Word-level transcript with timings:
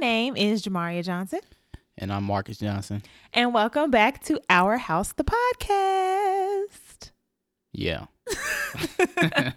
Name 0.00 0.36
is 0.36 0.62
Jamaria 0.62 1.02
Johnson, 1.02 1.40
and 1.96 2.12
I'm 2.12 2.24
Marcus 2.24 2.58
Johnson. 2.58 3.02
and 3.32 3.54
welcome 3.54 3.90
back 3.90 4.22
to 4.24 4.38
Our 4.50 4.76
House, 4.76 5.12
the 5.14 5.24
podcast. 5.24 7.12
Yeah. 7.72 8.06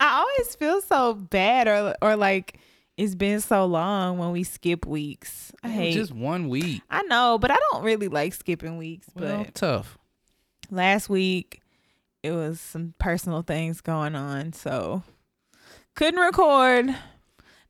I 0.00 0.18
always 0.18 0.54
feel 0.54 0.80
so 0.82 1.14
bad, 1.14 1.66
or 1.66 1.96
or 2.00 2.14
like 2.16 2.58
it's 2.96 3.14
been 3.16 3.40
so 3.40 3.66
long 3.66 4.18
when 4.18 4.30
we 4.30 4.44
skip 4.44 4.86
weeks. 4.86 5.50
I 5.64 5.68
hate. 5.68 5.94
just 5.94 6.12
one 6.12 6.48
week. 6.48 6.82
I 6.88 7.02
know, 7.02 7.38
but 7.40 7.50
I 7.50 7.56
don't 7.72 7.82
really 7.82 8.08
like 8.08 8.34
skipping 8.34 8.76
weeks. 8.78 9.08
Well, 9.14 9.44
but 9.44 9.54
tough. 9.54 9.98
last 10.70 11.08
week 11.08 11.60
it 12.22 12.30
was 12.30 12.60
some 12.60 12.94
personal 12.98 13.42
things 13.42 13.80
going 13.80 14.14
on, 14.14 14.52
so 14.52 15.02
couldn't 15.96 16.20
record. 16.20 16.94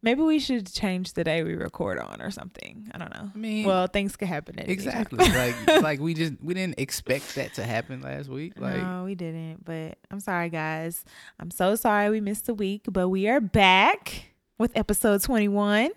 Maybe 0.04 0.20
we 0.20 0.38
should 0.38 0.70
change 0.70 1.14
the 1.14 1.24
day 1.24 1.42
we 1.42 1.54
record 1.54 1.98
on 1.98 2.20
or 2.20 2.30
something. 2.30 2.90
I 2.94 2.98
don't 2.98 3.10
know. 3.14 3.30
I 3.34 3.38
mean, 3.38 3.64
Well, 3.66 3.86
things 3.86 4.16
could 4.16 4.28
happen 4.28 4.58
at 4.58 4.66
any 4.68 4.76
time. 4.76 5.00
exactly. 5.06 5.18
like, 5.18 5.82
like 5.82 6.00
we 6.00 6.12
just 6.12 6.34
we 6.42 6.52
didn't 6.52 6.78
expect 6.78 7.34
that 7.36 7.54
to 7.54 7.64
happen 7.64 8.02
last 8.02 8.28
week. 8.28 8.52
Like, 8.58 8.76
no, 8.76 9.04
we 9.04 9.14
didn't. 9.14 9.64
But 9.64 9.96
I'm 10.10 10.20
sorry, 10.20 10.50
guys. 10.50 11.04
I'm 11.40 11.50
so 11.50 11.74
sorry 11.74 12.10
we 12.10 12.20
missed 12.20 12.50
a 12.50 12.54
week, 12.54 12.82
but 12.86 13.08
we 13.08 13.28
are 13.28 13.40
back 13.40 14.34
with 14.58 14.76
episode 14.76 15.22
21. 15.22 15.90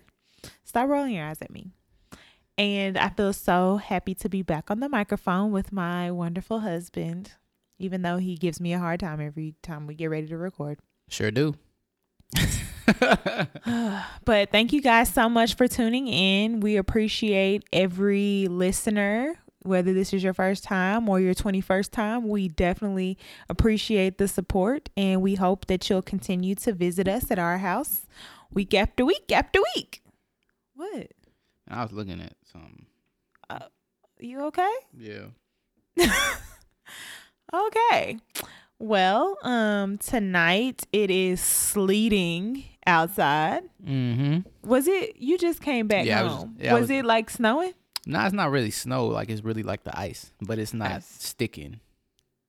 Stop 0.64 0.88
rolling 0.88 1.12
your 1.14 1.26
eyes 1.26 1.42
at 1.42 1.50
me. 1.50 1.70
And 2.56 2.96
I 2.96 3.10
feel 3.10 3.34
so 3.34 3.76
happy 3.76 4.14
to 4.16 4.28
be 4.30 4.40
back 4.42 4.70
on 4.70 4.80
the 4.80 4.88
microphone 4.88 5.52
with 5.52 5.70
my 5.70 6.10
wonderful 6.10 6.60
husband, 6.60 7.32
even 7.78 8.00
though 8.02 8.16
he 8.16 8.36
gives 8.36 8.58
me 8.58 8.72
a 8.72 8.78
hard 8.78 9.00
time 9.00 9.20
every 9.20 9.54
time 9.62 9.86
we 9.86 9.94
get 9.94 10.06
ready 10.06 10.26
to 10.28 10.36
record. 10.38 10.78
sure 11.08 11.30
do. 11.30 11.54
But 14.24 14.50
thank 14.50 14.72
you 14.72 14.82
guys 14.82 15.08
so 15.12 15.28
much 15.28 15.54
for 15.54 15.66
tuning 15.68 16.06
in. 16.08 16.60
We 16.60 16.76
appreciate 16.76 17.64
every 17.72 18.46
listener, 18.48 19.34
whether 19.62 19.92
this 19.94 20.12
is 20.12 20.22
your 20.22 20.34
first 20.34 20.64
time 20.64 21.08
or 21.08 21.18
your 21.20 21.34
21st 21.34 21.90
time. 21.90 22.28
We 22.28 22.48
definitely 22.48 23.16
appreciate 23.48 24.18
the 24.18 24.28
support 24.28 24.90
and 24.96 25.22
we 25.22 25.36
hope 25.36 25.66
that 25.66 25.88
you'll 25.88 26.02
continue 26.02 26.54
to 26.56 26.72
visit 26.72 27.08
us 27.08 27.30
at 27.30 27.38
our 27.38 27.58
house 27.58 28.06
week 28.52 28.74
after 28.74 29.04
week 29.04 29.30
after 29.32 29.60
week. 29.74 30.02
What? 30.74 31.08
I 31.68 31.82
was 31.82 31.92
looking 31.92 32.20
at 32.20 32.34
something. 32.52 32.86
You 34.20 34.42
okay? 34.46 34.72
Yeah. 34.96 35.26
Okay. 37.52 38.18
Well, 38.78 39.38
um 39.42 39.96
tonight 39.98 40.86
it 40.92 41.10
is 41.10 41.40
sleeting 41.40 42.64
outside. 42.88 43.62
Mm-hmm. 43.86 44.40
Was 44.68 44.88
it 44.88 45.16
you 45.18 45.38
just 45.38 45.60
came 45.62 45.86
back 45.86 46.06
Yeah, 46.06 46.20
I 46.20 46.22
was- 46.24 46.32
home? 46.32 46.56
yeah, 46.58 46.72
was 46.74 46.82
was- 46.82 46.90
it 46.90 47.04
like 47.04 47.30
snowing? 47.30 47.72
No, 48.06 48.24
it's 48.24 48.32
not 48.34 48.50
really 48.50 48.70
snow. 48.70 49.06
Like 49.06 49.28
it's 49.28 49.44
really 49.44 49.62
like 49.62 49.84
the 49.84 49.96
ice, 49.98 50.32
but 50.40 50.58
it's 50.58 50.72
not 50.74 50.90
Ice. 50.92 51.06
sticking 51.06 51.80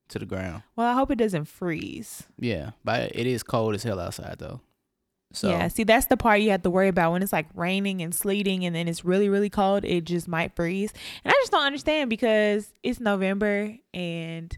to 0.08 0.18
the 0.18 0.24
ground. 0.26 0.62
Well, 0.74 0.86
I 0.86 0.94
hope 0.94 1.10
it 1.10 1.16
doesn't 1.18 1.44
freeze. 1.44 2.24
Yeah, 2.38 2.70
but 2.82 3.14
it 3.14 3.26
is 3.26 3.42
cold 3.42 3.74
as 3.74 3.82
hell 3.82 4.00
outside 4.00 4.36
though. 4.38 4.60
So 5.32 5.50
yeah, 5.50 5.68
see, 5.68 5.84
that's 5.84 6.06
the 6.06 6.16
part 6.16 6.40
you 6.40 6.50
have 6.50 6.62
to 6.62 6.70
worry 6.70 6.88
about 6.88 7.12
when 7.12 7.22
it's 7.22 7.32
like 7.32 7.46
raining 7.54 8.00
and 8.02 8.12
sleeting 8.12 8.64
and 8.64 8.74
then 8.74 8.88
it's 8.88 9.04
really, 9.04 9.28
really 9.28 9.50
cold. 9.50 9.84
It 9.84 10.04
just 10.04 10.26
might 10.26 10.56
freeze. 10.56 10.92
And 11.24 11.30
I 11.32 11.36
just 11.42 11.52
don't 11.52 11.64
understand 11.66 12.10
because 12.10 12.68
it's 12.82 12.98
November 12.98 13.76
and 13.94 14.56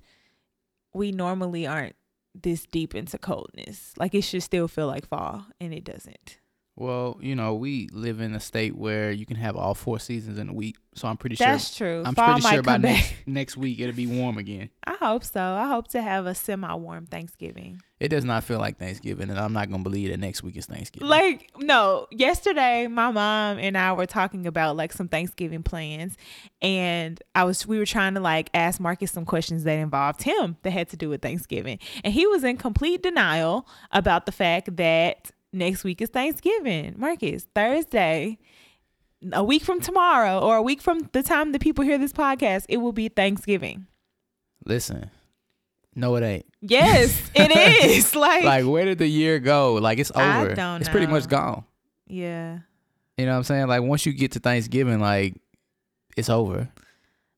we 0.95 1.11
normally 1.13 1.67
aren't 1.67 1.97
this 2.35 2.67
deep 2.67 2.95
into 2.95 3.19
coldness. 3.19 3.95
Like 3.97 4.15
it 4.15 4.23
should 4.23 4.43
still 4.43 4.69
feel 4.69 4.87
like 4.87 5.07
fall 5.07 5.47
and 5.61 5.73
it 5.73 5.85
doesn't. 5.85 6.39
Well, 6.83 7.17
you 7.21 7.37
know, 7.37 7.55
we 7.55 7.89
live 7.93 8.21
in 8.21 8.35
a 8.35 8.41
state 8.41 8.77
where 8.77 9.13
you 9.13 9.25
can 9.25 9.37
have 9.37 9.57
all 9.57 9.75
four 9.75 10.01
seasons 10.01 10.37
in 10.37 10.49
a 10.49 10.53
week. 10.53 10.77
So 10.95 11.07
I'm 11.07 11.17
pretty 11.17 11.37
sure 11.37 11.47
That's 11.47 11.75
true. 11.75 12.03
I'm 12.05 12.15
fall 12.15 12.35
pretty 12.35 12.49
sure 12.49 12.63
by 12.63 12.77
next 12.77 13.11
back. 13.11 13.17
next 13.27 13.57
week 13.57 13.81
it'll 13.81 13.95
be 13.95 14.09
warm 14.09 14.37
again. 14.37 14.69
I 14.85 14.97
hope 15.01 15.25
so. 15.25 15.41
I 15.41 15.69
hope 15.69 15.89
to 15.89 16.03
have 16.03 16.27
a 16.27 16.35
semi 16.35 16.75
warm 16.75 17.07
Thanksgiving. 17.07 17.81
It 18.01 18.09
does 18.09 18.25
not 18.25 18.43
feel 18.43 18.59
like 18.59 18.79
Thanksgiving, 18.79 19.31
and 19.31 19.39
I'm 19.39 19.53
not 19.53 19.71
gonna 19.71 19.85
believe 19.85 20.11
that 20.11 20.19
next 20.19 20.43
week 20.43 20.57
is 20.57 20.67
Thanksgiving. 20.67 21.09
Like, 21.09 21.53
no, 21.57 22.09
yesterday 22.11 22.89
my 22.89 23.13
mom 23.13 23.59
and 23.59 23.79
I 23.79 23.93
were 23.93 24.07
talking 24.07 24.47
about 24.47 24.77
like 24.77 24.93
some 24.93 25.07
Thanksgiving 25.07 25.63
plans 25.63 26.17
and 26.61 27.23
I 27.35 27.45
was 27.45 27.65
we 27.65 27.79
were 27.79 27.87
trying 27.87 28.15
to 28.15 28.21
like 28.21 28.51
ask 28.53 28.81
Marcus 28.81 29.13
some 29.13 29.25
questions 29.25 29.63
that 29.65 29.79
involved 29.79 30.23
him 30.25 30.57
that 30.63 30.73
had 30.73 30.89
to 30.91 30.97
do 30.97 31.09
with 31.09 31.23
Thanksgiving. 31.23 31.79
And 32.03 32.13
he 32.13 32.27
was 32.27 32.43
in 32.43 32.57
complete 32.57 33.03
denial 33.03 33.69
about 33.93 34.27
the 34.27 34.33
fact 34.33 34.77
that 34.77 35.31
next 35.53 35.85
week 35.85 36.01
is 36.01 36.09
Thanksgiving. 36.11 36.95
Marcus, 36.97 37.47
Thursday, 37.55 38.39
a 39.33 39.45
week 39.45 39.63
from 39.63 39.81
tomorrow 39.81 40.39
or 40.41 40.57
a 40.57 40.63
week 40.63 40.81
from 40.83 41.09
the 41.13 41.23
time 41.23 41.53
that 41.53 41.61
people 41.61 41.85
hear 41.85 41.99
this 41.99 42.13
podcast, 42.13 42.65
it 42.69 42.79
will 42.79 42.93
be 42.93 43.09
Thanksgiving. 43.09 43.87
Listen, 44.65 45.11
no, 45.95 46.15
it 46.17 46.23
ain't. 46.25 46.47
Yes, 46.61 47.21
it 47.35 47.51
is. 47.91 48.15
Like, 48.15 48.45
Like, 48.45 48.65
where 48.67 48.85
did 48.85 48.99
the 48.99 49.07
year 49.07 49.39
go? 49.39 49.75
Like, 49.75 49.99
it's 49.99 50.13
over. 50.15 50.55
it's 50.81 50.89
pretty 50.89 51.07
much 51.07 51.29
gone. 51.29 51.65
yeah. 52.07 52.61
You 53.19 53.27
know 53.27 53.33
what 53.33 53.39
I'm 53.39 53.45
saying? 53.45 53.67
Like, 53.67 53.83
once 53.83 54.07
you 54.07 54.13
get 54.15 54.33
to 54.33 54.41
Thanksgiving, 54.41 54.99
like, 54.99 55.35
it's 56.17 56.31
over. 56.31 56.71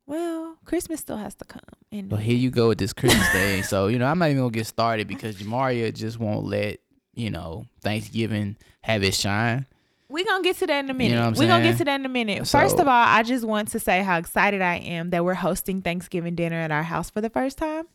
Well, 0.07 0.57
Christmas 0.65 1.01
still 1.01 1.17
has 1.17 1.35
to 1.37 1.45
come. 1.45 1.61
And 1.91 2.09
But 2.09 2.21
here 2.21 2.37
you 2.37 2.51
go 2.51 2.69
with 2.69 2.79
this 2.79 2.93
Christmas 2.93 3.31
day. 3.33 3.61
So, 3.63 3.89
you 3.89 3.99
know, 3.99 4.07
I'm 4.07 4.19
not 4.19 4.27
even 4.27 4.39
gonna 4.43 4.51
get 4.53 4.67
started 4.69 5.09
because 5.09 5.37
Jamaria 5.37 5.93
just 5.93 6.19
won't 6.19 6.45
let, 6.47 6.79
you 7.15 7.31
know, 7.31 7.67
Thanksgiving 7.83 8.57
have 8.83 9.03
its 9.03 9.19
shine. 9.19 9.67
We're 10.09 10.25
gonna 10.25 10.45
get 10.45 10.57
to 10.59 10.67
that 10.67 10.85
in 10.85 10.91
a 10.91 10.95
minute. 10.95 11.15
know 11.15 11.33
We're 11.37 11.49
gonna 11.49 11.65
get 11.65 11.79
to 11.79 11.85
that 11.85 11.99
in 11.99 12.07
a 12.07 12.11
minute. 12.11 12.47
First 12.47 12.79
of 12.79 12.87
all, 12.87 13.05
I 13.07 13.23
just 13.23 13.45
want 13.45 13.69
to 13.69 13.81
say 13.81 14.03
how 14.03 14.19
excited 14.19 14.61
I 14.63 14.77
am 14.77 15.11
that 15.11 15.25
we're 15.25 15.35
hosting 15.35 15.83
Thanksgiving 15.83 16.35
dinner 16.35 16.61
at 16.61 16.71
our 16.71 16.83
house 16.83 17.11
for 17.11 17.21
the 17.21 17.31
first 17.31 17.59
time. 17.59 17.87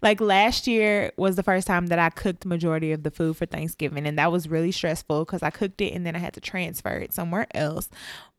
Like 0.00 0.20
last 0.20 0.66
year 0.66 1.12
was 1.16 1.34
the 1.34 1.42
first 1.42 1.66
time 1.66 1.88
that 1.88 1.98
I 1.98 2.10
cooked 2.10 2.44
majority 2.44 2.92
of 2.92 3.02
the 3.02 3.10
food 3.10 3.36
for 3.36 3.46
Thanksgiving, 3.46 4.06
and 4.06 4.18
that 4.18 4.30
was 4.30 4.48
really 4.48 4.70
stressful 4.70 5.24
because 5.24 5.42
I 5.42 5.50
cooked 5.50 5.80
it 5.80 5.92
and 5.92 6.06
then 6.06 6.14
I 6.14 6.20
had 6.20 6.34
to 6.34 6.40
transfer 6.40 6.98
it 6.98 7.12
somewhere 7.12 7.46
else. 7.52 7.88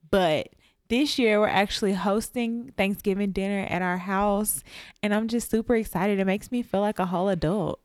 But 0.10 0.50
this 0.88 1.20
year 1.20 1.40
we're 1.40 1.48
actually 1.48 1.94
hosting 1.94 2.72
Thanksgiving 2.78 3.32
dinner 3.32 3.66
at 3.70 3.82
our 3.82 3.98
house, 3.98 4.64
and 5.04 5.14
I'm 5.14 5.28
just 5.28 5.52
super 5.52 5.76
excited. 5.76 6.20
It 6.20 6.26
makes 6.26 6.52
me 6.52 6.62
feel 6.62 6.82
like 6.82 7.00
a 7.00 7.08
whole 7.08 7.30
adult. 7.30 7.82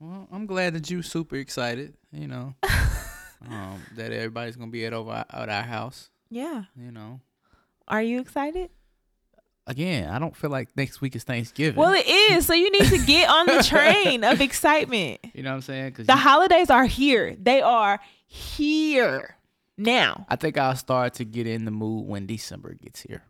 Well, 0.00 0.26
I'm 0.32 0.46
glad 0.46 0.72
that 0.74 0.90
you 0.90 1.02
super 1.02 1.36
excited, 1.36 1.94
you 2.10 2.26
know. 2.26 2.54
um, 3.48 3.80
that 3.96 4.12
everybody's 4.12 4.56
gonna 4.56 4.70
be 4.70 4.84
at 4.86 4.92
over 4.92 5.24
at 5.30 5.48
our 5.48 5.62
house, 5.62 6.08
Yeah. 6.30 6.64
you 6.76 6.90
know. 6.90 7.20
Are 7.86 8.02
you 8.02 8.20
excited? 8.20 8.70
Again, 9.66 10.08
I 10.08 10.18
don't 10.18 10.34
feel 10.34 10.50
like 10.50 10.68
next 10.76 11.00
week 11.00 11.14
is 11.14 11.22
Thanksgiving. 11.24 11.78
Well, 11.78 11.92
it 11.92 12.06
is. 12.08 12.46
So 12.46 12.54
you 12.54 12.70
need 12.72 12.88
to 12.88 12.98
get 13.04 13.28
on 13.28 13.46
the 13.46 13.62
train 13.68 14.24
of 14.24 14.40
excitement. 14.40 15.20
you 15.34 15.42
know 15.42 15.50
what 15.50 15.56
I'm 15.56 15.62
saying? 15.62 15.92
Cause 15.92 16.06
The 16.06 16.14
you- 16.14 16.18
holidays 16.18 16.70
are 16.70 16.86
here. 16.86 17.36
They 17.38 17.60
are 17.60 18.00
here 18.26 19.36
now. 19.76 20.24
I 20.28 20.36
think 20.36 20.56
I'll 20.56 20.76
start 20.76 21.14
to 21.14 21.24
get 21.24 21.46
in 21.46 21.66
the 21.66 21.70
mood 21.70 22.06
when 22.06 22.26
December 22.26 22.74
gets 22.74 23.02
here. 23.02 23.22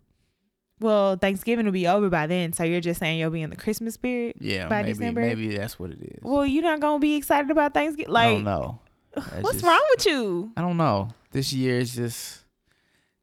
Well, 0.80 1.16
Thanksgiving 1.16 1.66
will 1.66 1.72
be 1.72 1.86
over 1.86 2.08
by 2.08 2.26
then. 2.26 2.52
So 2.52 2.64
you're 2.64 2.80
just 2.80 3.00
saying 3.00 3.18
you'll 3.18 3.30
be 3.30 3.42
in 3.42 3.50
the 3.50 3.56
Christmas 3.56 3.94
spirit. 3.94 4.36
Yeah, 4.41 4.68
By 4.68 4.82
maybe 4.82 4.92
December? 4.94 5.21
maybe 5.21 5.56
that's 5.56 5.78
what 5.78 5.91
it 5.91 6.00
is. 6.00 6.18
Well, 6.22 6.47
you're 6.47 6.62
not 6.62 6.80
gonna 6.80 6.98
be 6.98 7.16
excited 7.16 7.50
about 7.50 7.74
Thanksgiving. 7.74 8.10
I 8.10 8.12
Like, 8.12 8.34
don't 8.36 8.44
know. 8.44 8.78
That's 9.15 9.42
what's 9.42 9.53
just- 9.56 9.65
wrong 9.66 9.80
with 9.91 10.06
you? 10.06 10.53
I 10.56 10.60
don't 10.62 10.77
know. 10.77 11.10
This 11.32 11.53
year 11.53 11.78
is 11.78 11.94
just 11.94 12.44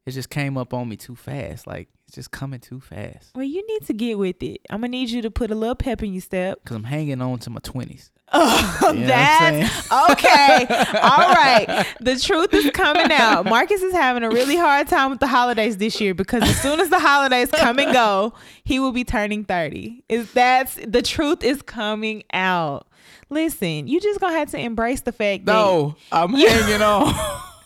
it 0.06 0.12
just 0.12 0.30
came 0.30 0.56
up 0.56 0.72
on 0.72 0.88
me 0.88 0.96
too 0.96 1.16
fast. 1.16 1.66
Like 1.66 1.88
it's 2.06 2.14
just 2.14 2.30
coming 2.30 2.60
too 2.60 2.80
fast. 2.80 3.30
Well, 3.34 3.44
you 3.44 3.66
need 3.66 3.86
to 3.86 3.92
get 3.92 4.18
with 4.18 4.42
it. 4.42 4.60
I'm 4.70 4.80
gonna 4.82 4.88
need 4.88 5.10
you 5.10 5.22
to 5.22 5.30
put 5.30 5.50
a 5.50 5.54
little 5.54 5.74
pep 5.74 6.02
in 6.02 6.12
your 6.12 6.20
step. 6.22 6.64
Cause 6.64 6.76
I'm 6.76 6.84
hanging 6.84 7.20
on 7.22 7.38
to 7.40 7.50
my 7.50 7.60
twenties. 7.62 8.10
Oh, 8.32 8.90
You 8.94 9.00
know 9.00 9.06
that's 9.06 9.92
okay. 10.10 10.66
All 11.02 11.32
right. 11.32 11.86
The 12.00 12.16
truth 12.16 12.52
is 12.52 12.70
coming 12.72 13.10
out. 13.10 13.46
Marcus 13.46 13.80
is 13.82 13.92
having 13.92 14.22
a 14.22 14.28
really 14.30 14.56
hard 14.56 14.86
time 14.88 15.10
with 15.10 15.20
the 15.20 15.26
holidays 15.26 15.78
this 15.78 16.00
year 16.00 16.14
because 16.14 16.42
as 16.42 16.60
soon 16.60 16.78
as 16.80 16.90
the 16.90 16.98
holidays 16.98 17.50
come 17.50 17.78
and 17.78 17.92
go, 17.92 18.34
he 18.64 18.78
will 18.78 18.92
be 18.92 19.04
turning 19.04 19.44
30. 19.44 20.04
Is 20.08 20.30
that's 20.32 20.74
the 20.86 21.00
truth 21.02 21.42
is 21.42 21.62
coming 21.62 22.22
out. 22.32 22.86
Listen, 23.30 23.86
you 23.88 24.00
just 24.00 24.20
gonna 24.20 24.34
have 24.38 24.50
to 24.50 24.58
embrace 24.58 25.02
the 25.02 25.12
fact 25.12 25.44
No, 25.44 25.96
I'm 26.12 26.32
hanging 26.34 26.82
on. 26.82 27.14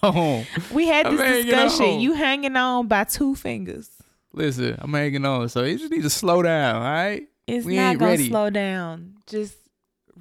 we 0.72 0.86
had 0.88 1.06
I'm 1.06 1.16
this 1.16 1.44
discussion. 1.44 2.00
You 2.00 2.14
hanging 2.14 2.56
on 2.56 2.88
by 2.88 3.04
two 3.04 3.34
fingers. 3.34 3.88
Listen, 4.32 4.76
I'm 4.80 4.92
hanging 4.92 5.24
on. 5.24 5.48
So 5.48 5.62
you 5.64 5.78
just 5.78 5.90
need 5.92 6.02
to 6.02 6.10
slow 6.10 6.42
down, 6.42 6.76
all 6.76 6.82
right? 6.82 7.28
It's 7.46 7.66
We 7.66 7.76
not 7.76 7.90
ain't 7.90 7.98
gonna 8.00 8.10
ready. 8.12 8.28
slow 8.28 8.50
down. 8.50 9.14
Just 9.26 9.54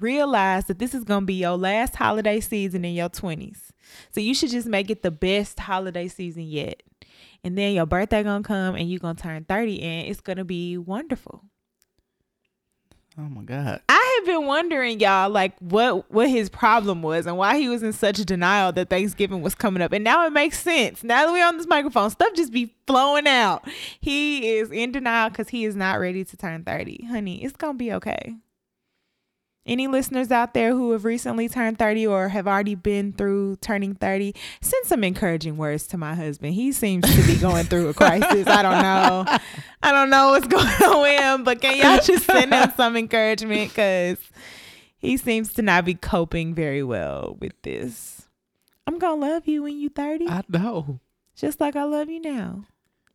realize 0.02 0.66
that 0.66 0.78
this 0.78 0.94
is 0.94 1.04
gonna 1.04 1.26
be 1.26 1.34
your 1.34 1.56
last 1.56 1.96
holiday 1.96 2.40
season 2.40 2.84
in 2.84 2.94
your 2.94 3.08
twenties. 3.08 3.72
So 4.10 4.20
you 4.20 4.34
should 4.34 4.50
just 4.50 4.66
make 4.66 4.90
it 4.90 5.02
the 5.02 5.10
best 5.10 5.60
holiday 5.60 6.08
season 6.08 6.44
yet. 6.44 6.82
And 7.44 7.58
then 7.58 7.74
your 7.74 7.86
birthday 7.86 8.22
gonna 8.22 8.44
come 8.44 8.74
and 8.74 8.88
you 8.88 8.98
gonna 8.98 9.14
turn 9.14 9.44
30 9.44 9.82
and 9.82 10.08
it's 10.08 10.20
gonna 10.20 10.44
be 10.44 10.78
wonderful. 10.78 11.44
Oh 13.18 13.28
my 13.28 13.42
god. 13.42 13.82
I 13.90 14.16
have 14.18 14.26
been 14.26 14.46
wondering, 14.46 14.98
y'all, 14.98 15.28
like 15.28 15.52
what 15.58 16.10
what 16.10 16.30
his 16.30 16.48
problem 16.48 17.02
was 17.02 17.26
and 17.26 17.36
why 17.36 17.58
he 17.58 17.68
was 17.68 17.82
in 17.82 17.92
such 17.92 18.16
denial 18.24 18.72
that 18.72 18.88
Thanksgiving 18.88 19.42
was 19.42 19.54
coming 19.54 19.82
up. 19.82 19.92
And 19.92 20.02
now 20.02 20.26
it 20.26 20.32
makes 20.32 20.58
sense. 20.58 21.04
Now 21.04 21.26
that 21.26 21.32
we're 21.32 21.44
on 21.44 21.58
this 21.58 21.66
microphone, 21.66 22.08
stuff 22.10 22.32
just 22.34 22.52
be 22.52 22.74
flowing 22.86 23.26
out. 23.26 23.68
He 24.00 24.48
is 24.56 24.70
in 24.70 24.92
denial 24.92 25.28
because 25.28 25.50
he 25.50 25.64
is 25.64 25.76
not 25.76 26.00
ready 26.00 26.24
to 26.24 26.36
turn 26.36 26.64
30. 26.64 27.06
Honey, 27.06 27.44
it's 27.44 27.56
gonna 27.56 27.74
be 27.74 27.92
okay. 27.92 28.36
Any 29.64 29.86
listeners 29.86 30.32
out 30.32 30.54
there 30.54 30.72
who 30.72 30.90
have 30.90 31.04
recently 31.04 31.48
turned 31.48 31.78
30 31.78 32.06
or 32.08 32.28
have 32.30 32.48
already 32.48 32.74
been 32.74 33.12
through 33.12 33.56
turning 33.56 33.94
30, 33.94 34.34
send 34.60 34.86
some 34.86 35.04
encouraging 35.04 35.56
words 35.56 35.86
to 35.88 35.96
my 35.96 36.16
husband. 36.16 36.54
He 36.54 36.72
seems 36.72 37.04
to 37.14 37.22
be 37.32 37.36
going 37.38 37.66
through 37.66 37.88
a 37.88 37.94
crisis. 37.94 38.48
I 38.48 38.62
don't 38.62 38.82
know. 38.82 39.24
I 39.84 39.92
don't 39.92 40.10
know 40.10 40.30
what's 40.30 40.46
going 40.48 40.66
on 40.66 41.02
with 41.02 41.20
him, 41.20 41.44
but 41.44 41.60
can 41.60 41.76
y'all 41.76 42.04
just 42.04 42.24
send 42.26 42.52
him 42.52 42.72
some 42.76 42.96
encouragement? 42.96 43.70
Because 43.70 44.18
he 44.98 45.16
seems 45.16 45.52
to 45.54 45.62
not 45.62 45.84
be 45.84 45.94
coping 45.94 46.54
very 46.54 46.82
well 46.82 47.36
with 47.40 47.52
this. 47.62 48.26
I'm 48.88 48.98
going 48.98 49.20
to 49.20 49.26
love 49.26 49.46
you 49.46 49.62
when 49.62 49.78
you're 49.78 49.90
30, 49.90 50.28
I 50.28 50.42
know. 50.48 50.98
just 51.36 51.60
like 51.60 51.76
I 51.76 51.84
love 51.84 52.08
you 52.10 52.20
now. 52.20 52.64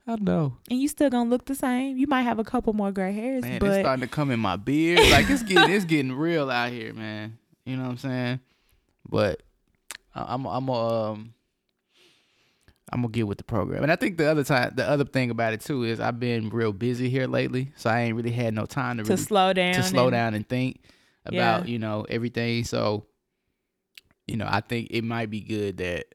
I 0.08 0.12
don't 0.12 0.22
know. 0.24 0.58
And 0.72 0.80
you 0.80 0.88
still 0.88 1.10
to 1.10 1.22
look 1.24 1.46
the 1.46 1.56
same. 1.56 1.98
You 1.98 2.08
might 2.08 2.22
have 2.22 2.40
a 2.40 2.44
couple 2.46 2.72
more 2.72 2.92
gray 2.94 3.12
hairs, 3.12 3.42
Man, 3.42 3.54
it's 3.56 3.60
but 3.60 3.80
starting 3.82 4.02
to 4.02 4.08
come 4.08 4.32
in 4.32 4.40
my 4.40 4.56
beard. 4.56 5.00
Like 5.12 5.30
it's 5.30 5.44
getting 5.44 5.74
it's 5.74 5.84
getting 5.86 6.14
real 6.14 6.50
out 6.50 6.72
here, 6.72 6.94
man. 6.94 7.38
You 7.66 7.76
know 7.76 7.84
what 7.84 7.90
I'm 7.92 7.98
saying? 7.98 8.40
But 9.10 9.44
I'm 10.16 10.46
I'm 10.46 10.70
um 10.70 11.34
I'm 12.94 13.02
gonna 13.02 13.12
get 13.12 13.28
with 13.28 13.38
the 13.38 13.44
program. 13.44 13.84
And 13.84 13.92
I 13.92 13.98
think 13.98 14.18
the 14.18 14.28
other 14.32 14.46
time 14.46 14.72
the 14.76 14.88
other 14.90 15.04
thing 15.04 15.30
about 15.30 15.52
it 15.54 15.60
too 15.60 15.84
is 15.84 16.00
I've 16.00 16.22
been 16.22 16.50
real 16.50 16.72
busy 16.72 17.10
here 17.10 17.28
lately, 17.28 17.74
so 17.76 17.90
I 17.90 18.02
ain't 18.02 18.16
really 18.16 18.32
had 18.32 18.54
no 18.54 18.66
time 18.66 18.98
to 18.98 19.04
to 19.04 19.10
really 19.10 19.22
slow 19.22 19.52
down. 19.52 19.74
to 19.74 19.84
slow 19.84 20.06
and- 20.06 20.14
down 20.14 20.34
and 20.36 20.48
think 20.48 20.80
Yeah. 21.30 21.58
about 21.58 21.68
you 21.68 21.80
know 21.80 22.06
everything. 22.08 22.64
So, 22.64 23.08
you 24.26 24.38
know, 24.38 24.48
I 24.50 24.62
think 24.62 24.88
it 24.92 25.04
might 25.04 25.30
be 25.30 25.42
good 25.42 25.78
that 25.80 26.06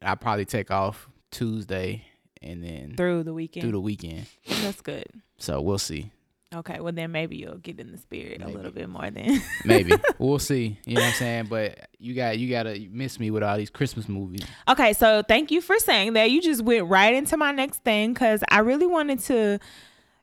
I 0.00 0.14
probably 0.14 0.46
take 0.46 0.70
off 0.70 1.10
Tuesday 1.30 2.04
and 2.44 2.62
then 2.62 2.94
through 2.96 3.22
the 3.24 3.34
weekend. 3.34 3.62
through 3.62 3.72
the 3.72 3.80
weekend. 3.80 4.26
That's 4.62 4.80
good. 4.80 5.06
So 5.38 5.60
we'll 5.60 5.78
see. 5.78 6.10
Okay, 6.54 6.78
well 6.78 6.92
then 6.92 7.10
maybe 7.10 7.36
you'll 7.36 7.58
get 7.58 7.80
in 7.80 7.90
the 7.90 7.98
spirit 7.98 8.38
Maybe. 8.38 8.52
a 8.52 8.56
little 8.56 8.70
bit 8.70 8.88
more 8.88 9.10
then. 9.10 9.42
Maybe 9.64 9.92
we'll 10.18 10.38
see. 10.38 10.78
You 10.86 10.94
know 10.94 11.00
what 11.00 11.08
I'm 11.08 11.14
saying? 11.14 11.46
But 11.46 11.88
you 11.98 12.14
got 12.14 12.38
you 12.38 12.48
gotta 12.48 12.78
miss 12.92 13.18
me 13.18 13.30
with 13.32 13.42
all 13.42 13.56
these 13.56 13.70
Christmas 13.70 14.08
movies. 14.08 14.42
okay, 14.68 14.92
so 14.92 15.22
thank 15.26 15.50
you 15.50 15.60
for 15.60 15.78
saying 15.78 16.12
that. 16.12 16.30
You 16.30 16.40
just 16.40 16.62
went 16.62 16.86
right 16.86 17.12
into 17.12 17.36
my 17.36 17.50
next 17.50 17.82
thing 17.82 18.12
because 18.12 18.44
I 18.48 18.60
really 18.60 18.86
wanted 18.86 19.18
to 19.20 19.58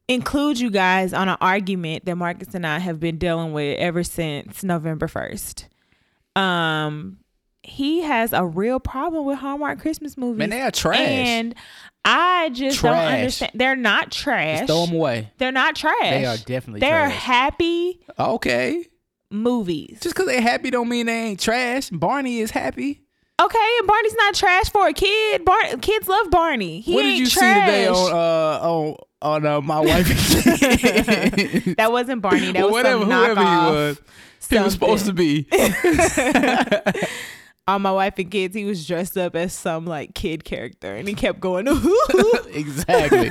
include 0.07 0.59
you 0.59 0.69
guys 0.69 1.13
on 1.13 1.27
an 1.27 1.37
argument 1.41 2.05
that 2.05 2.15
Marcus 2.15 2.53
and 2.53 2.65
I 2.65 2.79
have 2.79 2.99
been 2.99 3.17
dealing 3.17 3.51
with 3.51 3.77
ever 3.77 4.03
since 4.03 4.63
November 4.63 5.07
1st. 5.07 5.65
Um 6.39 7.17
he 7.63 8.01
has 8.01 8.33
a 8.33 8.43
real 8.43 8.79
problem 8.79 9.25
with 9.25 9.37
Hallmark 9.37 9.79
Christmas 9.79 10.17
movies. 10.17 10.39
Man, 10.39 10.49
they 10.49 10.61
are 10.61 10.71
trash. 10.71 10.97
And 10.97 11.53
I 12.03 12.49
just 12.49 12.81
don't 12.81 12.95
understand. 12.95 13.51
They're 13.55 13.75
not 13.75 14.11
trash. 14.11 14.59
Just 14.59 14.67
throw 14.71 14.85
them 14.85 14.95
away. 14.95 15.29
They're 15.37 15.51
not 15.51 15.75
trash. 15.75 15.95
They 16.01 16.25
are 16.25 16.37
definitely 16.37 16.79
They're 16.79 17.07
trash. 17.07 17.21
happy 17.23 18.01
okay. 18.17 18.85
movies. 19.29 19.99
Just 20.01 20.15
because 20.15 20.27
they're 20.27 20.41
happy 20.41 20.71
don't 20.71 20.89
mean 20.89 21.05
they 21.05 21.13
ain't 21.27 21.39
trash. 21.39 21.89
Barney 21.91 22.39
is 22.39 22.49
happy. 22.51 23.01
Okay, 23.39 23.69
and 23.79 23.87
Barney's 23.87 24.15
not 24.15 24.33
trash 24.35 24.69
for 24.69 24.87
a 24.87 24.93
kid. 24.93 25.43
Bar- 25.45 25.77
kids 25.81 26.07
love 26.07 26.29
Barney. 26.29 26.79
He 26.81 26.93
what 26.93 27.05
ain't 27.05 27.17
did 27.25 27.33
you 27.33 27.39
trash. 27.39 27.55
see 27.67 27.71
today 27.71 27.87
on 27.87 28.11
uh 28.11 28.59
on 28.67 28.95
on 29.21 29.45
uh, 29.45 29.61
my 29.61 29.79
wife? 29.79 30.07
that 31.77 31.89
wasn't 31.91 32.21
Barney. 32.21 32.51
That 32.51 32.55
Well, 32.55 32.65
was 32.65 32.73
whatever, 32.73 33.01
some 33.01 33.11
whoever 33.11 33.39
he 33.41 33.45
was. 33.45 34.01
He 34.49 34.57
was 34.59 34.73
supposed 34.73 35.05
to 35.05 35.13
be. 35.13 35.47
On 37.71 37.81
my 37.81 37.91
wife 37.91 38.19
and 38.19 38.29
kids, 38.29 38.53
he 38.53 38.65
was 38.65 38.85
dressed 38.85 39.17
up 39.17 39.33
as 39.33 39.53
some 39.53 39.85
like 39.85 40.13
kid 40.13 40.43
character, 40.43 40.93
and 40.93 41.07
he 41.07 41.13
kept 41.13 41.39
going. 41.39 41.67
exactly. 42.49 43.29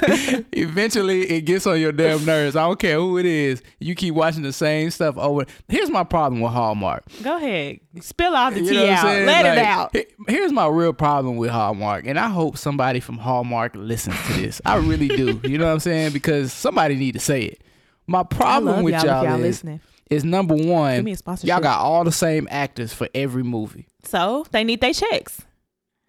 Eventually, 0.53 1.31
it 1.31 1.43
gets 1.43 1.67
on 1.67 1.79
your 1.79 1.93
damn 1.93 2.25
nerves. 2.25 2.57
I 2.57 2.67
don't 2.67 2.79
care 2.79 2.97
who 2.97 3.19
it 3.19 3.27
is. 3.27 3.63
You 3.81 3.95
keep 3.95 4.15
watching 4.15 4.43
the 4.43 4.53
same 4.55 4.91
stuff 4.91 5.19
over. 5.19 5.45
Here's 5.69 5.91
my 5.91 6.05
problem 6.05 6.41
with 6.41 6.53
Hallmark. 6.53 7.05
Go 7.23 7.37
ahead, 7.37 7.81
spill 8.01 8.35
all 8.35 8.51
the 8.51 8.61
You 8.61 8.71
tea 8.71 8.77
know 8.77 8.87
what 8.87 8.99
I'm 9.05 9.23
out. 9.23 9.27
Let 9.27 9.59
it 9.59 9.59
out. 9.59 9.97
Here's 10.27 10.53
my 10.53 10.67
real 10.69 10.95
problem 10.95 11.37
with 11.37 11.51
Hallmark, 11.51 12.07
and 12.07 12.19
I 12.19 12.31
hope 12.31 12.57
somebody 12.57 13.01
from 13.01 13.19
Hallmark 13.19 13.77
listens 13.77 14.17
to 14.29 14.33
this. 14.33 14.63
I 14.65 14.77
really 14.77 15.09
do. 15.09 15.39
You 15.45 15.59
know 15.59 15.67
what 15.67 15.73
I'm 15.73 15.81
saying? 15.81 16.13
Because 16.15 16.53
somebody 16.53 16.97
need 16.97 17.13
to 17.13 17.21
say 17.21 17.43
it. 17.43 17.63
My 18.07 18.23
problem 18.23 18.83
with 18.83 18.95
y'all, 18.95 19.05
y'all, 19.05 19.25
y'all 19.25 19.35
is, 19.35 19.43
listening. 19.43 19.81
Is 20.11 20.25
number 20.25 20.57
Give 20.57 20.67
one, 20.67 21.05
me 21.05 21.13
a 21.13 21.17
sponsorship. 21.17 21.49
y'all 21.49 21.61
got 21.63 21.79
all 21.81 22.05
the 22.05 22.13
same 22.13 22.47
actors 22.51 22.93
for 22.93 23.09
every 23.15 23.43
movie. 23.45 23.87
so 24.05 24.45
they 24.51 24.65
need 24.65 24.81
their 24.81 24.93
checks. 24.93 25.43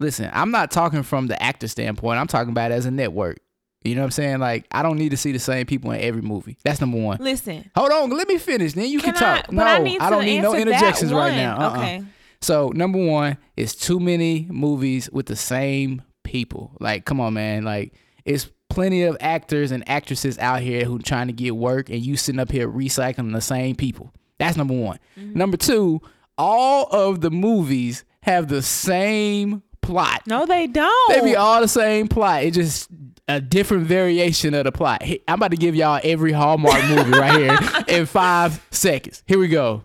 Listen, 0.00 0.30
I'm 0.32 0.50
not 0.50 0.70
talking 0.72 1.02
from 1.04 1.28
the 1.28 1.40
actor 1.40 1.68
standpoint. 1.68 2.18
I'm 2.18 2.26
talking 2.26 2.50
about 2.50 2.72
as 2.72 2.86
a 2.86 2.90
network. 2.90 3.38
You 3.84 3.94
know 3.94 4.00
what 4.02 4.06
I'm 4.06 4.10
saying? 4.12 4.38
Like, 4.38 4.66
I 4.70 4.82
don't 4.82 4.96
need 4.96 5.10
to 5.10 5.16
see 5.16 5.32
the 5.32 5.38
same 5.40 5.66
people 5.66 5.90
in 5.92 6.00
every 6.00 6.22
movie. 6.22 6.56
That's 6.64 6.80
number 6.80 6.98
one. 6.98 7.18
Listen, 7.20 7.68
Hold 7.76 7.90
on, 7.92 8.10
let 8.10 8.28
me 8.28 8.38
finish. 8.38 8.72
Then 8.74 8.86
you 8.86 9.00
can, 9.00 9.14
can 9.14 9.22
I? 9.22 9.36
talk. 9.40 9.52
No, 9.52 9.64
I 9.64 9.78
to 9.78 9.98
don't 10.10 10.24
need 10.24 10.40
no 10.40 10.54
interjections 10.54 11.12
right 11.12 11.34
now. 11.34 11.58
Uh-uh. 11.58 11.76
Okay. 11.78 12.02
So 12.40 12.72
number 12.74 13.04
one 13.04 13.38
is 13.56 13.74
too 13.76 14.00
many 14.00 14.46
movies 14.50 15.08
with 15.10 15.26
the 15.26 15.36
same 15.36 16.02
people. 16.24 16.76
Like, 16.80 17.04
come 17.04 17.20
on, 17.20 17.34
man. 17.34 17.64
Like, 17.64 17.94
it's 18.24 18.48
plenty 18.72 19.02
of 19.02 19.16
actors 19.20 19.70
and 19.70 19.86
actresses 19.88 20.38
out 20.38 20.60
here 20.62 20.84
who 20.84 20.98
trying 20.98 21.26
to 21.26 21.32
get 21.32 21.54
work, 21.56 21.90
and 21.90 22.00
you 22.00 22.16
sitting 22.16 22.40
up 22.40 22.50
here 22.50 22.68
recycling 22.68 23.32
the 23.32 23.40
same 23.40 23.76
people. 23.76 24.12
That's 24.38 24.56
number 24.56 24.74
one. 24.74 24.98
Mm-hmm. 25.18 25.38
Number 25.38 25.56
two, 25.56 26.00
all 26.38 26.88
of 26.90 27.20
the 27.20 27.30
movies 27.30 28.04
have 28.22 28.48
the 28.48 28.62
same 28.62 29.62
plot. 29.82 30.22
No, 30.26 30.46
they 30.46 30.66
don't. 30.66 31.12
They 31.14 31.20
be 31.20 31.36
all 31.36 31.60
the 31.60 31.68
same 31.68 32.08
plot. 32.08 32.44
It's 32.44 32.56
just 32.56 32.88
a 33.28 33.40
different 33.40 33.86
variation 33.86 34.54
of 34.54 34.64
the 34.64 34.72
plot. 34.72 35.02
I'm 35.28 35.34
about 35.34 35.50
to 35.50 35.56
give 35.56 35.74
y'all 35.74 36.00
every 36.02 36.32
Hallmark 36.32 36.84
movie 36.88 37.10
right 37.12 37.38
here 37.38 37.58
in 38.00 38.06
five 38.06 38.64
seconds. 38.70 39.22
Here 39.26 39.38
we 39.38 39.48
go. 39.48 39.84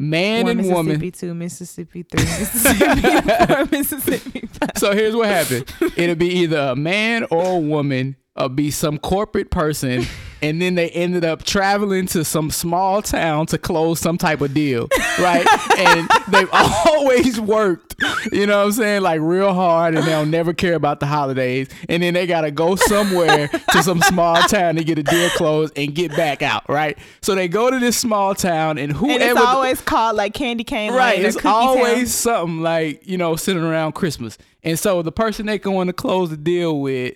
Man 0.00 0.44
One 0.44 0.50
and 0.50 0.56
Mississippi 0.58 0.74
woman. 0.74 1.12
two, 1.12 1.34
Mississippi 1.34 2.02
three, 2.04 2.24
Mississippi 2.24 3.44
four, 3.46 3.66
Mississippi 3.70 4.46
five. 4.46 4.70
So 4.76 4.92
here's 4.94 5.14
what 5.14 5.26
happened. 5.28 5.70
It'll 5.96 6.16
be 6.16 6.30
either 6.40 6.58
a 6.58 6.76
man 6.76 7.26
or 7.30 7.56
a 7.56 7.58
woman 7.58 8.16
or 8.34 8.48
be 8.48 8.70
some 8.70 8.98
corporate 8.98 9.50
person. 9.50 10.06
And 10.42 10.60
then 10.60 10.74
they 10.74 10.90
ended 10.90 11.24
up 11.24 11.44
traveling 11.44 12.06
to 12.08 12.24
some 12.24 12.50
small 12.50 13.02
town 13.02 13.46
to 13.46 13.58
close 13.58 14.00
some 14.00 14.18
type 14.18 14.40
of 14.40 14.54
deal, 14.54 14.88
right? 15.18 15.46
and 15.78 16.08
they've 16.28 16.48
always 16.52 17.40
worked, 17.40 17.94
you 18.32 18.46
know 18.46 18.58
what 18.58 18.66
I'm 18.66 18.72
saying, 18.72 19.02
like 19.02 19.20
real 19.20 19.52
hard, 19.52 19.94
and 19.94 20.06
they'll 20.06 20.26
never 20.26 20.52
care 20.52 20.74
about 20.74 21.00
the 21.00 21.06
holidays. 21.06 21.68
And 21.88 22.02
then 22.02 22.14
they 22.14 22.26
gotta 22.26 22.50
go 22.50 22.76
somewhere 22.76 23.48
to 23.48 23.82
some 23.82 24.00
small 24.02 24.36
town 24.42 24.76
to 24.76 24.84
get 24.84 24.98
a 24.98 25.02
deal 25.02 25.28
closed 25.30 25.76
and 25.76 25.94
get 25.94 26.16
back 26.16 26.42
out, 26.42 26.68
right? 26.68 26.98
So 27.20 27.34
they 27.34 27.48
go 27.48 27.70
to 27.70 27.78
this 27.78 27.96
small 27.96 28.34
town, 28.34 28.78
and 28.78 28.92
whoever 28.92 29.22
And 29.22 29.38
it's 29.38 29.40
always 29.40 29.80
called 29.80 30.16
like 30.16 30.34
candy 30.34 30.64
cane 30.64 30.92
right 30.92 31.18
lane 31.18 31.26
it's 31.26 31.44
always 31.44 31.98
Town. 31.98 32.06
something 32.06 32.60
like 32.62 33.06
you 33.06 33.18
know 33.18 33.36
sitting 33.36 33.62
around 33.62 33.92
christmas 33.92 34.38
and 34.62 34.78
so 34.78 35.02
the 35.02 35.12
person 35.12 35.46
they 35.46 35.58
going 35.58 35.86
to 35.86 35.92
close 35.92 36.30
the 36.30 36.36
deal 36.36 36.80
with 36.80 37.14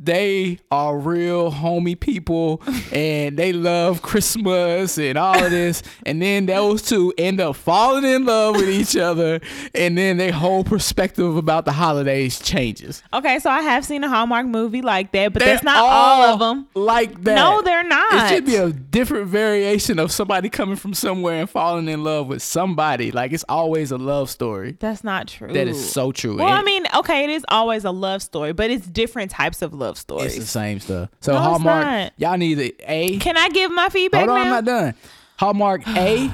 they 0.00 0.58
are 0.72 0.98
real 0.98 1.52
homie 1.52 1.98
people 1.98 2.60
and 2.92 3.38
they 3.38 3.52
love 3.52 4.02
christmas 4.02 4.98
and 4.98 5.16
all 5.16 5.42
of 5.42 5.50
this 5.52 5.82
and 6.04 6.20
then 6.20 6.46
those 6.46 6.82
two 6.82 7.12
end 7.16 7.40
up 7.40 7.54
falling 7.54 8.04
in 8.04 8.24
love 8.24 8.56
with 8.56 8.68
each 8.68 8.96
other 8.96 9.40
and 9.74 9.96
then 9.96 10.16
their 10.16 10.32
whole 10.32 10.64
perspective 10.64 11.36
about 11.36 11.64
the 11.64 11.72
holidays 11.72 12.40
changes 12.40 13.02
Okay, 13.12 13.38
so 13.38 13.48
I 13.50 13.60
have 13.60 13.84
seen 13.84 14.02
a 14.02 14.08
Hallmark 14.08 14.46
movie 14.46 14.82
like 14.82 15.12
that, 15.12 15.32
but 15.32 15.40
They're 15.40 15.54
that's 15.54 15.64
not 15.64 15.76
all 15.84 16.22
of 16.34 16.38
them. 16.40 16.66
like 16.74 17.22
that 17.22 17.36
No, 17.36 17.62
they're 17.62 17.84
not. 17.84 18.12
it 18.12 18.34
should 18.34 18.44
be 18.46 18.56
a 18.56 18.70
different 18.70 19.28
variation 19.28 19.98
of 20.00 20.10
somebody 20.10 20.48
coming 20.48 20.76
from 20.76 20.94
somewhere 20.94 21.40
and 21.40 21.48
falling 21.48 21.88
in 21.88 22.02
love 22.02 22.26
with 22.26 22.42
somebody 22.42 23.12
like 23.12 23.32
it's 23.32 23.44
always 23.48 23.92
a 23.92 23.98
love 23.98 24.28
story 24.28 24.76
That's 24.80 25.04
not 25.04 25.28
true. 25.28 25.52
That 25.52 25.68
is 25.68 25.88
so 25.92 26.10
true. 26.10 26.36
Well, 26.36 26.48
And 26.48 26.54
I 26.58 26.62
mean, 26.62 26.84
okay, 26.96 27.24
it 27.24 27.30
is 27.30 27.44
always 27.48 27.84
a 27.84 27.90
love 27.92 28.22
story, 28.22 28.52
but 28.52 28.70
it's 28.70 28.86
different 28.86 29.30
types 29.30 29.62
of 29.62 29.72
love 29.72 29.83
it's 29.90 30.00
stories. 30.00 30.36
the 30.38 30.46
same 30.46 30.80
stuff. 30.80 31.08
So 31.20 31.32
No, 31.32 31.38
it's 31.38 31.46
Hallmark, 31.46 31.84
not. 31.86 32.12
y'all 32.16 32.36
need 32.36 32.56
to 32.58 32.72
a. 32.90 33.18
Can 33.18 33.36
I 33.36 33.48
give 33.50 33.70
my 33.72 33.88
feedback 33.88 34.20
Hold 34.26 34.30
on, 34.30 34.36
now? 34.36 34.42
I'm 34.42 34.50
not 34.50 34.64
done. 34.64 34.94
Hallmark 35.38 35.86
a, 35.96 36.30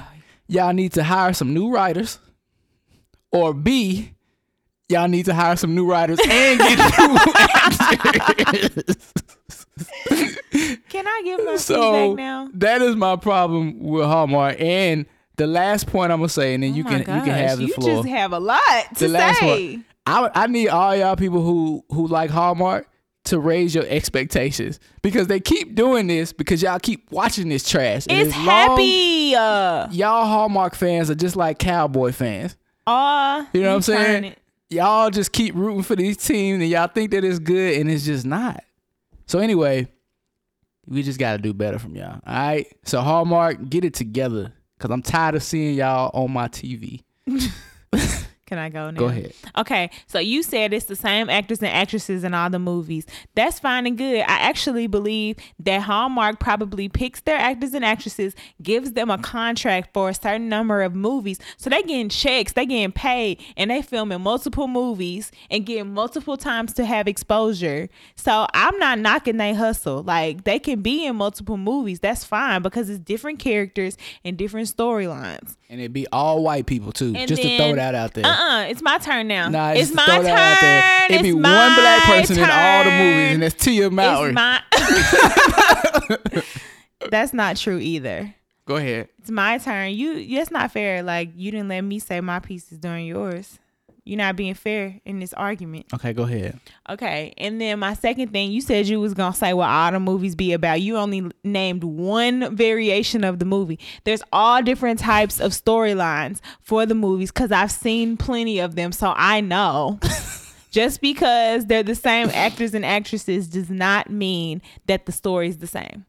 y'all 0.48 0.72
need 0.72 0.92
to 0.94 1.02
hire 1.04 1.32
some 1.32 1.54
new 1.54 1.70
writers, 1.72 2.18
or 3.32 3.54
B, 3.54 4.12
y'all 4.88 5.08
need 5.08 5.24
to 5.26 5.34
hire 5.34 5.56
some 5.56 5.74
new 5.74 5.86
writers 5.90 6.18
and 6.28 6.58
get 6.60 6.78
new 6.98 7.16
actors. 7.38 9.12
Can 10.88 11.06
I 11.06 11.22
give 11.24 11.44
my 11.44 11.56
so 11.56 11.92
feedback 12.10 12.16
now? 12.16 12.48
that 12.54 12.82
is 12.82 12.96
my 12.96 13.16
problem 13.16 13.80
with 13.80 14.04
Hallmark. 14.04 14.60
And 14.60 15.06
the 15.36 15.46
last 15.46 15.86
point 15.86 16.12
I'm 16.12 16.18
gonna 16.18 16.28
say, 16.28 16.54
and 16.54 16.62
then 16.62 16.72
oh 16.72 16.76
you 16.76 16.84
Oh 16.86 16.90
my 16.90 16.98
can 17.02 17.16
you 17.16 17.22
can 17.22 17.34
have 17.34 17.58
the 17.58 17.64
you 17.66 17.72
floor. 17.74 17.96
just 17.96 18.08
have 18.08 18.32
a 18.32 18.38
lot 18.40 18.60
to 18.96 19.06
the 19.06 19.08
last 19.08 19.38
say. 19.38 19.74
one. 19.76 19.84
I 20.06 20.30
I 20.34 20.46
need 20.48 20.68
all 20.68 20.94
y'all 20.96 21.16
people 21.16 21.42
who 21.42 21.84
who 21.90 22.06
like 22.08 22.30
Hallmark 22.30 22.88
to 23.30 23.40
raise 23.40 23.74
your 23.74 23.84
expectations 23.88 24.78
because 25.02 25.26
they 25.26 25.40
keep 25.40 25.74
doing 25.74 26.06
this 26.06 26.32
because 26.32 26.62
y'all 26.62 26.78
keep 26.78 27.10
watching 27.10 27.48
this 27.48 27.68
trash. 27.68 28.06
And 28.08 28.28
It's 28.28 28.36
as 28.36 28.44
long- 28.46 28.78
Uh, 29.34 29.88
y'all 29.90 30.26
Hallmark 30.26 30.74
fans 30.74 31.10
are 31.10 31.14
just 31.14 31.34
like 31.36 31.58
Cowboy 31.58 32.12
fans. 32.12 32.56
aw, 32.86 33.46
You 33.52 33.62
know 33.62 33.70
what 33.70 33.74
I'm 33.76 33.82
saying? 33.82 34.24
it. 34.24 34.38
Y'all 34.68 35.10
just 35.10 35.32
keep 35.32 35.54
rooting 35.54 35.82
for 35.82 35.96
these 35.96 36.16
teams 36.16 36.60
and 36.60 36.70
y'all 36.70 36.86
think 36.86 37.10
that 37.12 37.24
it's 37.24 37.38
good 37.38 37.78
and 37.80 37.90
it's 37.90 38.04
just 38.04 38.24
not. 38.24 38.62
So 39.26 39.38
anyway, 39.40 39.88
we 40.86 41.02
just 41.02 41.18
got 41.18 41.32
to 41.32 41.38
do 41.38 41.52
better 41.54 41.78
from 41.78 41.94
y'all. 41.96 42.20
All 42.26 42.34
right. 42.34 42.66
So 42.84 43.00
Hallmark, 43.00 43.68
get 43.70 43.84
it 43.84 43.94
together 43.94 44.52
because 44.78 44.90
I'm 44.92 45.02
tired 45.02 45.34
of 45.36 45.42
seeing 45.42 45.74
y'all 45.76 46.10
on 46.14 46.30
my 46.32 46.48
TV. 46.48 47.02
Can 48.50 48.58
I 48.58 48.68
go 48.68 48.90
now? 48.90 48.98
Go 48.98 49.06
ahead. 49.06 49.32
Okay, 49.58 49.90
so 50.08 50.18
you 50.18 50.42
said 50.42 50.72
it's 50.72 50.86
the 50.86 50.96
same 50.96 51.30
actors 51.30 51.60
and 51.60 51.68
actresses 51.68 52.24
in 52.24 52.34
all 52.34 52.50
the 52.50 52.58
movies. 52.58 53.06
That's 53.36 53.60
fine 53.60 53.86
and 53.86 53.96
good. 53.96 54.22
I 54.22 54.38
actually 54.40 54.88
believe 54.88 55.36
that 55.60 55.82
Hallmark 55.82 56.40
probably 56.40 56.88
picks 56.88 57.20
their 57.20 57.38
actors 57.38 57.74
and 57.74 57.84
actresses, 57.84 58.34
gives 58.60 58.94
them 58.94 59.08
a 59.08 59.18
contract 59.18 59.90
for 59.94 60.08
a 60.08 60.14
certain 60.14 60.48
number 60.48 60.82
of 60.82 60.96
movies. 60.96 61.38
So 61.58 61.70
they 61.70 61.82
getting 61.82 62.08
checks, 62.08 62.54
they 62.54 62.66
getting 62.66 62.90
paid, 62.90 63.40
and 63.56 63.70
they 63.70 63.82
filming 63.82 64.20
multiple 64.20 64.66
movies 64.66 65.30
and 65.48 65.64
getting 65.64 65.94
multiple 65.94 66.36
times 66.36 66.72
to 66.72 66.84
have 66.84 67.06
exposure. 67.06 67.88
So 68.16 68.48
I'm 68.52 68.76
not 68.80 68.98
knocking 68.98 69.36
they 69.36 69.54
hustle. 69.54 70.02
Like 70.02 70.42
they 70.42 70.58
can 70.58 70.82
be 70.82 71.06
in 71.06 71.14
multiple 71.14 71.56
movies. 71.56 72.00
That's 72.00 72.24
fine 72.24 72.62
because 72.62 72.90
it's 72.90 72.98
different 72.98 73.38
characters 73.38 73.96
and 74.24 74.36
different 74.36 74.76
storylines. 74.76 75.54
And 75.70 75.80
it'd 75.80 75.92
be 75.92 76.08
all 76.10 76.42
white 76.42 76.66
people 76.66 76.90
too, 76.90 77.14
And 77.16 77.28
just 77.28 77.40
to 77.42 77.56
throw 77.56 77.76
that 77.76 77.94
out 77.94 78.12
there. 78.14 78.26
Uh-uh, 78.26 78.62
it's 78.64 78.82
my 78.82 78.98
turn 78.98 79.28
now. 79.28 79.48
Nah, 79.48 79.70
it's 79.70 79.94
my 79.94 80.04
turn. 80.04 80.24
that 80.24 81.06
out 81.08 81.08
there. 81.08 81.18
It 81.18 81.22
be 81.22 81.28
It's 81.28 81.34
one 81.36 81.42
black 81.44 82.02
person 82.02 82.38
in 82.38 82.50
all 82.50 82.84
the 82.84 82.90
movies, 82.90 83.34
and 83.34 83.42
that's 83.44 83.54
Tia 83.54 83.88
Mowry. 83.88 84.30
It's 84.30 84.34
my. 84.34 84.60
That's 87.10 87.32
not 87.32 87.56
true 87.56 87.78
either. 87.78 88.34
Go 88.66 88.76
ahead. 88.76 89.08
It's 89.20 89.30
my 89.30 89.58
turn. 89.58 89.92
You. 89.92 90.36
That's 90.36 90.50
not 90.50 90.70
fair. 90.72 91.02
Like 91.02 91.30
you 91.34 91.50
didn't 91.50 91.68
let 91.68 91.80
me 91.80 91.98
say 91.98 92.20
my 92.20 92.40
pieces 92.40 92.78
during 92.78 93.06
yours. 93.06 93.58
You're 94.04 94.18
not 94.18 94.36
being 94.36 94.54
fair 94.54 95.00
in 95.04 95.20
this 95.20 95.32
argument. 95.34 95.86
Okay, 95.94 96.12
go 96.12 96.22
ahead. 96.22 96.58
Okay. 96.88 97.34
And 97.36 97.60
then 97.60 97.78
my 97.78 97.94
second 97.94 98.32
thing, 98.32 98.50
you 98.50 98.60
said 98.60 98.86
you 98.86 99.00
was 99.00 99.14
gonna 99.14 99.34
say 99.34 99.52
what 99.52 99.68
all 99.68 99.92
the 99.92 100.00
movies 100.00 100.34
be 100.34 100.52
about. 100.52 100.80
You 100.80 100.96
only 100.96 101.30
named 101.44 101.84
one 101.84 102.56
variation 102.56 103.24
of 103.24 103.38
the 103.38 103.44
movie. 103.44 103.78
There's 104.04 104.22
all 104.32 104.62
different 104.62 104.98
types 104.98 105.40
of 105.40 105.52
storylines 105.52 106.40
for 106.60 106.86
the 106.86 106.94
movies 106.94 107.30
because 107.30 107.52
I've 107.52 107.70
seen 107.70 108.16
plenty 108.16 108.58
of 108.58 108.74
them, 108.74 108.92
so 108.92 109.12
I 109.16 109.40
know. 109.40 109.98
Just 110.70 111.00
because 111.00 111.66
they're 111.66 111.82
the 111.82 111.96
same 111.96 112.30
actors 112.30 112.74
and 112.74 112.84
actresses 112.84 113.48
does 113.48 113.70
not 113.70 114.08
mean 114.08 114.62
that 114.86 115.04
the 115.04 115.12
story's 115.12 115.58
the 115.58 115.66
same. 115.66 116.06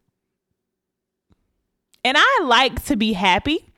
And 2.04 2.18
I 2.18 2.40
like 2.44 2.84
to 2.86 2.96
be 2.96 3.14
happy. 3.14 3.71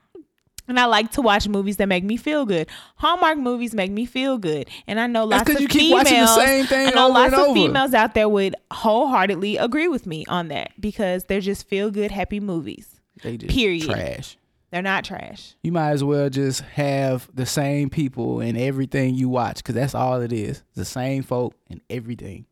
And 0.68 0.80
I 0.80 0.86
like 0.86 1.12
to 1.12 1.22
watch 1.22 1.48
movies 1.48 1.78
that 1.78 1.88
make 1.88 2.04
me 2.04 2.16
feel 2.16 2.46
good. 2.46 2.70
Hallmark 2.96 3.38
movies 3.38 3.74
make 3.74 3.92
me 3.92 4.06
feel 4.06 4.38
good. 4.38 4.70
And 4.88 5.00
I 5.00 5.08
know 5.08 5.26
lots 5.26 5.50
of 5.50 5.60
you 5.60 5.68
keep 5.68 5.82
females 5.82 6.06
watching 6.06 6.20
the 6.20 6.36
same 6.36 6.66
thing 6.68 6.88
I 6.88 6.92
know 6.92 7.10
lots 7.10 7.34
of 7.34 7.54
females 7.54 7.94
out 7.94 8.14
there 8.14 8.30
would 8.30 8.56
wholeheartedly 8.72 9.58
agree 9.58 9.88
with 9.88 10.06
me 10.06 10.26
on 10.28 10.48
that 10.50 10.72
because 10.80 11.26
they're 11.26 11.42
just 11.42 11.68
feel 11.68 11.92
good, 11.92 12.12
happy 12.12 12.40
movies. 12.40 13.02
They 13.22 13.38
just 13.38 13.54
Period. 13.54 13.90
trash. 13.90 14.38
They're 14.72 14.82
not 14.82 15.04
trash. 15.04 15.56
You 15.62 15.72
might 15.72 15.92
as 15.92 16.04
well 16.04 16.30
just 16.32 16.62
have 16.62 17.30
the 17.32 17.46
same 17.46 17.92
people 17.92 18.40
in 18.42 18.58
everything 18.58 19.14
you 19.14 19.30
watch 19.30 19.58
because 19.58 19.76
that's 19.76 19.94
all 19.94 20.22
it 20.22 20.34
is. 20.34 20.64
The 20.74 20.86
same 20.86 21.22
folk 21.22 21.54
in 21.70 21.80
everything. 21.92 22.48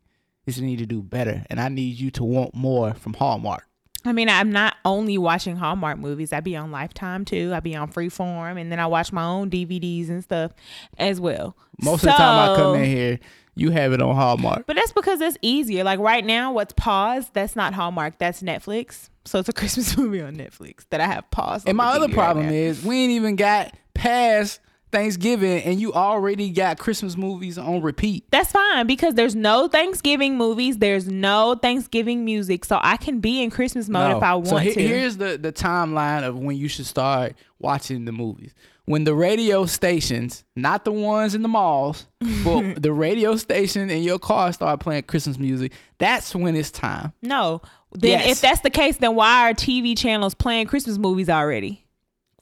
You 0.45 0.53
just 0.53 0.61
need 0.61 0.77
to 0.79 0.85
do 0.85 1.01
better. 1.01 1.43
And 1.49 1.59
I 1.59 1.69
need 1.69 1.97
you 1.97 2.11
to 2.11 2.23
want 2.23 2.53
more 2.53 2.93
from 2.93 3.13
Hallmark. 3.13 3.67
I 4.03 4.13
mean, 4.13 4.29
I'm 4.29 4.51
not 4.51 4.77
only 4.83 5.17
watching 5.17 5.55
Hallmark 5.55 5.99
movies. 5.99 6.33
I 6.33 6.39
be 6.39 6.55
on 6.55 6.71
Lifetime 6.71 7.23
too. 7.25 7.51
I 7.53 7.59
be 7.59 7.75
on 7.75 7.91
Freeform, 7.91 8.59
and 8.59 8.71
then 8.71 8.79
I 8.79 8.87
watch 8.87 9.11
my 9.11 9.23
own 9.23 9.49
DVDs 9.49 10.09
and 10.09 10.23
stuff 10.23 10.51
as 10.97 11.19
well. 11.19 11.55
Most 11.81 12.03
of 12.03 12.07
the 12.07 12.11
time 12.11 12.51
I 12.51 12.55
come 12.55 12.75
in 12.75 12.85
here, 12.85 13.19
you 13.55 13.71
have 13.71 13.93
it 13.93 14.01
on 14.01 14.15
Hallmark. 14.15 14.65
But 14.65 14.75
that's 14.75 14.91
because 14.91 15.21
it's 15.21 15.37
easier. 15.41 15.83
Like 15.83 15.99
right 15.99 16.25
now, 16.25 16.51
what's 16.51 16.73
paused? 16.73 17.33
That's 17.33 17.55
not 17.55 17.73
Hallmark. 17.73 18.17
That's 18.17 18.41
Netflix. 18.41 19.09
So 19.25 19.39
it's 19.39 19.49
a 19.49 19.53
Christmas 19.53 19.95
movie 19.97 20.21
on 20.21 20.35
Netflix 20.35 20.85
that 20.89 21.01
I 21.01 21.05
have 21.05 21.29
paused. 21.31 21.67
And 21.67 21.77
my 21.77 21.87
other 21.87 22.07
TV 22.07 22.09
right 22.09 22.15
problem 22.15 22.49
is 22.49 22.83
we 22.83 23.03
ain't 23.03 23.11
even 23.11 23.35
got 23.35 23.75
past 23.93 24.59
Thanksgiving 24.91 25.63
and 25.63 25.79
you 25.79 25.93
already 25.93 26.49
got 26.49 26.77
Christmas 26.77 27.15
movies 27.17 27.57
on 27.57 27.81
repeat. 27.81 28.25
That's 28.31 28.51
fine 28.51 28.87
because 28.87 29.13
there's 29.15 29.35
no 29.35 29.67
Thanksgiving 29.67 30.37
movies. 30.37 30.77
There's 30.77 31.07
no 31.07 31.55
Thanksgiving 31.55 32.25
music, 32.25 32.65
so 32.65 32.79
I 32.81 32.97
can 32.97 33.19
be 33.19 33.41
in 33.41 33.49
Christmas 33.49 33.87
mode 33.89 34.11
No. 34.11 34.17
if 34.17 34.23
I 34.23 34.35
want 34.35 34.47
so 34.47 34.57
he- 34.57 34.73
to. 34.73 34.81
Here's 34.87 35.17
the, 35.17 35.37
the 35.37 35.51
timeline 35.51 36.23
of 36.23 36.37
when 36.37 36.57
you 36.57 36.67
should 36.67 36.85
start 36.85 37.35
watching 37.59 38.05
the 38.05 38.11
movies. 38.11 38.53
When 38.85 39.03
the 39.03 39.13
radio 39.13 39.65
stations, 39.67 40.43
not 40.55 40.83
the 40.85 40.91
ones 40.91 41.35
in 41.35 41.43
the 41.43 41.47
malls, 41.47 42.07
but 42.43 42.81
the 42.81 42.91
radio 42.91 43.35
station 43.37 43.89
in 43.89 44.03
your 44.03 44.19
car 44.19 44.51
start 44.51 44.79
playing 44.81 45.03
Christmas 45.03 45.37
music, 45.37 45.71
that's 45.99 46.35
when 46.35 46.55
it's 46.55 46.71
time. 46.71 47.13
no, 47.21 47.61
then 47.93 48.11
Yes. 48.19 48.27
if 48.37 48.41
that's 48.41 48.61
the 48.61 48.69
case, 48.69 48.97
then 48.97 49.15
why 49.15 49.49
are 49.49 49.53
TV 49.53 49.97
channels 49.97 50.33
playing 50.33 50.65
Christmas 50.67 50.97
movies 50.97 51.29
already? 51.29 51.85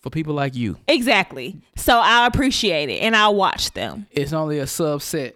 For 0.01 0.09
people 0.09 0.33
like 0.33 0.55
you, 0.55 0.77
Exactly. 0.87 1.59
So 1.75 1.97
I 1.97 2.25
appreciate 2.25 2.89
it 2.89 3.01
and 3.01 3.15
I 3.15 3.27
watch 3.29 3.71
them. 3.71 4.07
it's 4.11 4.31
only 4.33 4.59
a 4.59 4.63
subset. 4.65 5.33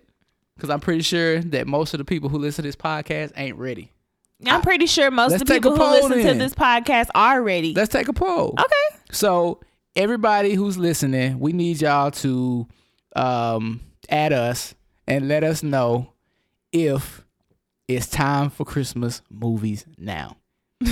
Because 0.55 0.69
I'm 0.69 0.79
pretty 0.79 1.01
sure 1.01 1.41
that 1.41 1.67
most 1.67 1.93
of 1.93 1.97
the 1.97 2.05
people 2.05 2.29
who 2.29 2.37
listen 2.37 2.63
to 2.63 2.69
this 2.69 2.75
podcast 2.75 3.31
ain't 3.35 3.57
ready. 3.57 3.91
I'm 4.45 4.61
pretty 4.61 4.85
sure 4.85 5.09
most 5.09 5.31
Let's 5.31 5.41
of 5.41 5.47
the 5.47 5.53
people 5.55 5.71
who 5.71 5.77
poll 5.77 5.91
listen 5.91 6.23
to 6.25 6.33
this 6.35 6.53
podcast 6.53 7.07
are 7.15 7.41
ready. 7.41 7.73
Let's 7.73 7.91
take 7.91 8.07
a 8.07 8.13
poll. 8.13 8.53
Okay. 8.59 8.99
So 9.11 9.59
everybody 9.95 10.53
who's 10.53 10.77
listening, 10.77 11.39
we 11.39 11.53
need 11.53 11.81
y'all 11.81 12.11
to 12.11 12.67
um, 13.15 13.81
add 14.09 14.31
us 14.33 14.75
and 15.07 15.27
let 15.27 15.43
us 15.43 15.63
know 15.63 16.13
if 16.71 17.23
it's 17.87 18.07
time 18.07 18.49
for 18.49 18.65
Christmas 18.65 19.21
movies 19.29 19.85
now. 19.97 20.37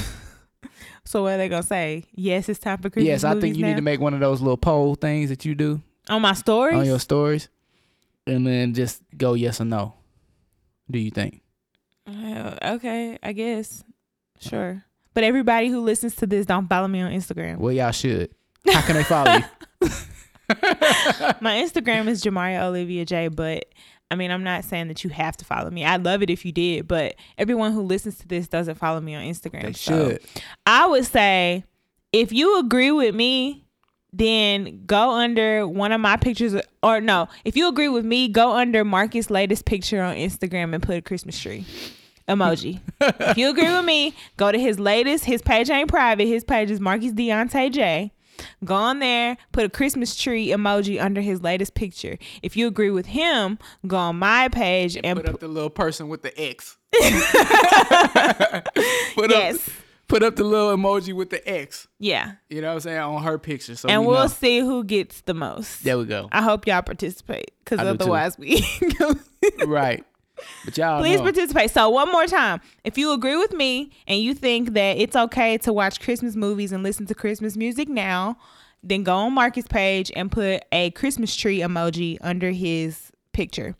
So 1.11 1.23
what 1.23 1.33
are 1.33 1.37
they 1.37 1.49
gonna 1.49 1.61
say? 1.61 2.05
Yes, 2.15 2.47
it's 2.47 2.57
time 2.57 2.77
for 2.77 2.89
Christmas. 2.89 3.05
yes, 3.05 3.23
I 3.25 3.37
think 3.37 3.57
you 3.57 3.65
need 3.65 3.75
to 3.75 3.81
make 3.81 3.99
one 3.99 4.13
of 4.13 4.21
those 4.21 4.39
little 4.39 4.55
poll 4.55 4.95
things 4.95 5.27
that 5.27 5.43
you 5.43 5.55
do 5.55 5.81
on 6.07 6.21
my 6.21 6.31
stories. 6.31 6.77
on 6.77 6.85
your 6.85 7.01
stories, 7.01 7.49
and 8.25 8.47
then 8.47 8.73
just 8.73 9.03
go 9.17 9.33
yes 9.33 9.59
or 9.59 9.65
no. 9.65 9.93
Do 10.89 10.99
you 10.99 11.11
think? 11.11 11.41
Uh, 12.07 12.55
okay, 12.75 13.19
I 13.21 13.33
guess. 13.33 13.83
Sure. 14.39 14.85
But 15.13 15.25
everybody 15.25 15.67
who 15.67 15.81
listens 15.81 16.15
to 16.15 16.27
this 16.27 16.45
don't 16.45 16.69
follow 16.69 16.87
me 16.87 17.01
on 17.01 17.11
Instagram. 17.11 17.57
Well, 17.57 17.73
y'all 17.73 17.91
should. 17.91 18.33
How 18.71 18.81
can 18.81 18.95
they 18.95 19.03
follow 19.03 19.33
you? 19.33 19.43
My 21.41 21.61
Instagram 21.61 22.07
is 22.07 22.23
Jamaria 22.23 22.61
Olivia 22.63 23.03
J, 23.03 23.27
but 23.27 23.65
I 24.11 24.15
mean, 24.15 24.29
I'm 24.29 24.43
not 24.43 24.65
saying 24.65 24.89
that 24.89 25.05
you 25.05 25.09
have 25.09 25.37
to 25.37 25.45
follow 25.45 25.69
me. 25.69 25.85
I'd 25.85 26.03
love 26.03 26.21
it 26.21 26.29
if 26.29 26.43
you 26.45 26.51
did, 26.51 26.87
but 26.87 27.15
everyone 27.37 27.71
who 27.71 27.81
listens 27.81 28.17
to 28.19 28.27
this 28.27 28.49
doesn't 28.49 28.75
follow 28.75 28.99
me 28.99 29.15
on 29.15 29.23
Instagram. 29.23 29.63
They 29.63 29.73
so 29.73 30.09
should. 30.09 30.21
I 30.65 30.85
would 30.85 31.05
say 31.05 31.63
if 32.11 32.33
you 32.33 32.59
agree 32.59 32.91
with 32.91 33.15
me, 33.15 33.65
then 34.11 34.83
go 34.85 35.11
under 35.11 35.65
one 35.65 35.93
of 35.93 36.01
my 36.01 36.17
pictures, 36.17 36.55
or 36.83 36.99
no, 36.99 37.29
if 37.45 37.55
you 37.55 37.69
agree 37.69 37.87
with 37.87 38.03
me, 38.03 38.27
go 38.27 38.51
under 38.51 38.83
Marcus' 38.83 39.29
latest 39.29 39.63
picture 39.63 40.01
on 40.01 40.17
Instagram 40.17 40.73
and 40.73 40.83
put 40.83 40.97
a 40.97 41.01
Christmas 41.01 41.39
tree 41.39 41.65
emoji. 42.27 42.81
if 42.99 43.37
you 43.37 43.49
agree 43.49 43.71
with 43.71 43.85
me, 43.85 44.13
go 44.35 44.51
to 44.51 44.59
his 44.59 44.77
latest. 44.77 45.23
His 45.23 45.41
page 45.41 45.69
ain't 45.69 45.89
private. 45.89 46.27
His 46.27 46.43
page 46.43 46.69
is 46.69 46.81
Marcus 46.81 47.13
Deontay 47.13 47.71
J. 47.71 48.11
Go 48.63 48.75
on 48.75 48.99
there, 48.99 49.37
put 49.51 49.65
a 49.65 49.69
Christmas 49.69 50.15
tree 50.15 50.47
emoji 50.49 51.01
under 51.01 51.21
his 51.21 51.41
latest 51.41 51.73
picture. 51.73 52.17
If 52.41 52.55
you 52.57 52.67
agree 52.67 52.91
with 52.91 53.07
him, 53.07 53.57
go 53.87 53.97
on 53.97 54.17
my 54.19 54.47
page 54.49 54.97
and, 55.03 55.17
Put 55.19 55.29
up 55.29 55.39
the 55.39 55.47
little 55.47 55.69
person 55.69 56.09
with 56.09 56.21
the 56.21 56.39
X. 56.41 56.77
put 59.15 59.31
yes, 59.31 59.67
up 59.67 59.73
put 60.07 60.23
up 60.23 60.35
the 60.35 60.43
little 60.43 60.75
emoji 60.75 61.13
with 61.13 61.29
the 61.29 61.47
X. 61.49 61.87
yeah, 61.99 62.33
You 62.49 62.61
know 62.61 62.67
what 62.69 62.73
I'm 62.73 62.79
saying 62.81 62.99
on 62.99 63.23
her 63.23 63.37
picture. 63.39 63.75
So 63.75 63.87
and 63.87 64.01
we 64.01 64.07
we'll 64.07 64.23
know. 64.23 64.27
see 64.27 64.59
who 64.59 64.83
gets 64.83 65.21
the 65.21 65.33
most. 65.33 65.83
There 65.83 65.97
we 65.97 66.05
go. 66.05 66.27
I 66.31 66.41
hope 66.41 66.67
y'all 66.67 66.81
participate 66.81 67.51
because 67.63 67.79
I 67.79 67.83
do 67.83 67.97
too. 67.97 68.03
otherwise 68.03 68.37
we. 68.37 68.65
right. 69.65 70.03
But 70.65 70.77
y'all 70.77 70.99
Please 70.99 71.17
know. 71.17 71.23
participate. 71.23 71.71
So 71.71 71.89
one 71.89 72.11
more 72.11 72.25
time, 72.25 72.61
if 72.83 72.97
you 72.97 73.11
agree 73.13 73.37
with 73.37 73.53
me 73.53 73.91
and 74.07 74.19
you 74.19 74.33
think 74.33 74.73
that 74.73 74.97
it's 74.97 75.15
okay 75.15 75.57
to 75.59 75.73
watch 75.73 75.99
Christmas 75.99 76.35
movies 76.35 76.71
and 76.71 76.83
listen 76.83 77.05
to 77.07 77.15
Christmas 77.15 77.55
music 77.55 77.87
now, 77.89 78.37
then 78.83 79.03
go 79.03 79.15
on 79.15 79.33
Marcus' 79.33 79.67
page 79.67 80.11
and 80.15 80.31
put 80.31 80.63
a 80.71 80.91
Christmas 80.91 81.35
tree 81.35 81.59
emoji 81.59 82.17
under 82.21 82.51
his 82.51 83.11
picture. 83.33 83.75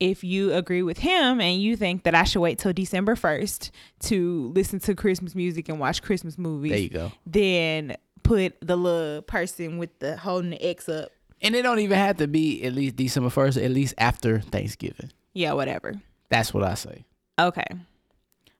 If 0.00 0.24
you 0.24 0.52
agree 0.52 0.82
with 0.82 0.98
him 0.98 1.40
and 1.40 1.62
you 1.62 1.76
think 1.76 2.02
that 2.02 2.14
I 2.14 2.24
should 2.24 2.40
wait 2.40 2.58
till 2.58 2.72
December 2.72 3.14
1st 3.14 3.70
to 4.00 4.52
listen 4.54 4.80
to 4.80 4.94
Christmas 4.94 5.34
music 5.34 5.68
and 5.68 5.78
watch 5.78 6.02
Christmas 6.02 6.36
movies, 6.36 6.72
There 6.72 6.80
you 6.80 6.88
go. 6.90 7.12
then 7.24 7.96
put 8.22 8.56
the 8.60 8.76
little 8.76 9.22
person 9.22 9.78
with 9.78 9.96
the 10.00 10.16
holding 10.16 10.50
the 10.50 10.62
X 10.62 10.88
up. 10.88 11.10
And 11.40 11.54
it 11.54 11.62
don't 11.62 11.78
even 11.78 11.96
have 11.96 12.16
to 12.18 12.26
be 12.26 12.62
at 12.64 12.74
least 12.74 12.96
December 12.96 13.30
first, 13.30 13.56
at 13.56 13.70
least 13.70 13.94
after 13.96 14.40
Thanksgiving. 14.40 15.10
Yeah, 15.34 15.52
whatever. 15.52 15.94
That's 16.30 16.54
what 16.54 16.64
I 16.64 16.74
say. 16.74 17.04
Okay. 17.38 17.66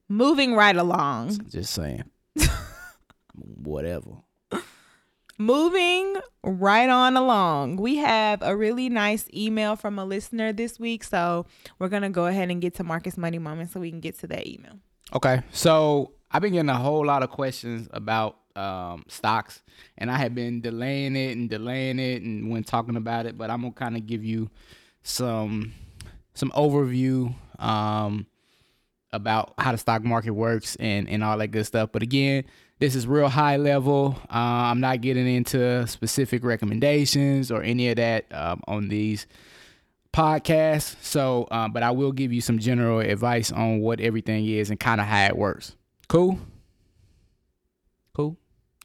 Moving 0.09 0.55
right 0.55 0.77
along. 0.77 1.39
Just 1.49 1.73
saying. 1.73 2.05
Whatever. 3.63 4.11
Moving 5.39 6.17
right 6.43 6.89
on 6.89 7.17
along. 7.17 7.77
We 7.77 7.97
have 7.97 8.43
a 8.43 8.57
really 8.57 8.89
nice 8.89 9.27
email 9.35 9.77
from 9.77 9.99
a 9.99 10.05
listener 10.05 10.53
this 10.53 10.79
week. 10.79 11.03
So 11.03 11.47
we're 11.79 11.89
going 11.89 12.03
to 12.03 12.11
go 12.11 12.27
ahead 12.27 12.51
and 12.51 12.61
get 12.61 12.75
to 12.75 12.85
Marcus 12.85 13.17
Money 13.17 13.39
Moment 13.39 13.71
so 13.71 13.81
we 13.81 13.91
can 13.91 14.01
get 14.01 14.19
to 14.21 14.27
that 14.29 14.47
email. 14.47 14.79
Okay. 15.15 15.43
So 15.51 16.13
I've 16.31 16.43
been 16.43 16.53
getting 16.53 16.69
a 16.69 16.77
whole 16.77 17.05
lot 17.05 17.23
of 17.23 17.31
questions 17.31 17.89
about 17.93 18.37
um, 18.57 19.05
stocks, 19.09 19.63
and 19.99 20.11
I 20.11 20.17
have 20.19 20.35
been 20.35 20.61
delaying 20.61 21.17
it 21.17 21.37
and 21.37 21.51
delaying 21.51 21.99
it, 21.99 22.23
and 22.23 22.51
when 22.51 22.63
talking 22.63 22.97
about 22.97 23.27
it. 23.27 23.37
But 23.37 23.51
I'm 23.51 23.63
gonna 23.63 23.73
kind 23.73 23.97
of 23.97 24.07
give 24.07 24.25
you 24.25 24.51
some 25.03 25.73
some 26.35 26.51
overview 26.51 27.35
um, 27.59 28.27
about 29.13 29.55
how 29.59 29.73
the 29.73 29.79
stock 29.79 30.03
market 30.05 30.33
works 30.33 30.77
and 30.77 31.09
and 31.09 31.23
all 31.25 31.39
that 31.39 31.49
good 31.49 31.67
stuff. 31.67 31.91
But 31.93 32.03
again, 32.03 32.45
this 32.81 32.95
is 32.95 33.07
real 33.07 33.29
high 33.29 33.57
level. 33.57 34.17
Uh, 34.25 34.69
I'm 34.71 34.81
not 34.81 35.01
getting 35.01 35.27
into 35.27 35.87
specific 35.87 36.45
recommendations 36.45 37.51
or 37.51 37.63
any 37.63 37.89
of 37.91 37.97
that 37.97 38.27
um, 38.33 38.63
on 38.67 38.89
these 38.89 39.27
podcasts. 40.13 40.97
So, 41.03 41.47
um, 41.51 41.73
but 41.73 41.83
I 41.83 41.91
will 41.91 42.13
give 42.13 42.33
you 42.33 42.41
some 42.41 42.59
general 42.59 43.01
advice 43.01 43.51
on 43.53 43.81
what 43.81 44.01
everything 44.01 44.47
is 44.47 44.71
and 44.71 44.79
kind 44.79 45.01
of 45.01 45.07
how 45.07 45.27
it 45.27 45.37
works. 45.37 45.75
Cool. 46.09 46.39
Cool. 48.15 48.37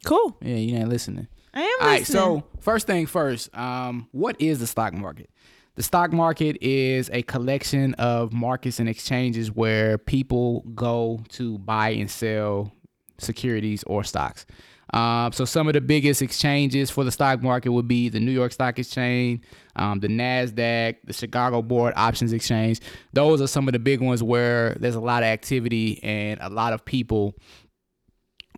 Cool. 0.06 0.38
Yeah, 0.42 0.56
you 0.56 0.76
ain't 0.78 0.90
listening. 0.90 1.28
I 1.54 1.62
am 1.62 1.78
All 1.82 1.88
right. 1.88 2.00
listening. 2.00 2.22
So 2.22 2.44
first 2.60 2.88
thing 2.88 3.06
first, 3.06 3.56
um, 3.56 4.08
what 4.12 4.40
is 4.40 4.60
the 4.60 4.68
stock 4.68 4.94
market? 4.94 5.30
The 5.76 5.84
stock 5.84 6.12
market 6.12 6.58
is 6.62 7.10
a 7.14 7.22
collection 7.24 7.94
of 7.96 8.34
markets 8.34 8.80
and 8.80 8.90
exchanges 8.90 9.52
where 9.52 9.98
people 9.98 10.62
go 10.76 11.24
to 11.30 11.58
buy 11.60 11.90
and 11.92 12.10
sell 12.12 12.74
securities 13.18 13.84
or 13.84 14.04
stocks. 14.04 14.46
Um, 14.94 15.32
so 15.32 15.46
some 15.46 15.68
of 15.68 15.74
the 15.74 15.82
biggest 15.82 16.22
exchanges 16.22 16.90
for 16.90 17.04
the 17.04 17.12
stock 17.12 17.44
market 17.44 17.72
would 17.72 17.88
be 17.88 18.10
the 18.10 18.20
New 18.20 18.32
York 18.32 18.52
Stock 18.52 18.80
Exchange, 18.80 19.44
um, 19.76 20.00
the 20.00 20.08
Nasdaq, 20.08 20.98
the 21.04 21.14
Chicago 21.14 21.62
Board 21.62 21.94
Options 21.96 22.34
Exchange. 22.34 22.80
Those 23.14 23.42
are 23.42 23.48
some 23.48 23.68
of 23.68 23.74
the 23.74 23.80
big 23.80 24.02
ones 24.02 24.24
where 24.24 24.76
there's 24.80 24.96
a 24.96 25.00
lot 25.00 25.22
of 25.22 25.28
activity 25.28 26.04
and 26.04 26.40
a 26.42 26.50
lot 26.50 26.74
of 26.74 26.84
people 26.86 27.36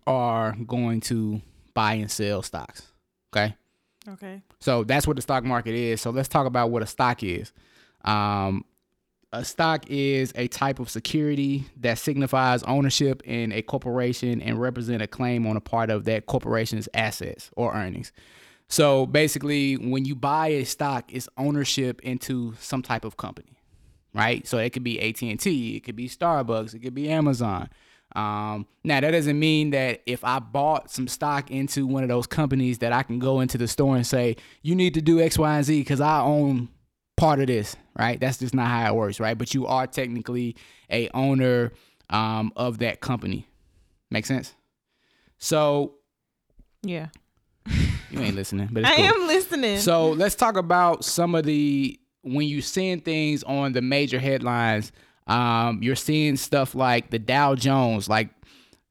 are 0.06 0.56
going 0.66 1.00
to 1.02 1.42
buy 1.74 1.94
and 1.94 2.10
sell 2.10 2.42
stocks. 2.42 2.90
Okay. 3.34 3.54
Okay. 4.08 4.42
So 4.60 4.84
that's 4.84 5.06
what 5.06 5.16
the 5.16 5.22
stock 5.22 5.44
market 5.44 5.74
is. 5.74 6.00
So 6.00 6.10
let's 6.10 6.28
talk 6.28 6.46
about 6.46 6.70
what 6.70 6.82
a 6.82 6.86
stock 6.86 7.22
is. 7.22 7.52
Um, 8.04 8.64
a 9.32 9.44
stock 9.44 9.88
is 9.88 10.32
a 10.36 10.46
type 10.48 10.78
of 10.78 10.90
security 10.90 11.64
that 11.80 11.98
signifies 11.98 12.62
ownership 12.64 13.22
in 13.24 13.50
a 13.52 13.62
corporation 13.62 14.42
and 14.42 14.60
represent 14.60 15.00
a 15.00 15.06
claim 15.06 15.46
on 15.46 15.56
a 15.56 15.60
part 15.60 15.88
of 15.88 16.04
that 16.04 16.26
corporation's 16.26 16.88
assets 16.92 17.50
or 17.56 17.74
earnings. 17.74 18.12
So 18.68 19.06
basically, 19.06 19.76
when 19.76 20.04
you 20.04 20.14
buy 20.14 20.48
a 20.48 20.64
stock, 20.64 21.12
it's 21.12 21.28
ownership 21.38 22.00
into 22.02 22.54
some 22.58 22.82
type 22.82 23.04
of 23.04 23.16
company, 23.16 23.58
right? 24.14 24.46
So 24.46 24.58
it 24.58 24.70
could 24.70 24.84
be 24.84 25.00
AT 25.00 25.22
and 25.22 25.40
T, 25.40 25.76
it 25.76 25.80
could 25.80 25.96
be 25.96 26.08
Starbucks, 26.08 26.74
it 26.74 26.80
could 26.80 26.94
be 26.94 27.08
Amazon. 27.10 27.68
Um, 28.14 28.66
now 28.84 29.00
that 29.00 29.10
doesn't 29.12 29.38
mean 29.38 29.70
that 29.70 30.02
if 30.06 30.22
I 30.24 30.38
bought 30.38 30.90
some 30.90 31.08
stock 31.08 31.50
into 31.50 31.86
one 31.86 32.02
of 32.02 32.08
those 32.08 32.26
companies 32.26 32.78
that 32.78 32.92
I 32.92 33.02
can 33.02 33.18
go 33.18 33.40
into 33.40 33.56
the 33.58 33.66
store 33.68 33.96
and 33.96 34.06
say 34.06 34.36
you 34.62 34.74
need 34.74 34.94
to 34.94 35.00
do 35.02 35.20
X, 35.20 35.38
Y, 35.38 35.56
and 35.56 35.64
Z 35.64 35.80
because 35.80 36.00
I 36.00 36.20
own 36.20 36.68
part 37.16 37.40
of 37.40 37.46
this, 37.46 37.74
right? 37.98 38.20
That's 38.20 38.38
just 38.38 38.54
not 38.54 38.68
how 38.68 38.92
it 38.92 38.94
works, 38.96 39.18
right? 39.20 39.36
But 39.38 39.54
you 39.54 39.66
are 39.66 39.86
technically 39.86 40.56
a 40.90 41.08
owner 41.14 41.72
um, 42.10 42.52
of 42.56 42.78
that 42.78 43.00
company. 43.00 43.46
Make 44.10 44.26
sense? 44.26 44.54
So 45.38 45.94
Yeah. 46.82 47.08
you 48.10 48.20
ain't 48.20 48.36
listening, 48.36 48.68
but 48.72 48.84
I 48.86 48.96
cool. 48.96 49.04
am 49.06 49.26
listening. 49.26 49.78
So 49.78 50.10
let's 50.10 50.34
talk 50.34 50.56
about 50.56 51.04
some 51.04 51.34
of 51.34 51.44
the 51.44 51.98
when 52.22 52.46
you 52.46 52.60
seeing 52.60 53.00
things 53.00 53.42
on 53.44 53.72
the 53.72 53.82
major 53.82 54.18
headlines. 54.18 54.92
Um, 55.26 55.82
you're 55.82 55.96
seeing 55.96 56.36
stuff 56.36 56.74
like 56.74 57.10
the 57.10 57.18
Dow 57.18 57.54
Jones, 57.54 58.08
like 58.08 58.30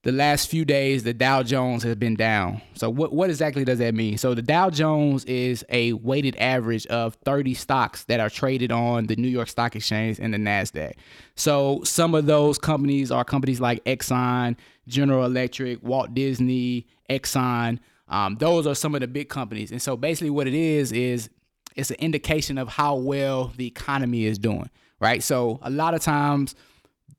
the 0.04 0.12
last 0.12 0.50
few 0.50 0.65
days, 0.65 1.04
the 1.04 1.13
Dow 1.13 1.44
Jones 1.44 1.84
has 1.84 1.96
been 1.96 2.15
down. 2.15 2.62
So 2.74 2.89
what 2.89 3.13
what 3.13 3.30
exactly 3.30 3.63
does 3.63 3.80
that 3.80 3.94
mean? 3.94 4.17
So 4.17 4.34
the 4.34 4.41
Dow 4.41 4.72
Jones 4.72 5.26
is 5.26 5.63
a 5.70 5.94
weighted 5.94 6.36
average 6.38 6.88
of 6.88 7.15
30 7.24 7.54
stocks 7.54 8.06
that 8.06 8.20
are 8.20 8.30
traded 8.30 8.72
on 8.72 9.06
the 9.06 9.15
New 9.15 9.28
York 9.28 9.48
Stock 9.48 9.76
Exchange 9.76 10.20
and 10.20 10.34
the 10.34 10.39
Nasdaq. 10.39 10.94
So 11.36 11.82
some 11.84 12.15
of 12.15 12.26
those 12.26 12.58
companies 12.58 13.12
are 13.12 13.24
companies 13.24 13.62
like 13.62 13.84
Exxon, 13.86 14.56
General 14.88 15.26
Electric, 15.26 15.84
Walt 15.84 16.15
Disney, 16.15 16.88
Exxon. 17.10 17.78
Um, 18.08 18.36
those 18.38 18.65
are 18.65 18.76
some 18.76 18.96
of 18.96 19.02
the 19.02 19.08
big 19.08 19.30
companies. 19.30 19.72
And 19.72 19.82
so 19.82 19.96
basically 19.96 20.32
what 20.32 20.48
it 20.48 20.56
is 20.56 20.91
is 20.91 21.30
it's 21.76 21.91
an 21.91 21.98
indication 22.00 22.58
of 22.58 22.70
how 22.70 22.96
well 22.96 23.54
the 23.56 23.67
economy 23.67 24.26
is 24.26 24.38
doing, 24.39 24.70
right? 25.02 25.22
So 25.22 25.60
a 25.62 25.70
lot 25.70 25.94
of 25.94 26.02
times 26.02 26.56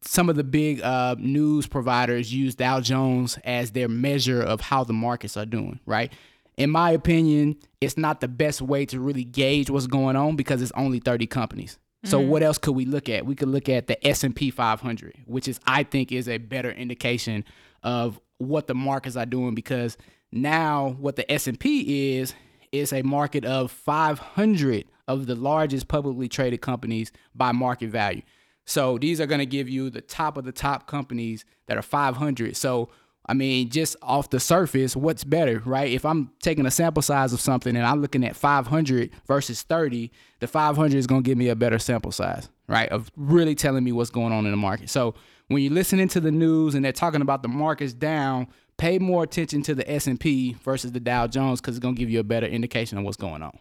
some 0.00 0.30
of 0.30 0.36
the 0.36 0.44
big 0.44 0.80
uh, 0.80 1.16
news 1.18 1.66
providers 1.66 2.32
use 2.32 2.54
Dow 2.54 2.80
Jones 2.80 3.38
as 3.44 3.72
their 3.72 3.88
measure 3.88 4.40
of 4.40 4.62
how 4.62 4.84
the 4.84 4.94
markets 4.94 5.36
are 5.36 5.44
doing, 5.44 5.80
right? 5.84 6.10
In 6.56 6.70
my 6.70 6.90
opinion, 6.90 7.56
it's 7.80 7.98
not 7.98 8.20
the 8.20 8.28
best 8.28 8.62
way 8.62 8.86
to 8.86 9.00
really 9.00 9.24
gauge 9.24 9.68
what's 9.68 9.86
going 9.86 10.16
on 10.16 10.36
because 10.36 10.62
it's 10.62 10.72
only 10.74 10.98
30 11.00 11.26
companies. 11.26 11.78
So 12.04 12.18
what 12.18 12.42
else 12.42 12.58
could 12.58 12.74
we 12.74 12.84
look 12.84 13.08
at? 13.08 13.24
We 13.24 13.36
could 13.36 13.48
look 13.48 13.68
at 13.68 13.86
the 13.86 14.06
S&P 14.06 14.50
500, 14.50 15.14
which 15.26 15.46
is 15.46 15.60
I 15.66 15.84
think 15.84 16.10
is 16.10 16.28
a 16.28 16.38
better 16.38 16.72
indication 16.72 17.44
of 17.84 18.18
what 18.38 18.66
the 18.66 18.74
markets 18.74 19.14
are 19.14 19.26
doing 19.26 19.54
because 19.54 19.96
now 20.32 20.96
what 20.98 21.14
the 21.14 21.30
S&P 21.30 22.16
is 22.18 22.34
is 22.72 22.92
a 22.92 23.02
market 23.02 23.44
of 23.44 23.70
500 23.70 24.86
of 25.06 25.26
the 25.26 25.34
largest 25.34 25.88
publicly 25.88 26.28
traded 26.28 26.60
companies 26.60 27.12
by 27.34 27.52
market 27.52 27.90
value. 27.90 28.22
So 28.64 28.98
these 28.98 29.20
are 29.20 29.26
going 29.26 29.40
to 29.40 29.46
give 29.46 29.68
you 29.68 29.90
the 29.90 30.00
top 30.00 30.36
of 30.36 30.44
the 30.44 30.52
top 30.52 30.86
companies 30.86 31.44
that 31.66 31.76
are 31.76 31.82
500. 31.82 32.56
So 32.56 32.88
I 33.26 33.34
mean, 33.34 33.70
just 33.70 33.94
off 34.02 34.30
the 34.30 34.40
surface, 34.40 34.96
what's 34.96 35.22
better, 35.22 35.62
right? 35.64 35.92
If 35.92 36.04
I'm 36.04 36.32
taking 36.42 36.66
a 36.66 36.70
sample 36.70 37.02
size 37.02 37.32
of 37.32 37.40
something 37.40 37.76
and 37.76 37.86
I'm 37.86 38.00
looking 38.00 38.24
at 38.24 38.34
500 38.34 39.10
versus 39.26 39.62
30, 39.62 40.10
the 40.40 40.48
500 40.48 40.96
is 40.96 41.06
going 41.06 41.22
to 41.22 41.28
give 41.28 41.38
me 41.38 41.48
a 41.48 41.54
better 41.54 41.78
sample 41.78 42.10
size, 42.10 42.48
right? 42.66 42.88
Of 42.88 43.12
really 43.16 43.54
telling 43.54 43.84
me 43.84 43.92
what's 43.92 44.10
going 44.10 44.32
on 44.32 44.44
in 44.44 44.50
the 44.50 44.56
market. 44.56 44.90
So 44.90 45.14
when 45.46 45.62
you're 45.62 45.72
listening 45.72 46.08
to 46.08 46.20
the 46.20 46.32
news 46.32 46.74
and 46.74 46.84
they're 46.84 46.92
talking 46.92 47.22
about 47.22 47.42
the 47.42 47.48
market's 47.48 47.92
down, 47.92 48.48
pay 48.78 48.98
more 48.98 49.22
attention 49.22 49.62
to 49.62 49.74
the 49.74 49.88
S&P 49.90 50.54
versus 50.64 50.92
the 50.92 51.00
Dow 51.00 51.26
Jones 51.26 51.60
because 51.60 51.76
it's 51.76 51.82
going 51.82 51.94
to 51.94 51.98
give 51.98 52.10
you 52.10 52.20
a 52.20 52.24
better 52.24 52.46
indication 52.46 52.98
of 52.98 53.04
what's 53.04 53.16
going 53.16 53.42
on, 53.42 53.58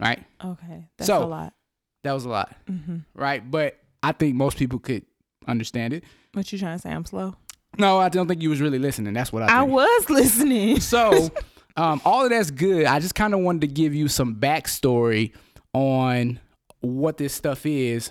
right? 0.00 0.22
okay. 0.44 0.88
That's 0.98 1.06
So- 1.06 1.24
a 1.24 1.26
lot. 1.26 1.54
That 2.04 2.12
was 2.14 2.24
a 2.24 2.28
lot, 2.30 2.52
Mm-hmm. 2.68 2.96
right? 3.14 3.48
But 3.48 3.78
I 4.02 4.10
think 4.10 4.34
most 4.34 4.56
people 4.56 4.80
could 4.80 5.04
understand 5.46 5.92
it. 5.94 6.02
What 6.32 6.50
you 6.52 6.58
trying 6.58 6.76
to 6.76 6.82
say? 6.82 6.90
I'm 6.90 7.04
slow. 7.04 7.36
No, 7.78 7.98
I 7.98 8.08
don't 8.08 8.26
think 8.26 8.42
you 8.42 8.50
was 8.50 8.60
really 8.60 8.80
listening. 8.80 9.14
That's 9.14 9.32
what 9.32 9.44
I 9.44 9.60
I 9.60 9.62
was 9.62 10.10
listening. 10.10 10.80
so, 10.80 11.30
um, 11.76 12.02
all 12.04 12.24
of 12.24 12.30
that's 12.30 12.50
good. 12.50 12.86
I 12.86 12.98
just 12.98 13.14
kind 13.14 13.34
of 13.34 13.40
wanted 13.40 13.60
to 13.60 13.66
give 13.68 13.94
you 13.94 14.08
some 14.08 14.34
backstory 14.34 15.32
on 15.72 16.40
what 16.80 17.18
this 17.18 17.32
stuff 17.34 17.64
is 17.66 18.10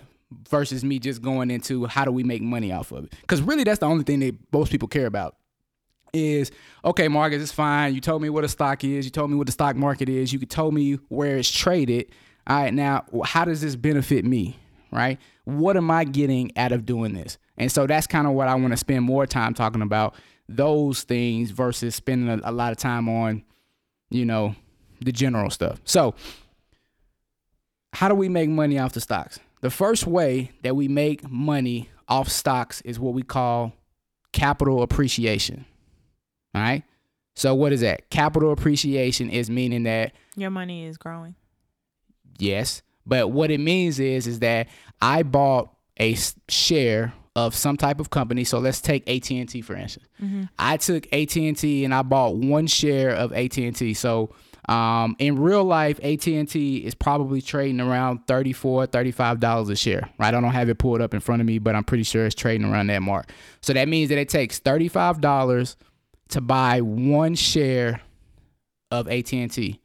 versus 0.49 0.85
me 0.85 0.97
just 0.97 1.21
going 1.21 1.51
into 1.51 1.85
how 1.85 2.05
do 2.05 2.11
we 2.13 2.23
make 2.23 2.41
money 2.41 2.71
off 2.71 2.93
of 2.93 3.03
it. 3.03 3.13
Because 3.21 3.41
really, 3.41 3.65
that's 3.65 3.79
the 3.79 3.87
only 3.87 4.05
thing 4.05 4.21
that 4.21 4.35
most 4.53 4.71
people 4.71 4.87
care 4.87 5.05
about. 5.05 5.35
Is 6.13 6.51
okay, 6.83 7.07
Marcus, 7.07 7.41
it's 7.41 7.51
fine. 7.53 7.95
You 7.95 8.01
told 8.01 8.21
me 8.21 8.29
what 8.29 8.43
a 8.43 8.49
stock 8.49 8.83
is. 8.83 9.05
You 9.05 9.11
told 9.11 9.31
me 9.31 9.37
what 9.37 9.45
the 9.45 9.53
stock 9.53 9.77
market 9.77 10.09
is. 10.09 10.33
You 10.33 10.39
told 10.39 10.73
me 10.73 10.95
where 11.07 11.37
it's 11.37 11.49
traded. 11.49 12.11
All 12.47 12.63
right, 12.63 12.73
now 12.73 13.05
how 13.23 13.45
does 13.45 13.61
this 13.61 13.75
benefit 13.75 14.25
me? 14.25 14.57
Right? 14.91 15.19
What 15.45 15.77
am 15.77 15.89
I 15.89 16.03
getting 16.03 16.51
out 16.57 16.73
of 16.73 16.85
doing 16.85 17.13
this? 17.13 17.37
And 17.57 17.71
so 17.71 17.87
that's 17.87 18.07
kind 18.07 18.27
of 18.27 18.33
what 18.33 18.49
I 18.49 18.55
want 18.55 18.71
to 18.71 18.77
spend 18.77 19.05
more 19.05 19.25
time 19.25 19.53
talking 19.53 19.81
about 19.81 20.15
those 20.49 21.03
things 21.03 21.51
versus 21.51 21.95
spending 21.95 22.29
a, 22.29 22.49
a 22.49 22.51
lot 22.51 22.71
of 22.71 22.77
time 22.77 23.07
on, 23.07 23.43
you 24.09 24.25
know, 24.25 24.55
the 24.99 25.11
general 25.11 25.49
stuff. 25.49 25.79
So, 25.85 26.13
how 27.93 28.07
do 28.07 28.15
we 28.15 28.29
make 28.29 28.49
money 28.49 28.79
off 28.79 28.93
the 28.93 29.01
stocks? 29.01 29.39
The 29.61 29.69
first 29.69 30.07
way 30.07 30.51
that 30.63 30.75
we 30.75 30.87
make 30.87 31.29
money 31.29 31.89
off 32.07 32.29
stocks 32.29 32.81
is 32.81 32.99
what 32.99 33.13
we 33.13 33.21
call 33.21 33.73
capital 34.31 34.81
appreciation. 34.81 35.65
All 36.53 36.61
right. 36.61 36.83
So, 37.35 37.55
what 37.55 37.71
is 37.71 37.81
that? 37.81 38.09
Capital 38.09 38.51
appreciation 38.51 39.29
is 39.29 39.49
meaning 39.49 39.83
that 39.83 40.13
Your 40.35 40.49
money 40.49 40.85
is 40.85 40.97
growing. 40.97 41.35
Yes, 42.37 42.81
but 43.05 43.31
what 43.31 43.51
it 43.51 43.59
means 43.59 43.99
is 43.99 44.27
is 44.27 44.39
that 44.39 44.67
I 45.01 45.23
bought 45.23 45.73
a 45.99 46.15
share 46.49 47.13
of 47.35 47.55
some 47.55 47.77
type 47.77 47.99
of 47.99 48.09
company. 48.09 48.43
So 48.43 48.59
let's 48.59 48.81
take 48.81 49.07
AT 49.09 49.31
and 49.31 49.47
T 49.47 49.61
for 49.61 49.75
instance. 49.75 50.05
I 50.59 50.77
took 50.77 51.07
AT 51.13 51.35
and 51.37 51.57
T 51.57 51.85
and 51.85 51.93
I 51.93 52.01
bought 52.01 52.35
one 52.35 52.67
share 52.67 53.11
of 53.11 53.31
AT 53.31 53.57
and 53.57 53.75
T. 53.75 53.93
So 53.93 54.33
Um, 54.69 55.15
in 55.17 55.39
real 55.39 55.63
life, 55.63 55.99
AT&T 56.03 56.77
is 56.77 56.93
probably 56.93 57.41
trading 57.41 57.81
around 57.81 58.19
34 58.27 58.85
$35 58.87 59.71
a 59.71 59.75
share, 59.75 60.07
right? 60.19 60.27
I 60.27 60.39
don't 60.39 60.43
have 60.51 60.69
it 60.69 60.77
pulled 60.77 61.01
up 61.01 61.15
in 61.15 61.19
front 61.19 61.41
of 61.41 61.47
me, 61.47 61.57
but 61.57 61.75
I'm 61.75 61.83
pretty 61.83 62.03
sure 62.03 62.25
it's 62.27 62.35
trading 62.35 62.71
around 62.71 62.87
that 62.87 63.01
mark. 63.01 63.31
So 63.61 63.73
that 63.73 63.87
means 63.87 64.09
that 64.09 64.19
it 64.19 64.29
takes 64.29 64.59
$35 64.59 65.75
to 66.31 66.41
buy 66.41 66.81
one 66.81 67.35
share 67.35 68.01
of 68.89 69.07
AT&T. 69.07 69.79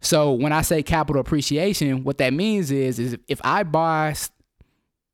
So 0.00 0.32
when 0.32 0.52
I 0.52 0.62
say 0.62 0.82
capital 0.82 1.20
appreciation, 1.20 2.04
what 2.04 2.18
that 2.18 2.32
means 2.32 2.70
is 2.70 2.98
is 2.98 3.16
if 3.26 3.40
I 3.42 3.62
buy 3.62 4.14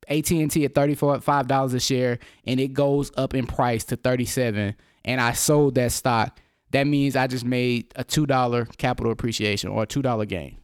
AT&T 0.07 0.65
at 0.65 0.73
$35 0.73 1.73
a 1.73 1.79
share 1.79 2.19
and 2.45 2.59
it 2.59 2.73
goes 2.73 3.11
up 3.15 3.33
in 3.33 3.47
price 3.47 3.85
to 3.85 3.95
37 3.95 4.75
and 5.05 5.21
I 5.21 5.31
sold 5.33 5.75
that 5.75 5.91
stock, 5.91 6.37
that 6.71 6.87
means 6.87 7.15
I 7.15 7.27
just 7.27 7.45
made 7.45 7.91
a 7.95 8.03
$2 8.03 8.77
capital 8.77 9.11
appreciation 9.11 9.69
or 9.69 9.83
a 9.83 9.87
$2 9.87 10.27
gain. 10.27 10.57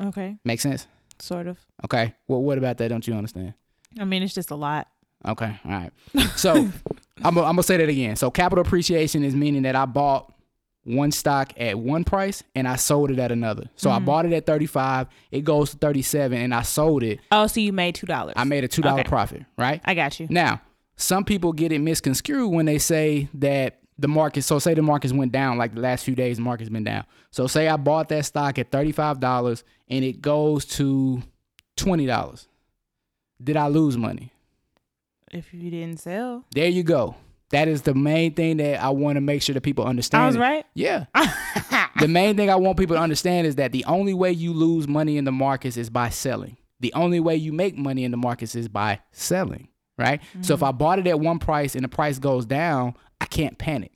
Okay, 0.00 0.38
Make 0.44 0.60
sense? 0.60 0.86
sort 1.18 1.46
of. 1.46 1.58
Okay. 1.84 2.14
Well, 2.26 2.42
what 2.42 2.58
about 2.58 2.78
that? 2.78 2.88
Don't 2.88 3.06
you 3.06 3.14
understand? 3.14 3.54
I 4.00 4.04
mean, 4.04 4.22
it's 4.24 4.34
just 4.34 4.50
a 4.50 4.56
lot. 4.56 4.88
Okay. 5.26 5.58
All 5.64 5.70
right. 5.70 5.92
So 6.36 6.68
I'm 7.22 7.34
going 7.34 7.56
to 7.56 7.62
say 7.62 7.76
that 7.76 7.88
again. 7.88 8.16
So 8.16 8.30
capital 8.30 8.64
appreciation 8.64 9.24
is 9.24 9.34
meaning 9.34 9.62
that 9.62 9.76
I 9.76 9.86
bought 9.86 10.32
one 10.84 11.12
stock 11.12 11.52
at 11.56 11.78
one 11.78 12.04
price 12.04 12.42
and 12.54 12.66
I 12.66 12.76
sold 12.76 13.10
it 13.10 13.18
at 13.18 13.30
another. 13.30 13.68
So 13.76 13.90
I 13.90 13.96
mm-hmm. 13.96 14.04
bought 14.04 14.26
it 14.26 14.32
at 14.32 14.46
35, 14.46 15.06
it 15.30 15.42
goes 15.42 15.70
to 15.70 15.76
37 15.78 16.40
and 16.40 16.54
I 16.54 16.62
sold 16.62 17.02
it. 17.02 17.20
Oh, 17.30 17.46
so 17.46 17.60
you 17.60 17.72
made 17.72 17.94
two 17.94 18.06
dollars. 18.06 18.34
I 18.36 18.44
made 18.44 18.64
a 18.64 18.68
$2 18.68 18.92
Okay. 18.92 19.04
profit, 19.04 19.44
right? 19.56 19.80
I 19.84 19.94
got 19.94 20.18
you. 20.18 20.26
Now, 20.28 20.60
some 20.96 21.24
people 21.24 21.52
get 21.52 21.72
it 21.72 21.78
misconstrued 21.78 22.52
when 22.52 22.66
they 22.66 22.78
say 22.78 23.28
that 23.34 23.78
the 23.98 24.08
market, 24.08 24.42
so 24.42 24.58
say 24.58 24.74
the 24.74 24.82
markets 24.82 25.12
went 25.12 25.30
down 25.30 25.56
like 25.56 25.74
the 25.74 25.80
last 25.80 26.04
few 26.04 26.14
days, 26.14 26.36
the 26.38 26.42
market's 26.42 26.70
been 26.70 26.84
down. 26.84 27.04
So 27.30 27.46
say 27.46 27.68
I 27.68 27.76
bought 27.76 28.08
that 28.08 28.24
stock 28.24 28.58
at 28.58 28.70
$35 28.70 29.62
and 29.88 30.04
it 30.04 30.20
goes 30.20 30.64
to 30.64 31.22
$20. 31.76 32.46
Did 33.42 33.56
I 33.56 33.68
lose 33.68 33.96
money? 33.96 34.32
If 35.32 35.54
you 35.54 35.70
didn't 35.70 36.00
sell, 36.00 36.44
There 36.54 36.68
you 36.68 36.82
go. 36.82 37.16
That 37.50 37.68
is 37.68 37.82
the 37.82 37.94
main 37.94 38.32
thing 38.34 38.56
that 38.58 38.82
I 38.82 38.88
want 38.88 39.16
to 39.16 39.20
make 39.20 39.42
sure 39.42 39.52
that 39.52 39.60
people 39.60 39.84
understand. 39.84 40.24
I 40.24 40.26
was 40.26 40.38
right. 40.38 40.64
Yeah. 40.74 41.04
the 42.00 42.08
main 42.08 42.34
thing 42.34 42.48
I 42.48 42.56
want 42.56 42.78
people 42.78 42.96
to 42.96 43.02
understand 43.02 43.46
is 43.46 43.56
that 43.56 43.72
the 43.72 43.84
only 43.84 44.14
way 44.14 44.32
you 44.32 44.54
lose 44.54 44.88
money 44.88 45.18
in 45.18 45.24
the 45.24 45.32
markets 45.32 45.76
is 45.76 45.90
by 45.90 46.08
selling. 46.08 46.56
The 46.80 46.94
only 46.94 47.20
way 47.20 47.36
you 47.36 47.52
make 47.52 47.76
money 47.76 48.04
in 48.04 48.10
the 48.10 48.16
markets 48.16 48.54
is 48.54 48.68
by 48.68 49.00
selling, 49.12 49.68
right? 49.98 50.22
So 50.40 50.54
if 50.54 50.60
mm-hmm. 50.60 50.64
I 50.64 50.72
bought 50.72 50.98
it 50.98 51.06
at 51.06 51.20
one 51.20 51.38
price 51.38 51.74
and 51.74 51.84
the 51.84 51.88
price 51.88 52.18
goes 52.18 52.46
down, 52.46 52.94
I 53.20 53.26
can't 53.26 53.58
panic, 53.58 53.92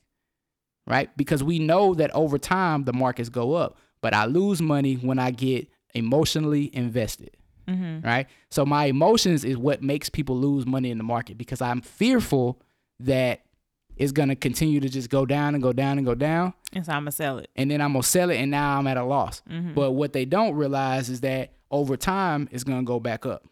right? 0.86 1.14
Because 1.16 1.42
we 1.42 1.58
know 1.58 1.94
that 1.94 2.14
over 2.14 2.38
time 2.38 2.84
the 2.84 2.92
markets 2.92 3.30
go 3.30 3.54
up, 3.54 3.78
but 4.02 4.12
I 4.12 4.26
lose 4.26 4.60
money 4.60 4.94
when 4.94 5.18
I 5.18 5.30
get 5.30 5.66
emotionally 5.94 6.70
invested. 6.74 7.36
Right. 7.68 8.26
So 8.50 8.64
my 8.64 8.86
emotions 8.86 9.44
is 9.44 9.56
what 9.56 9.82
makes 9.82 10.08
people 10.08 10.36
lose 10.38 10.66
money 10.66 10.90
in 10.90 10.98
the 10.98 11.04
market 11.04 11.36
because 11.38 11.60
I'm 11.60 11.80
fearful 11.80 12.60
that 13.00 13.42
it's 13.96 14.12
gonna 14.12 14.36
continue 14.36 14.78
to 14.80 14.88
just 14.88 15.08
go 15.10 15.24
down 15.26 15.54
and 15.54 15.62
go 15.62 15.72
down 15.72 15.96
and 15.98 16.06
go 16.06 16.14
down 16.14 16.52
And 16.74 16.84
so 16.84 16.92
I'm 16.92 17.00
gonna 17.02 17.12
sell 17.12 17.38
it. 17.38 17.48
and 17.56 17.70
then 17.70 17.80
I'm 17.80 17.92
gonna 17.94 18.02
sell 18.02 18.30
it, 18.30 18.36
and 18.36 18.50
now 18.50 18.78
I'm 18.78 18.86
at 18.86 18.96
a 18.98 19.04
loss. 19.04 19.42
Mm-hmm. 19.50 19.72
But 19.74 19.92
what 19.92 20.12
they 20.12 20.24
don't 20.26 20.54
realize 20.54 21.08
is 21.08 21.20
that 21.22 21.52
over 21.70 21.96
time 21.96 22.48
it's 22.52 22.62
gonna 22.64 22.82
go 22.84 23.00
back 23.00 23.24
up, 23.26 23.44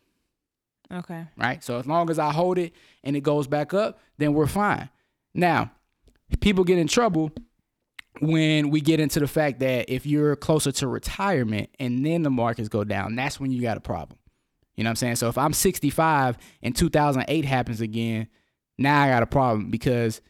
Okay. 0.93 1.25
right? 1.37 1.65
So 1.65 1.79
as 1.79 1.87
long 1.87 2.11
as 2.11 2.19
I 2.19 2.31
hold 2.33 2.59
it 2.59 2.73
and 3.03 3.17
it 3.17 3.23
goes 3.23 3.47
back 3.47 3.73
up, 3.75 3.99
then 4.19 4.35
we're 4.35 4.47
fine. 4.47 4.91
Now, 5.35 5.73
people 6.41 6.63
get 6.65 6.79
in 6.79 6.87
trouble 6.89 7.33
when 8.21 8.71
we 8.71 8.81
get 8.81 9.01
into 9.01 9.21
the 9.21 9.27
fact 9.27 9.61
that 9.61 9.91
if 9.93 10.07
you're 10.07 10.37
closer 10.37 10.71
to 10.73 10.87
retirement 10.89 11.71
and 11.81 12.05
then 12.05 12.23
the 12.23 12.31
markets 12.31 12.69
go 12.69 12.85
down, 12.85 13.17
that's 13.17 13.41
when 13.41 13.51
you 13.51 13.61
got 13.61 13.77
a 13.77 13.81
problem. 13.81 14.19
You 14.77 14.85
know 14.85 14.89
what 14.89 14.93
I'm 14.93 14.97
saying? 14.97 15.17
So 15.17 15.29
if 15.29 15.39
I'm 15.39 15.53
65 15.53 16.37
and 16.63 16.75
2008 16.75 17.45
happens 17.45 17.81
again, 17.81 18.29
now 18.79 19.03
I 19.03 19.09
got 19.09 19.23
a 19.23 19.27
problem 19.27 19.71
because 19.71 20.21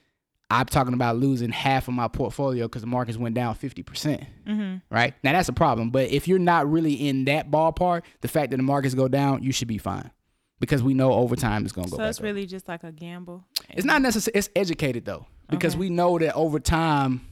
I'm 0.50 0.66
talking 0.66 0.92
about 0.94 1.16
losing 1.16 1.50
half 1.50 1.88
of 1.88 1.94
my 1.94 2.08
portfolio 2.08 2.66
because 2.66 2.82
the 2.82 2.86
markets 2.88 3.16
went 3.16 3.34
down 3.34 3.54
50%. 3.54 4.26
Mm-hmm. 4.46 4.76
Right? 4.94 5.14
Now 5.22 5.32
that's 5.32 5.48
a 5.48 5.52
problem. 5.54 5.90
But 5.90 6.10
if 6.10 6.28
you're 6.28 6.38
not 6.38 6.70
really 6.70 6.92
in 6.94 7.24
that 7.26 7.50
ballpark, 7.50 8.02
the 8.20 8.28
fact 8.28 8.50
that 8.50 8.58
the 8.58 8.62
markets 8.62 8.94
go 8.94 9.08
down, 9.08 9.42
you 9.42 9.52
should 9.52 9.68
be 9.68 9.78
fine. 9.78 10.10
Because 10.60 10.82
we 10.82 10.94
know 10.94 11.12
over 11.12 11.36
time 11.36 11.64
it's 11.64 11.72
gonna 11.72 11.86
go 11.88 11.92
So 11.92 11.98
back 11.98 12.10
it's 12.10 12.18
up. 12.18 12.24
really 12.24 12.46
just 12.46 12.68
like 12.68 12.84
a 12.84 12.92
gamble. 12.92 13.44
It's 13.70 13.84
not 13.84 14.00
necessary. 14.02 14.32
It's 14.36 14.48
educated 14.54 15.04
though, 15.04 15.26
because 15.50 15.74
Okay. 15.74 15.80
we 15.80 15.90
know 15.90 16.18
that 16.18 16.34
over 16.34 16.58
time, 16.60 17.22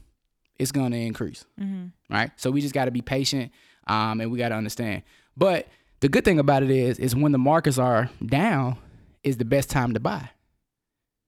it's 0.59 0.73
gonna 0.73 0.97
increase. 0.97 1.45
Mm-hmm. 1.61 1.87
Right. 2.15 2.31
So 2.37 2.51
we 2.51 2.61
just 2.61 2.75
got 2.75 2.85
to 2.87 2.91
be 2.91 3.01
patient, 3.03 3.53
um, 3.87 4.21
and 4.21 4.31
we 4.31 4.39
got 4.39 4.51
to 4.51 4.55
understand. 4.55 5.03
But 5.37 5.69
the 6.01 6.09
good 6.09 6.25
thing 6.25 6.39
about 6.39 6.63
it 6.63 6.71
is, 6.71 6.99
is 6.99 7.15
when 7.17 7.33
the 7.33 7.39
markets 7.39 7.79
are 7.79 8.11
down, 8.25 8.77
is 9.23 9.37
the 9.39 9.45
best 9.45 9.71
time 9.71 9.95
to 9.95 10.01
buy. 10.01 10.29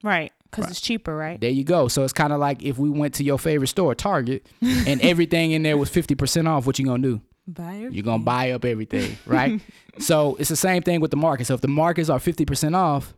Right. 0.03 0.33
Because 0.51 0.65
Right. 0.65 0.71
it's 0.71 0.81
cheaper, 0.81 1.17
right? 1.17 1.41
There 1.41 1.51
you 1.51 1.65
go. 1.65 1.89
So 1.89 2.05
it's 2.05 2.13
kind 2.13 2.33
of 2.33 2.39
like 2.39 2.63
if 2.63 2.79
we 2.79 2.89
went 2.91 3.15
to 3.15 3.25
your 3.25 3.39
favorite 3.39 3.69
store, 3.69 3.95
Target, 3.95 4.47
and 4.61 5.01
everything 5.01 5.51
in 5.53 5.63
there 5.63 5.77
was 5.77 5.89
fifty 5.89 6.15
percent 6.15 6.47
off. 6.47 6.67
What 6.67 6.79
you 6.79 6.85
gonna 6.85 7.03
do? 7.03 7.21
Buy 7.47 7.89
You're 7.91 8.03
gonna 8.05 8.23
buy 8.23 8.53
up 8.53 8.65
everything, 8.65 9.19
right? 9.27 9.61
so 9.99 10.37
it's 10.37 10.49
the 10.49 10.57
same 10.57 10.83
thing 10.83 11.01
with 11.01 11.11
the 11.11 11.17
market. 11.17 11.47
So 11.47 11.55
if 11.55 11.61
the 11.61 11.69
markets 11.69 12.09
are 12.09 12.19
fifty 12.21 12.45
percent 12.45 12.75
off, 12.75 13.15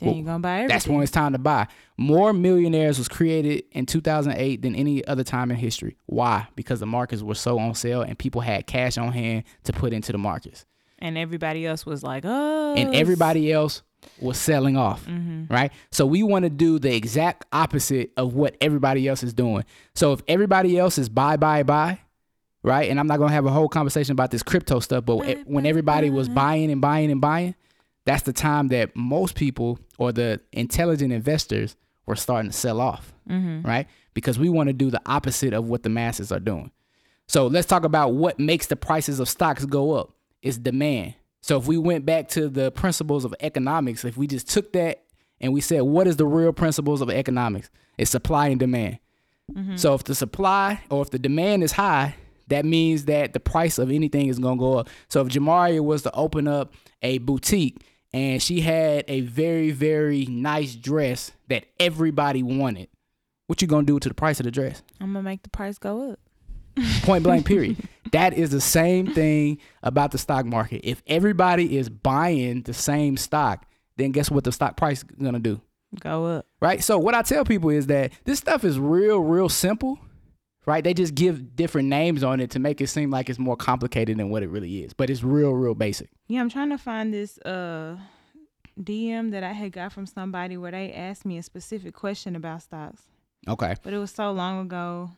Then 0.00 0.16
you're 0.16 0.24
gonna 0.24 0.38
buy 0.40 0.54
everything. 0.60 0.68
That's 0.74 0.86
when 0.88 1.02
it's 1.02 1.12
time 1.12 1.32
to 1.32 1.38
buy. 1.38 1.66
More 1.96 2.32
millionaires 2.32 2.98
was 2.98 3.08
created 3.08 3.64
in 3.72 3.86
2008 3.86 4.62
than 4.62 4.74
any 4.74 5.04
other 5.06 5.22
time 5.24 5.50
in 5.50 5.56
history. 5.56 5.96
Why? 6.06 6.48
Because 6.56 6.80
the 6.80 6.86
markets 6.86 7.22
were 7.22 7.34
so 7.34 7.58
on 7.58 7.74
sale 7.74 8.02
and 8.02 8.18
people 8.18 8.40
had 8.40 8.66
cash 8.66 8.96
on 8.98 9.12
hand 9.12 9.44
to 9.64 9.72
put 9.72 9.92
into 9.92 10.12
the 10.12 10.18
markets. 10.18 10.64
and 10.98 11.16
everybody 11.16 11.66
else 11.66 11.86
was 11.86 12.02
like, 12.02 12.24
oh. 12.26 12.74
And 12.76 12.94
everybody 12.94 13.50
else 13.52 13.82
was 14.20 14.36
selling 14.38 14.76
off, 14.76 15.04
Mm-hmm. 15.06 15.52
right? 15.52 15.72
So 15.90 16.04
we 16.06 16.22
want 16.22 16.44
to 16.44 16.50
do 16.50 16.78
the 16.78 16.94
exact 16.94 17.44
opposite 17.52 18.12
of 18.16 18.34
what 18.34 18.56
everybody 18.60 19.06
else 19.08 19.22
is 19.22 19.32
doing. 19.34 19.64
So 19.94 20.12
if 20.14 20.20
everybody 20.28 20.78
else 20.78 20.96
is 20.98 21.08
buy, 21.08 21.36
buy, 21.36 21.62
buy, 21.62 22.00
right? 22.62 22.90
And 22.90 22.98
I'm 23.00 23.06
not 23.06 23.16
going 23.18 23.28
to 23.28 23.34
have 23.34 23.46
a 23.46 23.50
whole 23.50 23.68
conversation 23.68 24.12
about 24.12 24.30
this 24.30 24.42
crypto 24.42 24.80
stuff, 24.80 25.04
but 25.06 25.18
Buy, 25.18 25.42
when 25.46 25.64
buy, 25.64 25.68
everybody 25.70 26.10
was 26.10 26.28
buying 26.28 26.70
and 26.70 26.80
buying 26.80 27.10
and 27.10 27.20
buying, 27.20 27.54
that's 28.10 28.24
the 28.24 28.32
time 28.32 28.66
that 28.68 28.96
most 28.96 29.36
people 29.36 29.78
or 29.96 30.10
the 30.10 30.40
intelligent 30.52 31.12
investors 31.12 31.76
were 32.06 32.16
starting 32.16 32.50
to 32.50 32.56
sell 32.56 32.80
off, 32.80 33.12
Mm-hmm. 33.28 33.62
right? 33.64 33.86
Because 34.14 34.36
we 34.36 34.48
want 34.48 34.66
to 34.66 34.72
do 34.72 34.90
the 34.90 35.00
opposite 35.06 35.52
of 35.54 35.68
what 35.68 35.84
the 35.84 35.88
masses 35.88 36.32
are 36.32 36.40
doing. 36.40 36.72
So 37.28 37.46
let's 37.46 37.68
talk 37.68 37.84
about 37.84 38.14
what 38.14 38.40
makes 38.40 38.66
the 38.66 38.74
prices 38.74 39.20
of 39.20 39.28
stocks 39.28 39.64
go 39.64 39.92
up. 39.92 40.10
It's 40.42 40.58
demand. 40.58 41.14
So 41.40 41.56
if 41.56 41.68
we 41.68 41.78
went 41.78 42.04
back 42.04 42.26
to 42.30 42.48
the 42.48 42.72
principles 42.72 43.24
of 43.24 43.32
economics, 43.38 44.04
if 44.04 44.16
we 44.16 44.26
just 44.26 44.48
took 44.48 44.72
that 44.72 45.04
and 45.40 45.52
we 45.52 45.60
said, 45.60 45.82
what 45.82 46.08
is 46.08 46.16
the 46.16 46.26
real 46.26 46.52
principles 46.52 47.00
of 47.00 47.08
economics? 47.10 47.70
It's 47.96 48.10
supply 48.10 48.48
and 48.48 48.58
demand. 48.58 48.98
So 49.76 49.94
if 49.94 50.02
the 50.02 50.14
supply 50.16 50.80
or 50.90 51.02
if 51.02 51.10
the 51.10 51.18
demand 51.20 51.62
is 51.62 51.72
high, 51.72 52.16
that 52.48 52.64
means 52.64 53.04
that 53.04 53.32
the 53.32 53.40
price 53.40 53.78
of 53.78 53.90
anything 53.92 54.26
is 54.26 54.40
gonna 54.40 54.56
go 54.56 54.78
up. 54.78 54.88
So 55.08 55.20
if 55.20 55.28
Jamaria 55.28 55.80
was 55.80 56.02
to 56.02 56.12
open 56.14 56.48
up 56.48 56.74
a 57.02 57.18
boutique 57.18 57.80
and 58.12 58.42
she 58.42 58.60
had 58.60 59.04
a 59.08 59.20
very, 59.20 59.70
very 59.70 60.26
nice 60.26 60.74
dress 60.74 61.32
that 61.48 61.66
everybody 61.78 62.42
wanted, 62.42 62.88
what 63.46 63.62
you 63.62 63.68
gonna 63.68 63.86
do 63.86 63.98
to 63.98 64.08
the 64.08 64.14
price 64.14 64.40
of 64.40 64.44
the 64.44 64.50
dress? 64.50 64.82
I'm 65.00 65.12
gonna 65.12 65.22
make 65.22 65.42
the 65.42 65.50
price 65.50 65.78
go 65.78 66.12
up. 66.12 66.18
Point 67.02 67.24
blank, 67.24 67.46
period. 67.46 67.76
that 68.12 68.34
is 68.34 68.50
the 68.50 68.60
same 68.60 69.12
thing 69.12 69.58
about 69.82 70.12
the 70.12 70.18
stock 70.18 70.46
market. 70.46 70.88
If 70.88 71.02
everybody 71.06 71.76
is 71.76 71.88
buying 71.88 72.62
the 72.62 72.74
same 72.74 73.16
stock, 73.16 73.66
then 73.96 74.12
guess 74.12 74.30
what 74.30 74.44
the 74.44 74.52
stock 74.52 74.76
price 74.76 74.98
is 74.98 75.22
gonna 75.22 75.38
do? 75.38 75.60
Go 75.98 76.26
up. 76.26 76.46
Right? 76.60 76.82
So 76.82 76.98
what 76.98 77.14
I 77.14 77.22
tell 77.22 77.44
people 77.44 77.70
is 77.70 77.86
that 77.88 78.12
this 78.24 78.38
stuff 78.38 78.64
is 78.64 78.78
real, 78.78 79.20
real 79.20 79.48
simple. 79.48 79.98
Right? 80.66 80.84
They 80.84 80.92
just 80.94 81.14
give 81.14 81.56
different 81.56 81.88
names 81.88 82.22
on 82.22 82.38
it 82.38 82.50
to 82.50 82.58
make 82.58 82.80
it 82.80 82.88
seem 82.88 83.10
like 83.10 83.30
it's 83.30 83.38
more 83.38 83.56
complicated 83.56 84.18
than 84.18 84.28
what 84.30 84.42
it 84.42 84.48
really 84.50 84.82
is. 84.84 84.92
But 84.92 85.08
it's 85.10 85.22
real, 85.22 85.52
real 85.52 85.74
basic. 85.74 86.10
Yeah, 86.28 86.40
I'm 86.40 86.50
trying 86.50 86.68
to 86.70 86.78
find 86.78 87.12
this 87.14 87.38
uh 87.38 87.96
DM 88.80 89.30
that 89.32 89.42
I 89.42 89.52
had 89.52 89.72
got 89.72 89.92
from 89.92 90.06
somebody 90.06 90.56
where 90.56 90.70
they 90.70 90.92
asked 90.92 91.24
me 91.24 91.38
a 91.38 91.42
specific 91.42 91.94
question 91.94 92.36
about 92.36 92.62
stocks, 92.62 93.02
Okay. 93.48 93.74
but 93.82 93.92
it 93.92 93.98
was 93.98 94.10
so 94.10 94.32
long 94.32 94.60
ago, 94.60 95.10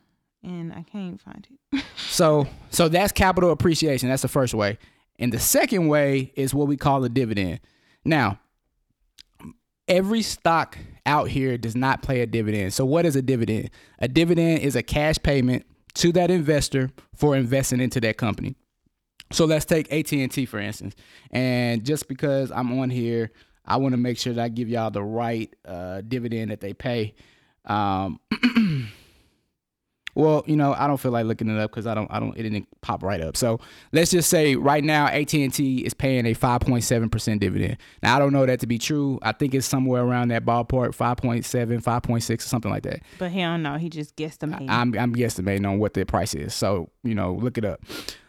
and 0.42 0.72
I 0.72 0.82
can't 0.82 1.20
find 1.20 1.46
it. 1.72 1.84
So 1.96 2.46
so 2.70 2.88
that's 2.88 3.10
capital 3.12 3.50
appreciation. 3.52 4.08
That's 4.10 4.22
the 4.22 4.28
first 4.28 4.52
way. 4.54 4.78
And 5.18 5.32
the 5.32 5.38
second 5.38 5.88
way 5.88 6.32
is 6.36 6.52
what 6.54 6.66
we 6.68 6.76
call 6.76 7.02
a 7.04 7.08
dividend. 7.08 7.60
Now, 8.04 8.38
every 9.88 10.22
stock 10.22 10.76
out 11.06 11.28
here 11.28 11.58
does 11.58 11.74
not 11.76 12.02
play 12.02 12.20
a 12.20 12.26
dividend. 12.26 12.72
So 12.74 12.84
what 12.84 13.04
is 13.04 13.16
a 13.16 13.22
dividend? 13.22 13.70
A 13.98 14.08
dividend 14.08 14.60
is 14.60 14.76
a 14.76 14.82
cash 14.82 15.16
payment 15.22 15.66
to 15.94 16.12
that 16.12 16.30
investor 16.30 16.90
for 17.14 17.36
investing 17.36 17.80
into 17.80 18.00
that 18.00 18.16
company. 18.16 18.56
So 19.32 19.44
let's 19.44 19.64
take 19.64 19.92
AT&T 19.92 20.46
for 20.46 20.58
instance. 20.58 20.94
And 21.30 21.84
just 21.84 22.08
because 22.08 22.50
I'm 22.50 22.78
on 22.78 22.90
here, 22.90 23.30
I 23.64 23.76
want 23.76 23.92
to 23.92 23.96
make 23.98 24.18
sure 24.18 24.32
that 24.32 24.42
I 24.42 24.48
give 24.48 24.68
y'all 24.68 24.90
the 24.90 25.02
right 25.02 25.54
uh, 25.66 26.02
dividend 26.02 26.50
that 26.50 26.60
they 26.60 26.74
pay. 26.74 27.14
Um, 27.64 28.20
Well, 30.14 30.44
you 30.46 30.56
know, 30.56 30.74
I 30.74 30.86
don't 30.86 30.98
feel 30.98 31.10
like 31.10 31.26
looking 31.26 31.48
it 31.48 31.58
up 31.58 31.70
because 31.70 31.86
I 31.86 31.94
don't, 31.94 32.10
I 32.10 32.20
don't, 32.20 32.36
it 32.36 32.42
didn't 32.42 32.68
pop 32.82 33.02
right 33.02 33.20
up. 33.20 33.36
So 33.36 33.60
let's 33.92 34.10
just 34.10 34.28
say 34.28 34.56
right 34.56 34.84
now 34.84 35.06
AT 35.06 35.32
and 35.34 35.52
T 35.52 35.84
is 35.84 35.94
paying 35.94 36.26
a 36.26 36.34
5.7 36.34 37.10
percent 37.10 37.40
dividend. 37.40 37.78
Now 38.02 38.16
I 38.16 38.18
don't 38.18 38.32
know 38.32 38.44
that 38.44 38.60
to 38.60 38.66
be 38.66 38.78
true. 38.78 39.18
I 39.22 39.32
think 39.32 39.54
it's 39.54 39.66
somewhere 39.66 40.02
around 40.02 40.28
that 40.28 40.44
ballpark, 40.44 40.94
5.7, 40.96 41.82
5.6, 41.82 42.30
or 42.30 42.40
something 42.40 42.70
like 42.70 42.82
that. 42.82 43.00
But 43.18 43.30
he 43.30 43.40
don't 43.40 43.62
know. 43.62 43.76
He 43.76 43.88
just 43.88 44.16
guesstimated. 44.16 44.68
I'm, 44.68 44.96
I'm 44.98 45.14
guesstimating 45.14 45.68
on 45.68 45.78
what 45.78 45.94
the 45.94 46.04
price 46.04 46.34
is. 46.34 46.54
So 46.54 46.90
you 47.02 47.14
know, 47.14 47.32
look 47.34 47.56
it 47.56 47.64
up. 47.64 47.80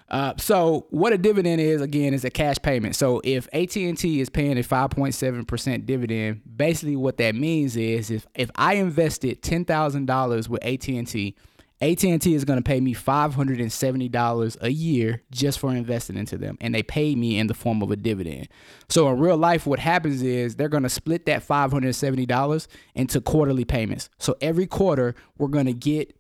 Uh, 0.10 0.32
so 0.38 0.86
what 0.92 1.12
a 1.12 1.18
dividend 1.18 1.60
is 1.60 1.82
again 1.82 2.14
is 2.14 2.24
a 2.24 2.30
cash 2.30 2.58
payment. 2.62 2.96
So 2.96 3.20
if 3.24 3.48
AT 3.52 3.76
and 3.78 3.98
T 3.98 4.22
is 4.22 4.30
paying 4.30 4.60
a 4.60 4.62
5.7 4.62 5.48
percent 5.48 5.86
dividend, 5.88 6.42
basically 6.56 6.96
what 6.96 7.18
that 7.18 7.34
means 7.34 7.76
is 7.76 8.12
if 8.12 8.28
if 8.36 8.52
I 8.56 8.76
invested 8.76 9.42
ten 9.42 9.66
thousand 9.66 10.06
dollars 10.06 10.48
with 10.48 10.64
AT 10.64 10.88
and 10.88 11.08
T 11.08 11.36
AT&T 11.84 12.34
is 12.34 12.46
going 12.46 12.58
to 12.58 12.64
pay 12.64 12.80
me 12.80 12.96
$570 12.96 14.58
a 14.62 14.72
year 14.72 15.22
just 15.32 15.60
for 15.60 15.76
investing 15.76 16.16
into 16.16 16.38
them 16.38 16.58
and 16.62 16.74
they 16.74 16.82
pay 16.82 17.14
me 17.14 17.38
in 17.38 17.48
the 17.48 17.54
form 17.54 17.82
of 17.82 17.92
a 17.92 17.96
dividend. 17.98 18.48
So 18.88 19.10
in 19.10 19.20
real 19.20 19.38
life 19.38 19.68
what 19.68 19.80
happens 19.80 20.22
is 20.22 20.56
they're 20.56 20.70
going 20.70 20.84
to 20.84 20.90
split 20.90 21.26
that 21.26 21.46
$570 21.46 22.68
into 22.96 23.22
quarterly 23.22 23.66
payments. 23.66 24.10
So 24.18 24.36
every 24.40 24.66
quarter 24.66 25.14
we're 25.38 25.50
going 25.50 25.66
to 25.66 25.74
get 25.74 26.16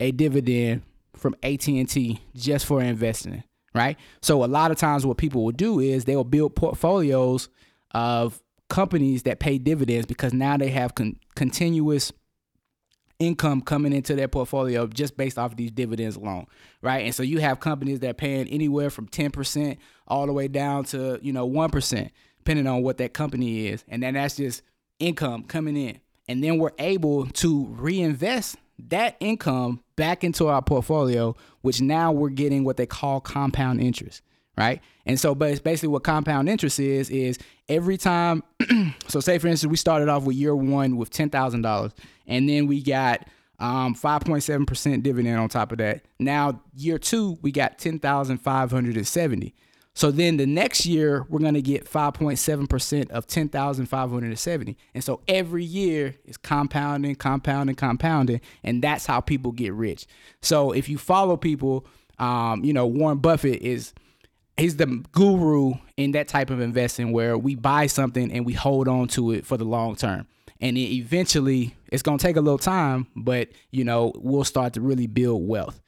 a 0.00 0.12
dividend 0.12 0.82
from 1.14 1.34
AT&T 1.42 2.20
just 2.34 2.66
for 2.66 2.82
investing, 2.82 3.42
right? 3.74 3.96
So 4.20 4.44
a 4.44 4.46
lot 4.46 4.70
of 4.70 4.76
times 4.76 5.06
what 5.06 5.16
people 5.16 5.44
will 5.44 5.52
do 5.52 5.80
is 5.80 6.04
they'll 6.04 6.24
build 6.24 6.54
portfolios 6.54 7.48
of 7.92 8.42
companies 8.68 9.22
that 9.22 9.40
pay 9.40 9.56
dividends 9.56 10.04
because 10.04 10.34
now 10.34 10.58
they 10.58 10.68
have 10.70 10.94
con- 10.94 11.16
continuous 11.34 12.12
income 13.18 13.60
coming 13.60 13.92
into 13.92 14.14
their 14.14 14.28
portfolio 14.28 14.86
just 14.86 15.16
based 15.16 15.38
off 15.38 15.52
of 15.52 15.56
these 15.56 15.70
dividends 15.70 16.16
alone, 16.16 16.46
right? 16.82 17.04
And 17.04 17.14
so 17.14 17.22
you 17.22 17.38
have 17.40 17.60
companies 17.60 18.00
that 18.00 18.10
are 18.10 18.14
paying 18.14 18.48
anywhere 18.48 18.90
from 18.90 19.08
10% 19.08 19.78
all 20.06 20.26
the 20.26 20.32
way 20.32 20.48
down 20.48 20.84
to, 20.84 21.18
you 21.22 21.32
know, 21.32 21.48
1%, 21.48 22.10
depending 22.38 22.66
on 22.66 22.82
what 22.82 22.98
that 22.98 23.14
company 23.14 23.68
is. 23.68 23.84
And 23.88 24.02
then 24.02 24.14
that's 24.14 24.36
just 24.36 24.62
income 24.98 25.44
coming 25.44 25.76
in. 25.76 26.00
And 26.28 26.42
then 26.42 26.58
we're 26.58 26.72
able 26.78 27.26
to 27.26 27.66
reinvest 27.66 28.56
that 28.88 29.16
income 29.20 29.80
back 29.96 30.22
into 30.22 30.48
our 30.48 30.60
portfolio, 30.60 31.34
which 31.62 31.80
now 31.80 32.12
we're 32.12 32.28
getting 32.28 32.64
what 32.64 32.76
they 32.76 32.86
call 32.86 33.20
compound 33.20 33.80
interest 33.80 34.22
right? 34.56 34.80
And 35.04 35.18
so, 35.18 35.34
but 35.34 35.50
it's 35.50 35.60
basically 35.60 35.90
what 35.90 36.02
compound 36.04 36.48
interest 36.48 36.80
is, 36.80 37.10
is 37.10 37.38
every 37.68 37.96
time, 37.96 38.42
so 39.08 39.20
say 39.20 39.38
for 39.38 39.48
instance, 39.48 39.70
we 39.70 39.76
started 39.76 40.08
off 40.08 40.24
with 40.24 40.36
year 40.36 40.56
one 40.56 40.96
with 40.96 41.10
$10,000 41.10 41.92
and 42.26 42.48
then 42.48 42.66
we 42.66 42.82
got 42.82 43.26
um, 43.58 43.94
5.7% 43.94 45.02
dividend 45.02 45.38
on 45.38 45.48
top 45.48 45.72
of 45.72 45.78
that. 45.78 46.02
Now, 46.18 46.60
year 46.74 46.98
two, 46.98 47.38
we 47.42 47.52
got 47.52 47.78
10,570. 47.78 49.54
So 49.94 50.10
then 50.10 50.36
the 50.36 50.44
next 50.44 50.84
year, 50.84 51.24
we're 51.30 51.38
going 51.38 51.54
to 51.54 51.62
get 51.62 51.90
5.7% 51.90 53.10
of 53.10 53.26
10,570. 53.26 54.76
And 54.92 55.02
so 55.02 55.20
every 55.26 55.64
year 55.64 56.16
is 56.26 56.36
compounding, 56.36 57.14
compounding, 57.14 57.76
compounding. 57.76 58.42
And 58.62 58.82
that's 58.82 59.06
how 59.06 59.22
people 59.22 59.52
get 59.52 59.72
rich. 59.72 60.06
So 60.42 60.72
if 60.72 60.90
you 60.90 60.98
follow 60.98 61.38
people, 61.38 61.86
um, 62.18 62.62
you 62.62 62.74
know, 62.74 62.86
Warren 62.86 63.18
Buffett 63.18 63.62
is 63.62 63.94
he's 64.56 64.76
the 64.76 64.86
guru 65.12 65.74
in 65.96 66.12
that 66.12 66.28
type 66.28 66.50
of 66.50 66.60
investing 66.60 67.12
where 67.12 67.36
we 67.36 67.54
buy 67.54 67.86
something 67.86 68.32
and 68.32 68.46
we 68.46 68.52
hold 68.52 68.88
on 68.88 69.08
to 69.08 69.32
it 69.32 69.46
for 69.46 69.56
the 69.56 69.64
long 69.64 69.96
term. 69.96 70.26
And 70.60 70.78
eventually 70.78 71.76
it's 71.92 72.02
going 72.02 72.18
to 72.18 72.22
take 72.22 72.36
a 72.36 72.40
little 72.40 72.58
time 72.58 73.06
but 73.14 73.48
you 73.70 73.84
know 73.84 74.12
we'll 74.16 74.44
start 74.44 74.72
to 74.74 74.80
really 74.80 75.06
build 75.06 75.46
wealth. 75.46 75.80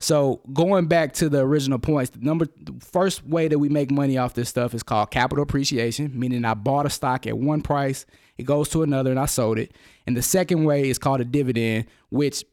So 0.00 0.42
going 0.52 0.86
back 0.86 1.14
to 1.14 1.28
the 1.28 1.40
original 1.40 1.78
points 1.78 2.10
the 2.10 2.20
number 2.20 2.46
the 2.56 2.74
first 2.80 3.26
way 3.26 3.48
that 3.48 3.58
we 3.58 3.68
make 3.68 3.90
money 3.90 4.18
off 4.18 4.34
this 4.34 4.48
stuff 4.48 4.74
is 4.74 4.82
called 4.82 5.10
capital 5.10 5.42
appreciation 5.42 6.18
meaning 6.18 6.44
i 6.44 6.52
bought 6.52 6.84
a 6.84 6.90
stock 6.90 7.26
at 7.26 7.38
one 7.38 7.62
price 7.62 8.04
it 8.36 8.42
goes 8.42 8.68
to 8.70 8.82
another 8.82 9.10
and 9.10 9.20
i 9.20 9.26
sold 9.26 9.58
it. 9.58 9.72
And 10.06 10.16
the 10.16 10.22
second 10.22 10.64
way 10.64 10.88
is 10.88 10.98
called 10.98 11.20
a 11.20 11.24
dividend 11.24 11.86
which 12.10 12.44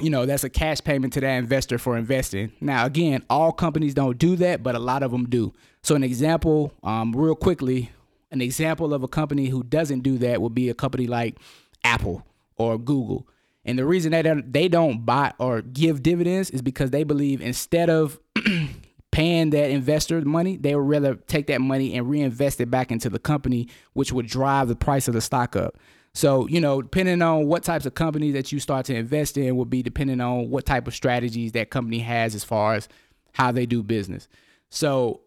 you 0.00 0.10
know 0.10 0.26
that's 0.26 0.44
a 0.44 0.50
cash 0.50 0.80
payment 0.82 1.12
to 1.14 1.20
that 1.20 1.36
investor 1.36 1.78
for 1.78 1.96
investing. 1.96 2.52
Now 2.60 2.86
again 2.86 3.24
all 3.30 3.52
companies 3.52 3.94
don't 3.94 4.18
do 4.18 4.36
that 4.36 4.62
but 4.62 4.74
a 4.74 4.78
lot 4.78 5.02
of 5.02 5.10
them 5.10 5.28
do. 5.28 5.52
So 5.82 5.94
an 5.94 6.04
example 6.04 6.72
um, 6.82 7.12
real 7.12 7.34
quickly 7.34 7.90
an 8.30 8.40
example 8.40 8.94
of 8.94 9.02
a 9.02 9.08
company 9.08 9.46
who 9.46 9.62
doesn't 9.62 10.00
do 10.00 10.18
that 10.18 10.40
would 10.40 10.54
be 10.54 10.68
a 10.68 10.74
company 10.74 11.06
like 11.06 11.38
apple 11.84 12.24
or 12.56 12.78
google. 12.78 13.26
And 13.64 13.78
the 13.78 13.84
reason 13.84 14.12
that 14.12 14.52
they 14.52 14.68
don't 14.68 15.04
buy 15.04 15.32
or 15.38 15.60
give 15.60 16.02
dividends 16.02 16.50
is 16.50 16.62
because 16.62 16.90
they 16.90 17.04
believe 17.04 17.42
instead 17.42 17.90
of 17.90 18.18
paying 19.10 19.50
that 19.50 19.70
investor 19.70 20.20
money 20.22 20.56
they 20.56 20.74
would 20.74 20.88
rather 20.88 21.16
take 21.16 21.48
that 21.48 21.60
money 21.60 21.94
and 21.94 22.08
reinvest 22.08 22.60
it 22.60 22.70
back 22.70 22.92
into 22.92 23.10
the 23.10 23.18
company 23.18 23.68
which 23.92 24.12
would 24.12 24.26
drive 24.26 24.68
the 24.68 24.76
price 24.76 25.08
of 25.08 25.14
the 25.14 25.20
stock 25.20 25.56
up 25.56 25.76
so, 26.12 26.46
you 26.48 26.60
know, 26.60 26.82
depending 26.82 27.22
on 27.22 27.46
what 27.46 27.62
types 27.62 27.86
of 27.86 27.94
companies 27.94 28.34
that 28.34 28.50
you 28.50 28.58
start 28.58 28.86
to 28.86 28.94
invest 28.94 29.36
in 29.36 29.56
will 29.56 29.64
be 29.64 29.82
depending 29.82 30.20
on 30.20 30.50
what 30.50 30.66
type 30.66 30.86
of 30.86 30.94
strategies 30.94 31.52
that 31.52 31.70
company 31.70 32.00
has 32.00 32.34
as 32.34 32.44
far 32.44 32.74
as 32.74 32.88
how 33.32 33.52
they 33.52 33.66
do 33.66 33.82
business. 33.82 34.28
So, 34.70 35.22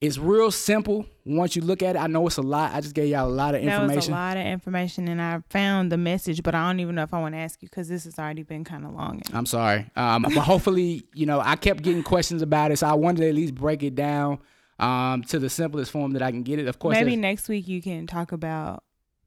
it's 0.00 0.16
real 0.16 0.50
simple 0.50 1.04
once 1.26 1.54
you 1.54 1.62
look 1.62 1.82
at 1.82 1.94
it. 1.94 1.98
I 1.98 2.06
know 2.06 2.26
it's 2.26 2.38
a 2.38 2.42
lot. 2.42 2.72
I 2.72 2.80
just 2.80 2.94
gave 2.94 3.08
y'all 3.08 3.28
a 3.28 3.28
lot 3.28 3.54
of 3.54 3.60
information. 3.60 3.88
That 3.88 3.96
was 3.96 4.08
a 4.08 4.12
lot 4.12 4.36
of 4.38 4.46
information, 4.46 5.08
and 5.08 5.20
I 5.20 5.42
found 5.50 5.92
the 5.92 5.98
message, 5.98 6.42
but 6.42 6.54
I 6.54 6.66
don't 6.66 6.80
even 6.80 6.94
know 6.94 7.02
if 7.02 7.12
I 7.12 7.20
want 7.20 7.34
to 7.34 7.38
ask 7.38 7.62
you 7.62 7.68
because 7.68 7.88
this 7.88 8.04
has 8.04 8.18
already 8.18 8.42
been 8.42 8.64
kind 8.64 8.86
of 8.86 8.94
long. 8.94 9.20
I'm 9.34 9.44
sorry, 9.44 9.90
um, 9.96 10.22
but 10.22 10.32
hopefully, 10.38 11.04
you 11.14 11.26
know, 11.26 11.40
I 11.40 11.56
kept 11.56 11.82
getting 11.82 12.02
questions 12.02 12.40
about 12.40 12.70
it, 12.70 12.78
so 12.78 12.86
I 12.86 12.94
wanted 12.94 13.20
to 13.20 13.28
at 13.28 13.34
least 13.34 13.54
break 13.54 13.82
it 13.82 13.94
down 13.94 14.38
um, 14.78 15.22
to 15.24 15.38
the 15.38 15.50
simplest 15.50 15.90
form 15.90 16.12
that 16.12 16.22
I 16.22 16.30
can 16.30 16.44
get 16.44 16.58
it. 16.58 16.66
Of 16.66 16.78
course, 16.78 16.94
maybe 16.94 17.16
next 17.16 17.48
week 17.50 17.68
you 17.68 17.82
can 17.82 18.06
talk 18.06 18.32
about 18.32 18.82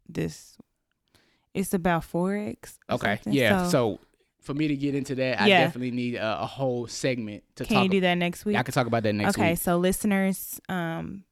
this 0.09 0.57
it's 1.53 1.73
about 1.73 2.03
forex. 2.03 2.77
Okay. 2.89 3.19
Yeah. 3.25 3.65
So, 3.65 3.69
so, 3.69 3.99
for 4.41 4.53
me 4.53 4.67
to 4.67 4.75
get 4.75 4.93
into 4.93 5.15
that, 5.15 5.41
I 5.41 5.47
definitely 5.47 5.91
need 5.91 6.15
a, 6.15 6.41
a, 6.41 6.45
whole 6.45 6.85
segment 6.87 7.43
to 7.55 7.63
can 7.63 7.75
talk. 7.75 7.83
you 7.83 7.89
do 7.89 8.01
that 8.01 8.15
next 8.15 8.43
week? 8.43 8.53
Yeah, 8.53 8.59
I 8.59 8.63
can 8.63 8.73
talk 8.73 8.87
about 8.87 9.03
that 9.03 9.13
next 9.13 9.35
okay, 9.35 9.41
week. 9.41 9.51
Okay. 9.51 9.55
So 9.55 9.77
listeners, 9.77 10.59
um, 10.67 11.23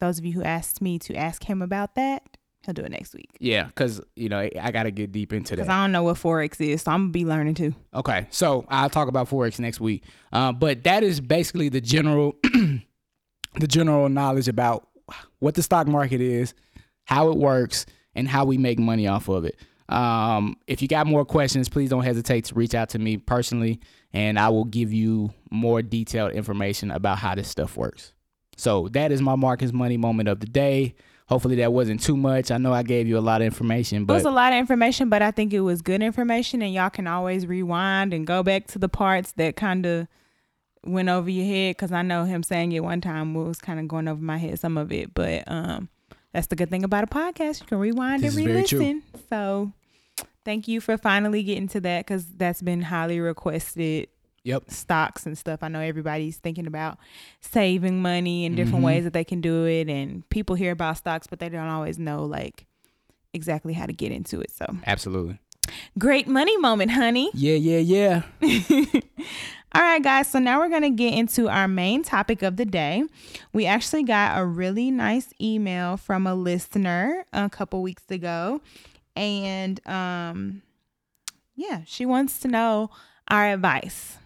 those 0.00 0.18
of 0.18 0.24
you 0.24 0.32
who 0.32 0.42
asked 0.42 0.80
me 0.80 0.98
to 1.00 1.14
ask 1.14 1.44
him 1.44 1.60
about 1.60 1.96
that, 1.96 2.22
he'll 2.64 2.74
do 2.74 2.82
it 2.82 2.90
next 2.90 3.14
week. 3.14 3.30
Yeah, 3.40 3.64
because 3.64 4.00
you 4.14 4.28
know 4.28 4.48
I 4.60 4.70
got 4.70 4.84
to 4.84 4.90
get 4.90 5.12
deep 5.12 5.32
into 5.32 5.50
that. 5.50 5.62
Because 5.62 5.68
I 5.68 5.82
don't 5.82 5.92
know 5.92 6.02
what 6.02 6.16
forex 6.16 6.60
is, 6.60 6.82
so 6.82 6.92
I'm 6.92 7.04
gonna 7.04 7.12
be 7.12 7.24
learning 7.24 7.54
too. 7.54 7.74
Okay, 7.94 8.26
so 8.30 8.64
I'll 8.68 8.90
talk 8.90 9.08
about 9.08 9.28
forex 9.28 9.58
next 9.58 9.80
week. 9.80 10.04
Uh, 10.32 10.52
but 10.52 10.84
that 10.84 11.02
is 11.02 11.20
basically 11.20 11.68
the 11.68 11.80
general, 11.80 12.36
the 12.42 13.66
general 13.66 14.08
knowledge 14.08 14.48
about 14.48 14.88
what 15.38 15.54
the 15.54 15.62
stock 15.62 15.86
market 15.86 16.20
is, 16.20 16.54
how 17.04 17.30
it 17.30 17.36
works, 17.36 17.86
and 18.16 18.26
how 18.26 18.44
we 18.44 18.58
make 18.58 18.78
money 18.78 19.06
off 19.06 19.28
of 19.28 19.44
it. 19.44 19.56
Um, 19.88 20.56
if 20.66 20.82
you 20.82 20.88
got 20.88 21.06
more 21.06 21.24
questions, 21.24 21.68
please 21.68 21.90
don't 21.90 22.02
hesitate 22.02 22.46
to 22.46 22.54
reach 22.54 22.74
out 22.74 22.88
to 22.90 22.98
me 22.98 23.18
personally, 23.18 23.78
and 24.12 24.38
I 24.38 24.48
will 24.48 24.64
give 24.64 24.92
you 24.92 25.32
more 25.50 25.82
detailed 25.82 26.32
information 26.32 26.90
about 26.90 27.18
how 27.18 27.36
this 27.36 27.46
stuff 27.48 27.76
works. 27.76 28.12
So 28.56 28.88
that 28.88 29.12
is 29.12 29.22
my 29.22 29.36
Marcus 29.36 29.72
Money 29.72 29.96
moment 29.96 30.28
of 30.28 30.40
the 30.40 30.46
day. 30.46 30.94
Hopefully 31.28 31.56
that 31.56 31.72
wasn't 31.72 32.00
too 32.02 32.16
much. 32.16 32.50
I 32.50 32.56
know 32.56 32.72
I 32.72 32.82
gave 32.82 33.06
you 33.06 33.18
a 33.18 33.20
lot 33.20 33.42
of 33.42 33.46
information, 33.46 34.06
but 34.06 34.14
it 34.14 34.16
was 34.16 34.24
a 34.24 34.30
lot 34.30 34.52
of 34.52 34.58
information, 34.58 35.08
but 35.08 35.22
I 35.22 35.30
think 35.30 35.52
it 35.52 35.60
was 35.60 35.82
good 35.82 36.02
information, 36.02 36.62
and 36.62 36.72
y'all 36.72 36.90
can 36.90 37.06
always 37.06 37.46
rewind 37.46 38.14
and 38.14 38.26
go 38.26 38.42
back 38.42 38.66
to 38.68 38.78
the 38.78 38.88
parts 38.88 39.32
that 39.32 39.56
kind 39.56 39.86
of 39.86 40.08
went 40.84 41.08
over 41.08 41.28
your 41.28 41.44
head. 41.44 41.76
Because 41.76 41.92
I 41.92 42.02
know 42.02 42.24
him 42.24 42.42
saying 42.42 42.72
it 42.72 42.80
one 42.80 43.00
time 43.00 43.34
was 43.34 43.58
kind 43.58 43.78
of 43.78 43.88
going 43.88 44.08
over 44.08 44.22
my 44.22 44.38
head, 44.38 44.58
some 44.58 44.78
of 44.78 44.90
it, 44.90 45.14
but 45.14 45.44
um, 45.46 45.88
that's 46.36 46.48
the 46.48 46.56
good 46.56 46.68
thing 46.68 46.84
about 46.84 47.02
a 47.02 47.06
podcast. 47.06 47.60
You 47.60 47.66
can 47.66 47.78
rewind 47.78 48.22
this 48.22 48.36
and 48.36 48.46
re-listen. 48.46 49.02
So 49.30 49.72
thank 50.44 50.68
you 50.68 50.82
for 50.82 50.98
finally 50.98 51.42
getting 51.42 51.66
to 51.68 51.80
that 51.80 52.04
because 52.04 52.26
that's 52.26 52.60
been 52.60 52.82
highly 52.82 53.20
requested. 53.20 54.08
Yep. 54.44 54.70
Stocks 54.70 55.24
and 55.24 55.36
stuff. 55.38 55.62
I 55.62 55.68
know 55.68 55.80
everybody's 55.80 56.36
thinking 56.36 56.66
about 56.66 56.98
saving 57.40 58.02
money 58.02 58.44
and 58.44 58.54
different 58.54 58.76
mm-hmm. 58.76 58.84
ways 58.84 59.04
that 59.04 59.14
they 59.14 59.24
can 59.24 59.40
do 59.40 59.64
it. 59.64 59.88
And 59.88 60.28
people 60.28 60.56
hear 60.56 60.72
about 60.72 60.98
stocks, 60.98 61.26
but 61.26 61.38
they 61.38 61.48
don't 61.48 61.68
always 61.68 61.98
know 61.98 62.26
like 62.26 62.66
exactly 63.32 63.72
how 63.72 63.86
to 63.86 63.94
get 63.94 64.12
into 64.12 64.38
it. 64.42 64.50
So 64.50 64.66
absolutely. 64.86 65.38
Great 65.98 66.28
money 66.28 66.56
moment, 66.58 66.90
honey. 66.90 67.30
Yeah, 67.32 67.54
yeah, 67.54 68.22
yeah. 68.42 69.00
All 69.76 69.82
right, 69.82 70.02
guys. 70.02 70.30
So 70.30 70.38
now 70.38 70.58
we're 70.58 70.70
going 70.70 70.80
to 70.80 70.90
get 70.90 71.12
into 71.12 71.50
our 71.50 71.68
main 71.68 72.02
topic 72.02 72.40
of 72.40 72.56
the 72.56 72.64
day. 72.64 73.04
We 73.52 73.66
actually 73.66 74.04
got 74.04 74.40
a 74.40 74.46
really 74.46 74.90
nice 74.90 75.34
email 75.38 75.98
from 75.98 76.26
a 76.26 76.34
listener 76.34 77.26
a 77.34 77.50
couple 77.50 77.82
weeks 77.82 78.04
ago. 78.08 78.62
And 79.14 79.86
um 79.86 80.62
yeah, 81.56 81.82
she 81.84 82.06
wants 82.06 82.38
to 82.40 82.48
know 82.48 82.88
our 83.28 83.52
advice. 83.52 84.16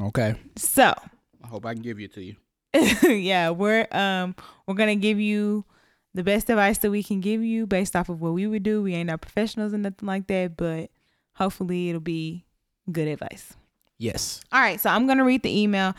Okay. 0.00 0.36
So, 0.54 0.94
I 1.42 1.46
hope 1.48 1.66
I 1.66 1.74
can 1.74 1.82
give 1.82 1.98
it 1.98 2.14
to 2.14 2.22
you. 2.22 2.36
yeah, 3.12 3.50
we're 3.50 3.88
um 3.90 4.36
we're 4.68 4.74
going 4.74 4.96
to 4.96 5.02
give 5.02 5.18
you 5.18 5.64
the 6.14 6.22
best 6.22 6.48
advice 6.48 6.78
that 6.78 6.92
we 6.92 7.02
can 7.02 7.20
give 7.20 7.42
you 7.42 7.66
based 7.66 7.96
off 7.96 8.08
of 8.08 8.20
what 8.20 8.34
we 8.34 8.46
would 8.46 8.62
do. 8.62 8.84
We 8.84 8.94
ain't 8.94 9.08
no 9.08 9.16
professionals 9.16 9.72
and 9.72 9.82
nothing 9.82 10.06
like 10.06 10.28
that, 10.28 10.56
but 10.56 10.90
hopefully 11.32 11.88
it'll 11.88 12.00
be 12.00 12.44
good 12.92 13.08
advice. 13.08 13.57
Yes. 13.98 14.40
All 14.52 14.60
right, 14.60 14.80
so 14.80 14.90
I'm 14.90 15.06
gonna 15.06 15.24
read 15.24 15.42
the 15.42 15.60
email. 15.60 15.94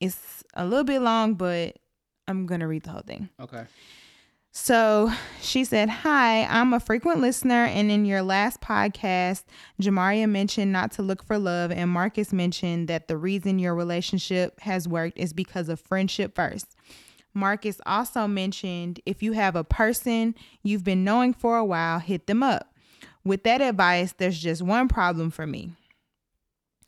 It's 0.00 0.42
a 0.54 0.64
little 0.64 0.84
bit 0.84 1.00
long, 1.00 1.34
but 1.34 1.76
I'm 2.26 2.46
gonna 2.46 2.68
read 2.68 2.84
the 2.84 2.90
whole 2.90 3.02
thing. 3.02 3.28
Okay. 3.40 3.64
So 4.54 5.10
she 5.40 5.64
said, 5.64 5.88
Hi, 5.88 6.44
I'm 6.44 6.74
a 6.74 6.80
frequent 6.80 7.20
listener, 7.20 7.64
and 7.64 7.90
in 7.90 8.04
your 8.04 8.20
last 8.20 8.60
podcast, 8.60 9.44
Jamaria 9.80 10.28
mentioned 10.28 10.70
not 10.70 10.92
to 10.92 11.02
look 11.02 11.22
for 11.22 11.38
love, 11.38 11.70
and 11.70 11.90
Marcus 11.90 12.34
mentioned 12.34 12.88
that 12.88 13.08
the 13.08 13.16
reason 13.16 13.58
your 13.58 13.74
relationship 13.74 14.60
has 14.60 14.86
worked 14.86 15.18
is 15.18 15.32
because 15.32 15.70
of 15.70 15.80
friendship 15.80 16.34
first. 16.34 16.76
Marcus 17.32 17.80
also 17.86 18.26
mentioned 18.26 19.00
if 19.06 19.22
you 19.22 19.32
have 19.32 19.56
a 19.56 19.64
person 19.64 20.34
you've 20.62 20.84
been 20.84 21.02
knowing 21.02 21.32
for 21.32 21.56
a 21.56 21.64
while, 21.64 21.98
hit 21.98 22.26
them 22.26 22.42
up. 22.42 22.74
With 23.24 23.44
that 23.44 23.62
advice, 23.62 24.12
there's 24.12 24.38
just 24.38 24.60
one 24.60 24.86
problem 24.86 25.30
for 25.30 25.46
me. 25.46 25.72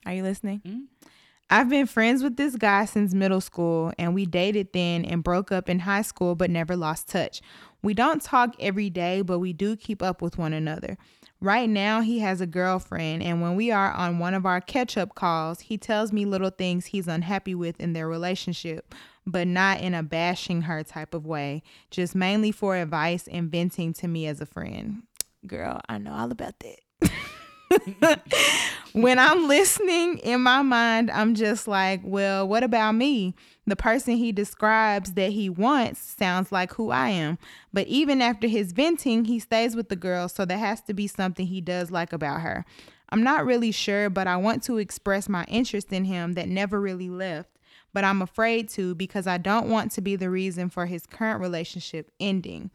Are 0.07 0.13
you 0.15 0.23
listening? 0.23 0.61
Mhm. 0.67 1.09
I've 1.51 1.69
been 1.69 1.87
friends 1.87 2.23
with 2.23 2.37
this 2.37 2.57
guy 2.57 2.87
since 2.87 3.13
middle 3.13 3.41
school, 3.41 3.93
and 3.99 4.15
we 4.15 4.25
dated 4.25 4.73
then 4.73 5.05
and 5.05 5.23
broke 5.23 5.53
up 5.53 5.69
in 5.69 5.81
high 5.81 6.03
school, 6.03 6.35
but 6.35 6.51
never 6.51 6.75
lost 6.75 7.09
touch. 7.09 7.43
We 7.83 7.93
don't 7.93 8.23
talk 8.23 8.55
every 8.59 8.89
day, 8.89 9.21
but 9.21 9.39
we 9.41 9.53
do 9.53 9.77
keep 9.77 10.03
up 10.03 10.23
with 10.23 10.39
one 10.39 10.55
another. 10.55 10.97
Right 11.41 11.69
now, 11.69 12.01
he 12.01 12.21
has 12.21 12.41
a 12.41 12.47
girlfriend, 12.47 13.23
and 13.23 13.43
when 13.43 13.57
we 13.57 13.71
are 13.71 13.93
on 13.93 14.19
one 14.19 14.33
of 14.33 14.47
our 14.47 14.63
catch 14.63 14.97
up 14.97 15.15
calls, 15.15 15.61
he 15.61 15.77
tells 15.77 16.13
me 16.13 16.25
little 16.25 16.49
things 16.49 16.87
he's 16.87 17.07
unhappy 17.07 17.55
with 17.55 17.79
in 17.79 17.93
their 17.93 18.09
relationship, 18.09 18.95
but 19.27 19.47
not 19.47 19.83
in 19.83 19.93
a 19.93 20.03
bashing 20.03 20.63
her 20.63 20.83
type 20.83 21.13
of 21.13 21.27
way, 21.27 21.63
just 21.91 22.15
mainly 22.15 22.53
for 22.53 22.77
advice 22.77 23.29
and 23.29 23.51
venting 23.51 23.93
to 23.93 24.09
me 24.09 24.27
as 24.27 24.41
a 24.41 24.47
friend. 24.47 25.03
Girl, 25.47 25.81
I 25.87 25.99
know 25.99 26.15
all 26.15 26.33
about 26.33 26.55
that. 26.61 26.81
when 28.93 29.19
I'm 29.19 29.49
listening 29.49 30.19
in 30.19 30.41
my 30.41 30.63
mind, 30.63 31.11
I'm 31.11 31.35
just 31.35 31.67
like, 31.67 32.01
well, 32.05 32.47
what 32.47 32.63
about 32.63 32.93
me? 32.93 33.35
The 33.67 33.77
person 33.77 34.17
he 34.17 34.33
describes 34.33 35.15
that 35.15 35.31
he 35.31 35.49
wants 35.49 36.01
sounds 36.01 36.53
like 36.53 36.75
who 36.75 36.91
I 36.91 37.09
am. 37.09 37.39
But 37.73 37.87
even 37.87 38.21
after 38.23 38.47
his 38.47 38.73
venting, 38.73 39.25
he 39.25 39.39
stays 39.39 39.75
with 39.75 39.89
the 39.89 39.97
girl, 39.97 40.29
so 40.29 40.45
there 40.45 40.59
has 40.59 40.81
to 40.83 40.95
be 40.95 41.07
something 41.07 41.47
he 41.47 41.61
does 41.61 41.91
like 41.91 42.13
about 42.13 42.43
her. 42.43 42.65
I'm 43.09 43.23
not 43.23 43.47
really 43.47 43.73
sure, 43.73 44.11
but 44.11 44.27
I 44.27 44.37
want 44.37 44.63
to 44.65 44.79
express 44.79 45.29
my 45.29 45.45
interest 45.45 45.93
in 45.93 46.05
him 46.05 46.35
that 46.35 46.49
never 46.49 46.81
really 46.81 47.11
left. 47.11 47.51
But 47.93 48.05
I'm 48.05 48.23
afraid 48.23 48.69
to 48.71 48.95
because 48.95 49.27
I 49.27 49.39
don't 49.39 49.69
want 49.69 49.93
to 49.93 50.01
be 50.01 50.17
the 50.17 50.31
reason 50.31 50.69
for 50.69 50.87
his 50.87 51.07
current 51.07 51.41
relationship 51.41 52.11
ending. 52.19 52.71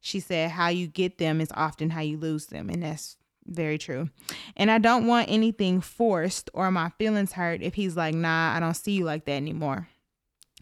She 0.00 0.20
said, 0.20 0.52
How 0.52 0.68
you 0.68 0.86
get 0.86 1.18
them 1.18 1.40
is 1.40 1.50
often 1.54 1.90
how 1.90 2.00
you 2.00 2.18
lose 2.18 2.46
them. 2.46 2.68
And 2.68 2.82
that's 2.82 3.17
very 3.48 3.78
true. 3.78 4.10
And 4.56 4.70
I 4.70 4.78
don't 4.78 5.06
want 5.06 5.30
anything 5.30 5.80
forced 5.80 6.50
or 6.54 6.70
my 6.70 6.90
feelings 6.90 7.32
hurt 7.32 7.62
if 7.62 7.74
he's 7.74 7.96
like, 7.96 8.14
nah, 8.14 8.54
I 8.56 8.60
don't 8.60 8.74
see 8.74 8.92
you 8.92 9.04
like 9.04 9.24
that 9.24 9.32
anymore. 9.32 9.88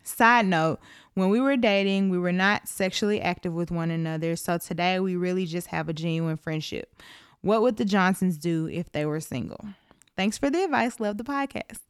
Side 0.02 0.46
note, 0.46 0.78
when 1.14 1.30
we 1.30 1.40
were 1.40 1.56
dating, 1.56 2.10
we 2.10 2.18
were 2.18 2.32
not 2.32 2.68
sexually 2.68 3.20
active 3.20 3.52
with 3.52 3.70
one 3.70 3.90
another. 3.90 4.36
So 4.36 4.58
today 4.58 5.00
we 5.00 5.16
really 5.16 5.46
just 5.46 5.68
have 5.68 5.88
a 5.88 5.92
genuine 5.92 6.36
friendship. 6.36 7.02
What 7.40 7.62
would 7.62 7.76
the 7.76 7.84
Johnsons 7.84 8.38
do 8.38 8.68
if 8.68 8.92
they 8.92 9.04
were 9.04 9.20
single? 9.20 9.64
Thanks 10.16 10.38
for 10.38 10.48
the 10.48 10.64
advice. 10.64 10.98
Love 10.98 11.18
the 11.18 11.24
podcast. 11.24 11.80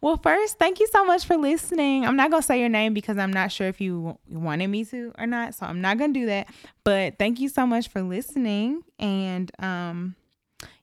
Well, 0.00 0.16
first, 0.16 0.58
thank 0.58 0.80
you 0.80 0.88
so 0.88 1.04
much 1.04 1.24
for 1.24 1.36
listening. 1.36 2.04
I'm 2.04 2.16
not 2.16 2.30
going 2.30 2.42
to 2.42 2.46
say 2.46 2.58
your 2.58 2.68
name 2.68 2.94
because 2.94 3.16
I'm 3.16 3.32
not 3.32 3.52
sure 3.52 3.68
if 3.68 3.80
you 3.80 4.18
wanted 4.28 4.66
me 4.66 4.84
to 4.86 5.12
or 5.18 5.26
not. 5.26 5.54
So 5.54 5.66
I'm 5.66 5.80
not 5.80 5.96
going 5.96 6.12
to 6.12 6.20
do 6.20 6.26
that. 6.26 6.48
But 6.82 7.18
thank 7.18 7.38
you 7.38 7.48
so 7.48 7.64
much 7.64 7.88
for 7.88 8.02
listening. 8.02 8.82
And, 8.98 9.50
um, 9.60 10.16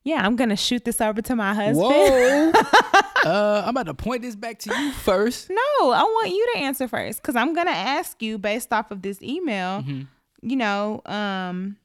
yeah, 0.04 0.26
I'm 0.26 0.36
gonna 0.36 0.56
shoot 0.58 0.84
this 0.86 1.00
over 1.02 1.22
to 1.22 1.36
my 1.36 1.54
husband. 1.54 1.78
Whoa. 1.78 2.52
uh, 3.26 3.64
I'm 3.66 3.70
about 3.70 3.86
to 3.86 3.94
point 3.94 4.22
this 4.22 4.36
back 4.36 4.60
to 4.60 4.76
you 4.76 4.92
first. 4.92 5.50
No, 5.50 5.92
I 5.92 6.04
want 6.04 6.30
you 6.30 6.48
to 6.54 6.60
answer 6.60 6.88
first 6.88 7.22
because 7.22 7.36
I'm 7.36 7.54
gonna 7.54 7.72
ask 7.72 8.22
you 8.22 8.38
based 8.38 8.74
off 8.74 8.92
of 8.92 9.02
this 9.02 9.22
email. 9.22 9.82
Mhm. 9.84 10.08
You 10.42 10.56
know, 10.58 11.02
um, 11.06 11.78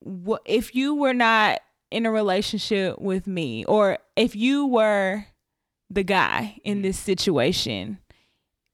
what 0.00 0.42
if 0.44 0.74
you 0.74 0.94
were 0.94 1.14
not 1.14 1.60
in 1.90 2.06
a 2.06 2.10
relationship 2.10 3.00
with 3.00 3.26
me, 3.26 3.64
or 3.64 3.98
if 4.14 4.36
you 4.36 4.66
were 4.66 5.26
the 5.90 6.04
guy 6.04 6.58
in 6.64 6.82
this 6.82 6.98
situation, 6.98 7.98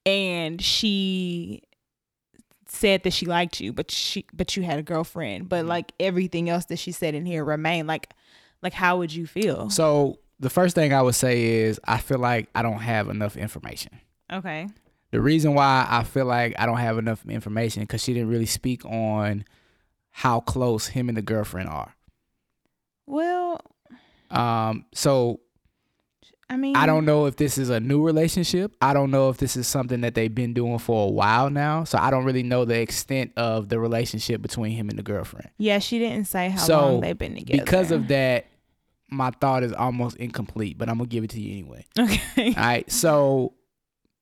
and 0.05 0.61
she 0.61 1.63
said 2.73 3.03
that 3.03 3.13
she 3.13 3.27
liked 3.27 3.61
you, 3.61 3.73
but 3.73 3.91
she 3.91 4.25
but 4.33 4.57
you 4.57 4.63
had 4.63 4.79
a 4.79 4.83
girlfriend, 4.83 5.49
but 5.49 5.67
like 5.67 5.93
everything 6.01 6.49
else 6.49 6.65
that 6.67 6.79
she 6.79 6.93
said 6.93 7.15
in 7.15 7.27
here 7.27 7.45
remained 7.45 7.87
like 7.89 8.13
like 8.63 8.73
how 8.73 8.99
would 8.99 9.13
you 9.13 9.27
feel? 9.27 9.71
So 9.71 10.19
the 10.41 10.51
first 10.51 10.75
thing 10.75 10.93
I 10.93 11.03
would 11.03 11.15
say 11.15 11.61
is 11.61 11.81
I 11.85 11.99
feel 11.99 12.19
like 12.19 12.49
I 12.55 12.63
don't 12.63 12.79
have 12.81 13.09
enough 13.09 13.37
information. 13.37 13.93
Okay. 14.33 14.69
The 15.11 15.21
reason 15.21 15.55
why 15.55 15.87
I 15.89 16.05
feel 16.05 16.25
like 16.25 16.55
I 16.59 16.65
don't 16.67 16.79
have 16.79 16.97
enough 16.99 17.25
information 17.29 17.83
because 17.83 18.03
she 18.03 18.15
didn't 18.15 18.31
really 18.31 18.47
speak 18.47 18.85
on 18.87 19.45
how 20.11 20.41
close 20.41 20.87
him 20.89 21.09
and 21.09 21.17
the 21.17 21.23
girlfriend 21.23 21.69
are. 21.69 21.95
Well, 23.07 23.61
Um, 24.31 24.87
so 24.95 25.41
I 26.51 26.57
mean 26.57 26.77
I 26.77 26.87
don't 26.87 27.05
know 27.05 27.27
if 27.27 27.37
this 27.37 27.57
is 27.57 27.71
a 27.71 27.81
new 27.81 28.03
relationship. 28.03 28.77
I 28.83 28.93
don't 28.93 29.11
know 29.11 29.31
if 29.31 29.39
this 29.39 29.57
is 29.57 29.67
something 29.67 30.03
that 30.03 30.15
they've 30.15 30.35
been 30.35 30.53
doing 30.53 30.79
for 30.79 31.09
a 31.09 31.11
while 31.11 31.49
now. 31.51 31.85
So 31.85 31.99
I 31.99 32.11
don't 32.11 32.25
really 32.25 32.43
know 32.43 32.65
the 32.65 32.79
extent 32.81 33.33
of 33.37 33.69
the 33.69 33.79
relationship 33.79 34.43
between 34.43 34.73
him 34.73 34.89
and 34.91 34.99
the 34.99 35.03
girlfriend. 35.03 35.49
Yeah, 35.59 35.79
she 35.79 35.99
didn't 35.99 36.27
say 36.27 36.51
how 36.51 36.59
So, 36.61 36.81
long 36.81 37.01
they've 37.01 37.17
been 37.17 37.35
together. 37.37 37.63
Because 37.65 37.91
of 37.91 38.09
that, 38.09 38.47
my 39.11 39.31
thought 39.41 39.63
is 39.63 39.73
almost 39.73 40.17
incomplete, 40.17 40.77
but 40.79 40.89
I'm 40.89 40.99
gonna 40.99 41.09
give 41.09 41.25
it 41.25 41.31
to 41.31 41.41
you 41.41 41.53
anyway. 41.53 41.87
Okay. 41.99 42.49
All 42.49 42.53
right. 42.63 42.91
So 42.91 43.55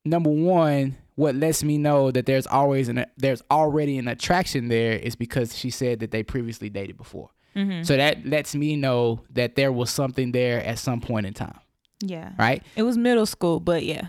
number 0.05 0.31
one, 0.31 0.97
what 1.17 1.35
lets 1.35 1.63
me 1.63 1.79
know 1.79 2.11
that 2.11 2.27
there's 2.27 2.47
always 2.47 2.89
an 2.89 3.05
there's 3.17 3.43
already 3.51 3.99
an 3.99 4.09
attraction 4.09 4.69
there 4.69 4.93
is 4.93 5.17
because 5.17 5.57
she 5.57 5.71
said 5.71 6.01
that 6.01 6.11
they 6.13 6.23
previously 6.23 6.71
dated 6.71 6.97
before. 6.97 7.31
Mhm. 7.57 7.85
So 7.85 7.97
that 7.97 8.25
lets 8.25 8.55
me 8.55 8.77
know 8.77 9.21
that 9.31 9.55
there 9.57 9.73
was 9.73 9.91
something 9.91 10.33
there 10.33 10.65
at 10.65 10.79
some 10.79 11.01
point 11.01 11.27
in 11.27 11.35
time, 11.35 11.59
Yeah. 12.03 12.33
right? 12.39 12.63
It 12.77 12.83
was 12.83 12.97
middle 12.97 13.27
school, 13.27 13.61
but 13.61 13.85
yeah. 13.85 14.09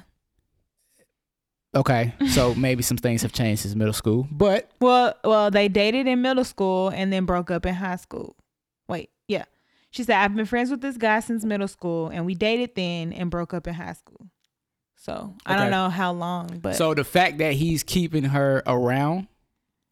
Okay. 1.75 2.13
So 2.29 2.53
maybe 2.55 2.83
some 2.83 2.97
things 2.97 3.21
have 3.21 3.31
changed 3.33 3.63
since 3.63 3.75
middle 3.75 3.93
school, 3.93 4.27
but 4.31 4.69
Well, 4.79 5.13
well, 5.23 5.51
they 5.51 5.67
dated 5.67 6.07
in 6.07 6.21
middle 6.21 6.43
school 6.43 6.89
and 6.89 7.11
then 7.11 7.25
broke 7.25 7.51
up 7.51 7.65
in 7.65 7.73
high 7.75 7.95
school. 7.95 8.35
Wait, 8.87 9.09
yeah. 9.27 9.45
She 9.91 10.03
said 10.03 10.17
I've 10.17 10.35
been 10.35 10.45
friends 10.45 10.71
with 10.71 10.81
this 10.81 10.97
guy 10.97 11.19
since 11.19 11.43
middle 11.43 11.67
school 11.67 12.07
and 12.09 12.25
we 12.25 12.35
dated 12.35 12.75
then 12.75 13.13
and 13.13 13.29
broke 13.29 13.53
up 13.53 13.67
in 13.67 13.73
high 13.73 13.93
school. 13.93 14.27
So, 14.95 15.33
I 15.47 15.57
don't 15.57 15.71
know 15.71 15.89
how 15.89 16.11
long, 16.11 16.59
but 16.61 16.75
so 16.75 16.93
the 16.93 17.03
fact 17.03 17.39
that 17.39 17.53
he's 17.53 17.81
keeping 17.81 18.23
her 18.23 18.61
around, 18.67 19.27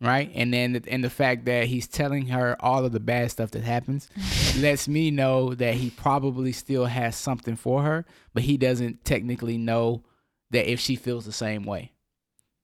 right? 0.01 0.31
And 0.33 0.53
then 0.53 0.73
the, 0.73 0.83
and 0.87 1.03
the 1.03 1.09
fact 1.09 1.45
that 1.45 1.65
he's 1.65 1.87
telling 1.87 2.27
her 2.27 2.55
all 2.59 2.85
of 2.85 2.91
the 2.91 2.99
bad 2.99 3.31
stuff 3.31 3.51
that 3.51 3.63
happens 3.63 4.09
lets 4.57 4.87
me 4.87 5.11
know 5.11 5.53
that 5.55 5.75
he 5.75 5.89
probably 5.89 6.51
still 6.51 6.85
has 6.85 7.15
something 7.15 7.55
for 7.55 7.83
her, 7.83 8.05
but 8.33 8.43
he 8.43 8.57
doesn't 8.57 9.03
technically 9.05 9.57
know 9.57 10.03
that 10.51 10.71
if 10.71 10.79
she 10.79 10.95
feels 10.95 11.25
the 11.25 11.31
same 11.31 11.63
way, 11.63 11.91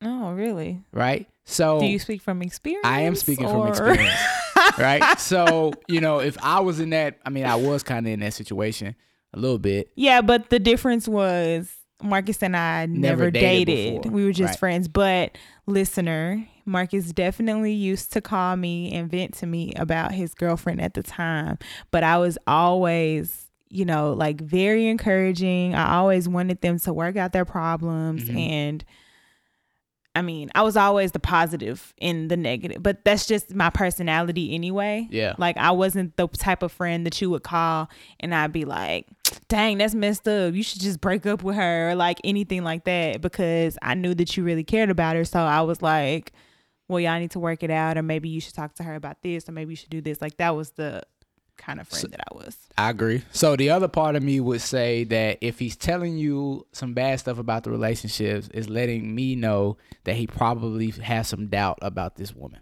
Oh, 0.01 0.33
really? 0.33 0.81
right? 0.91 1.27
So 1.45 1.79
Do 1.79 1.85
you 1.85 1.99
speak 1.99 2.21
from 2.21 2.41
experience? 2.41 2.85
I 2.85 3.01
am 3.01 3.15
speaking 3.15 3.47
from 3.47 3.65
experience, 3.67 4.19
right? 4.77 5.19
So, 5.19 5.73
you 5.87 6.01
know, 6.01 6.19
if 6.19 6.37
I 6.43 6.59
was 6.61 6.79
in 6.79 6.89
that, 6.91 7.19
I 7.25 7.29
mean, 7.29 7.45
I 7.45 7.55
was 7.55 7.83
kind 7.83 8.05
of 8.07 8.11
in 8.13 8.19
that 8.21 8.33
situation 8.33 8.95
a 9.33 9.39
little 9.39 9.59
bit. 9.59 9.91
Yeah, 9.95 10.21
but 10.21 10.49
the 10.49 10.57
difference 10.59 11.07
was 11.07 11.71
Marcus 12.01 12.41
and 12.41 12.57
I 12.57 12.87
never, 12.87 13.25
Never 13.25 13.31
dated 13.31 13.67
dated. 13.67 14.11
We 14.11 14.25
were 14.25 14.31
just 14.31 14.53
Right. 14.53 14.59
friends. 14.59 14.87
But 14.87 15.37
listener, 15.67 16.47
Marcus 16.65 17.11
definitely 17.11 17.73
used 17.73 18.11
to 18.13 18.21
call 18.21 18.55
me 18.55 18.91
and 18.93 19.09
vent 19.09 19.33
to 19.35 19.45
me 19.45 19.73
about 19.75 20.11
his 20.11 20.33
girlfriend 20.33 20.81
at 20.81 20.93
the 20.95 21.03
time. 21.03 21.57
But 21.91 22.03
I 22.03 22.17
was 22.17 22.37
always, 22.47 23.47
you 23.69 23.85
know, 23.85 24.13
like 24.13 24.41
very 24.41 24.87
encouraging. 24.87 25.75
I 25.75 25.95
always 25.95 26.27
wanted 26.27 26.61
them 26.61 26.79
to 26.79 26.93
work 26.93 27.17
out 27.17 27.33
their 27.33 27.45
problems 27.45 28.23
Mhm. 28.25 28.37
and 28.49 28.85
I 30.17 30.21
mean, 30.21 30.49
I 30.55 30.61
was 30.61 30.77
always 30.77 31.11
the 31.11 31.19
positive 31.19 31.93
in 31.97 32.29
the 32.29 32.37
negative, 32.37 32.81
but 32.81 33.03
that's 33.03 33.25
just 33.27 33.53
my 33.53 33.69
personality 33.69 34.55
anyway. 34.55 35.09
Yeah. 35.11 35.33
Like 35.37 35.57
I 35.57 35.71
wasn't 35.71 36.15
the 36.15 36.29
type 36.29 36.63
of 36.63 36.71
friend 36.71 37.05
that 37.05 37.19
you 37.19 37.29
would 37.31 37.43
call 37.43 37.89
and 38.21 38.33
I'd 38.33 38.53
be 38.53 38.63
like, 38.63 39.07
"Dang, 39.49 39.77
that's 39.77 39.93
messed 39.93 40.25
up. 40.25 40.53
You 40.53 40.63
should 40.63 40.79
just 40.79 41.01
break 41.01 41.25
up 41.25 41.43
with 41.43 41.57
her," 41.57 41.89
or 41.89 41.95
like 41.95 42.21
anything 42.23 42.63
like 42.63 42.85
that 42.85 43.19
because 43.19 43.77
I 43.81 43.93
knew 43.93 44.13
that 44.15 44.37
you 44.37 44.45
really 44.45 44.63
cared 44.63 44.89
about 44.89 45.17
her. 45.17 45.25
So 45.25 45.39
I 45.41 45.59
was 45.63 45.81
like, 45.81 46.31
"Well, 46.87 46.99
y'all 46.99 47.19
need 47.19 47.31
to 47.31 47.39
work 47.39 47.63
it 47.63 47.71
out 47.71 47.97
or 47.97 48.03
maybe 48.03 48.29
you 48.29 48.39
should 48.41 48.53
talk 48.53 48.75
to 48.75 48.83
her 48.83 48.95
about 48.95 49.21
this 49.21 49.47
or 49.49 49.51
maybe 49.51 49.71
you 49.71 49.75
should 49.75 49.89
do 49.89 50.01
this." 50.01 50.21
Like 50.21 50.37
that 50.37 50.55
was 50.55 50.71
the 50.71 51.03
kind 51.57 51.79
of 51.79 51.87
friend 51.87 52.01
So- 52.01 52.07
that 52.09 52.21
I 52.31 52.35
was. 52.35 52.57
I 52.77 52.89
agree. 52.89 53.21
So 53.31 53.55
the 53.55 53.69
other 53.69 53.87
part 53.87 54.15
of 54.15 54.23
me 54.23 54.39
would 54.39 54.61
say 54.61 55.05
that 55.05 55.37
if 55.41 55.59
he's 55.59 55.75
telling 55.77 56.17
you 56.17 56.67
some 56.73 56.93
bad 56.93 57.19
stuff 57.19 57.37
about 57.39 57.63
the 57.63 57.71
relationships, 57.71 58.49
is 58.53 58.69
letting 58.69 59.15
me 59.15 59.35
know 59.35 59.77
that 60.03 60.15
he 60.15 60.27
probably 60.27 60.89
has 60.91 61.29
some 61.29 61.47
doubt 61.47 61.79
about 61.81 62.15
this 62.17 62.35
woman. 62.35 62.59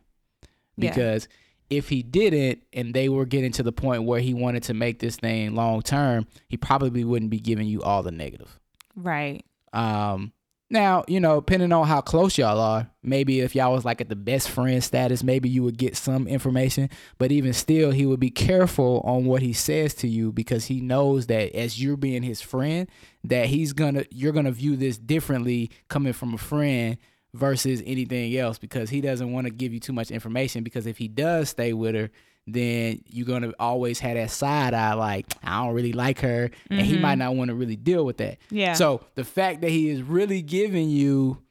Yeah. 0.78 0.89
Because 0.89 1.28
if 1.69 1.89
he 1.89 2.03
didn't 2.03 2.61
and 2.71 2.93
they 2.93 3.09
were 3.09 3.26
getting 3.26 3.51
to 3.53 3.63
the 3.63 3.71
point 3.71 4.03
where 4.03 4.19
he 4.19 4.34
wanted 4.34 4.61
to 4.63 4.74
make 4.76 4.99
this 4.99 5.15
thing 5.15 5.55
long 5.55 5.82
term, 5.82 6.28
he 6.47 6.57
probably 6.57 7.03
wouldn't 7.03 7.32
be 7.32 7.39
giving 7.39 7.67
you 7.67 7.82
all 7.82 8.03
the 8.03 8.11
negative. 8.11 8.59
Right. 8.95 9.43
Um, 9.71 10.34
now, 10.74 11.05
you 11.07 11.19
know, 11.19 11.36
depending 11.36 11.71
on 11.71 11.88
how 11.88 12.01
close 12.01 12.38
y'all 12.38 12.59
are, 12.59 12.89
maybe 13.03 13.39
if 13.39 13.55
y'all 13.55 13.71
was 13.71 13.86
like 13.86 14.01
at 14.01 14.09
the 14.09 14.15
best 14.15 14.49
friend 14.49 14.84
status, 14.84 15.24
maybe 15.24 15.47
you 15.47 15.63
would 15.63 15.78
get 15.78 15.95
some 15.95 16.28
information. 16.28 16.89
But 17.17 17.32
even 17.32 17.53
still, 17.53 17.91
he 17.91 18.05
would 18.05 18.19
be 18.19 18.32
careful 18.32 19.01
on 19.05 19.26
what 19.26 19.41
he 19.41 19.53
says 19.53 19.93
to 19.95 20.07
you 20.07 20.32
because 20.32 20.65
he 20.65 20.82
knows 20.82 21.28
that 21.28 21.55
as 21.55 21.82
you're 21.82 21.95
being 21.95 22.24
his 22.24 22.41
friend, 22.41 22.89
that 23.24 23.45
he's 23.45 23.71
gonna 23.71 24.03
you're 24.09 24.34
gonna 24.34 24.51
view 24.51 24.76
this 24.76 24.97
differently 24.97 25.69
coming 25.88 26.11
from 26.11 26.34
a 26.34 26.39
friend 26.39 26.97
versus 27.34 27.82
anything 27.86 28.36
else 28.36 28.57
because 28.57 28.89
he 28.89 28.99
doesn't 28.99 29.32
want 29.32 29.45
to 29.45 29.51
give 29.51 29.74
you 29.74 29.80
too 29.80 29.93
much 29.93 30.11
information 30.11 30.63
because 30.63 30.86
if 30.86 30.97
he 30.97 31.07
does 31.07 31.49
stay 31.49 31.74
with 31.74 31.95
her 31.95 32.09
then 32.45 33.01
you're 33.07 33.25
gonna 33.25 33.53
always 33.59 33.99
have 33.99 34.15
that 34.15 34.29
side 34.31 34.73
eye 34.73 34.93
like 34.93 35.25
I 35.43 35.63
don't 35.63 35.73
really 35.73 35.93
like 35.93 36.19
her, 36.21 36.49
and 36.69 36.81
he 36.81 36.97
might 36.97 37.17
not 37.17 37.35
want 37.35 37.49
to 37.49 37.55
really 37.55 37.75
deal 37.77 38.05
with 38.05 38.17
that. 38.17 38.37
Yeah. 38.49 38.73
So 38.73 39.01
the 39.15 39.23
fact 39.23 39.61
that 39.61 39.69
he 39.69 39.89
is 39.89 40.01
really 40.01 40.41
giving 40.41 40.89
you, 40.89 41.41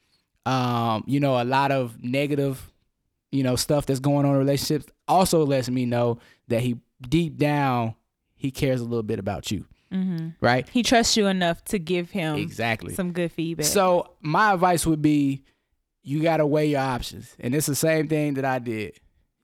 um, 0.47 1.05
you 1.07 1.21
know, 1.21 1.41
a 1.41 1.45
lot 1.45 1.73
of 1.73 2.03
negative, 2.03 2.71
you 3.31 3.43
know, 3.43 3.57
stuff 3.57 3.87
that's 3.87 4.01
going 4.01 4.27
on 4.27 4.33
in 4.33 4.39
relationships 4.39 4.87
also 5.09 5.47
lets 5.47 5.69
me 5.71 5.87
know 5.87 6.19
that 6.49 6.61
he 6.61 6.79
deep 7.09 7.37
down 7.37 7.95
he 8.35 8.51
cares 8.51 8.81
a 8.81 8.85
little 8.85 9.03
bit 9.05 9.19
about 9.21 9.51
you, 9.53 9.65
Mm-hmm. 9.93 10.29
right? 10.41 10.69
He 10.69 10.83
trusts 10.83 11.17
you 11.17 11.27
enough 11.29 11.63
to 11.67 11.79
give 11.79 12.11
him 12.11 12.37
Exactly. 12.37 12.93
some 12.95 13.13
good 13.13 13.31
feedback. 13.31 13.67
So 13.67 14.15
my 14.21 14.53
advice 14.53 14.85
would 14.85 15.01
be, 15.01 15.45
you 16.03 16.23
gotta 16.23 16.45
weigh 16.45 16.67
your 16.71 16.81
options, 16.81 17.37
and 17.39 17.55
it's 17.55 17.67
the 17.67 17.75
same 17.77 18.09
thing 18.09 18.35
that 18.35 18.45
I 18.45 18.59
did. 18.59 18.99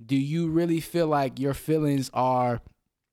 Do 0.05 0.17
you 0.17 0.49
really 0.49 0.81
feel 0.81 1.07
like 1.07 1.39
your 1.39 1.55
feelings 1.55 2.11
are 2.15 2.61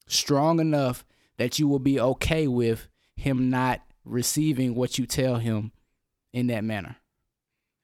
strong 0.08 0.60
enough 0.60 1.04
that 1.38 1.60
you 1.60 1.68
will 1.68 1.80
be 1.80 2.00
okay 2.00 2.48
with 2.48 2.88
him 3.16 3.50
not 3.50 3.82
receiving 4.04 4.76
what 4.76 4.98
you 4.98 5.06
tell 5.06 5.38
him 5.38 5.72
in 6.34 6.48
that 6.48 6.64
manner? 6.64 6.98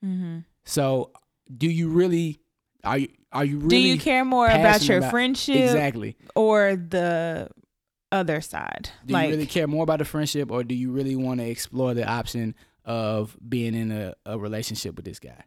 mm-hmm. 0.04 0.40
So, 0.64 1.12
do 1.56 1.68
you 1.68 1.90
really 1.90 2.40
are 2.84 2.98
you 2.98 3.10
are 3.32 3.46
you 3.46 3.58
really 3.58 3.70
do 3.70 3.78
you 3.78 3.98
care 3.98 4.26
more 4.26 4.48
about 4.48 4.88
your 4.88 5.00
about- 5.00 5.12
friendship 5.12 5.56
exactly? 5.56 6.18
or 6.36 6.76
the 6.76 7.50
other 8.12 8.42
side? 8.42 8.90
Do 9.06 9.14
like, 9.14 9.30
you 9.30 9.36
really 9.36 9.48
care 9.48 9.68
more 9.68 9.84
about 9.84 10.00
the 10.00 10.06
friendship, 10.06 10.52
or 10.52 10.64
do 10.64 10.76
you 10.76 10.92
really 10.92 11.16
want 11.16 11.40
to 11.40 11.48
explore 11.48 11.94
the 11.94 12.08
option 12.08 12.56
of 12.86 13.38
being 13.48 13.74
in 13.74 13.92
a, 13.92 14.14
a 14.26 14.38
relationship 14.38 14.96
with 14.96 15.06
this 15.06 15.20
guy? 15.20 15.44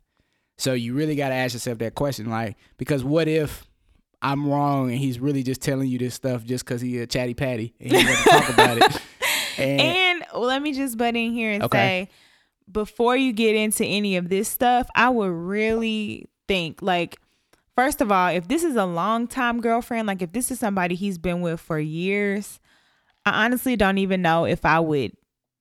So 0.56 0.72
you 0.72 0.94
really 0.94 1.16
got 1.16 1.28
to 1.30 1.34
ask 1.34 1.54
yourself 1.54 1.78
that 1.78 1.94
question, 1.94 2.30
like, 2.30 2.56
because 2.78 3.02
what 3.04 3.26
if 3.28 3.66
I'm 4.22 4.48
wrong 4.48 4.90
and 4.90 4.98
he's 4.98 5.18
really 5.18 5.42
just 5.42 5.60
telling 5.60 5.88
you 5.88 5.98
this 5.98 6.14
stuff 6.14 6.44
just 6.44 6.64
because 6.64 6.80
he 6.80 6.98
a 6.98 7.06
chatty 7.06 7.34
patty 7.34 7.74
and 7.80 7.90
he 7.90 8.06
want 8.06 8.18
to 8.24 8.30
talk 8.30 8.48
about 8.48 8.78
it? 8.78 9.00
And, 9.56 9.80
and 9.80 10.24
let 10.34 10.60
me 10.62 10.72
just 10.72 10.98
butt 10.98 11.14
in 11.14 11.32
here 11.32 11.52
and 11.52 11.62
Okay. 11.62 11.78
say, 11.78 12.08
before 12.72 13.16
you 13.16 13.32
get 13.32 13.54
into 13.54 13.84
any 13.84 14.16
of 14.16 14.28
this 14.28 14.48
stuff, 14.48 14.88
I 14.96 15.10
would 15.10 15.30
really 15.30 16.28
think 16.48 16.82
like, 16.82 17.20
first 17.76 18.00
of 18.00 18.10
all, 18.10 18.28
if 18.30 18.48
this 18.48 18.64
is 18.64 18.74
a 18.74 18.84
long 18.84 19.28
time 19.28 19.60
girlfriend, 19.60 20.08
like 20.08 20.22
if 20.22 20.32
this 20.32 20.50
is 20.50 20.58
somebody 20.58 20.96
he's 20.96 21.18
been 21.18 21.40
with 21.40 21.60
for 21.60 21.78
years, 21.78 22.58
I 23.24 23.44
honestly 23.44 23.76
don't 23.76 23.98
even 23.98 24.22
know 24.22 24.44
if 24.44 24.64
I 24.64 24.80
would 24.80 25.12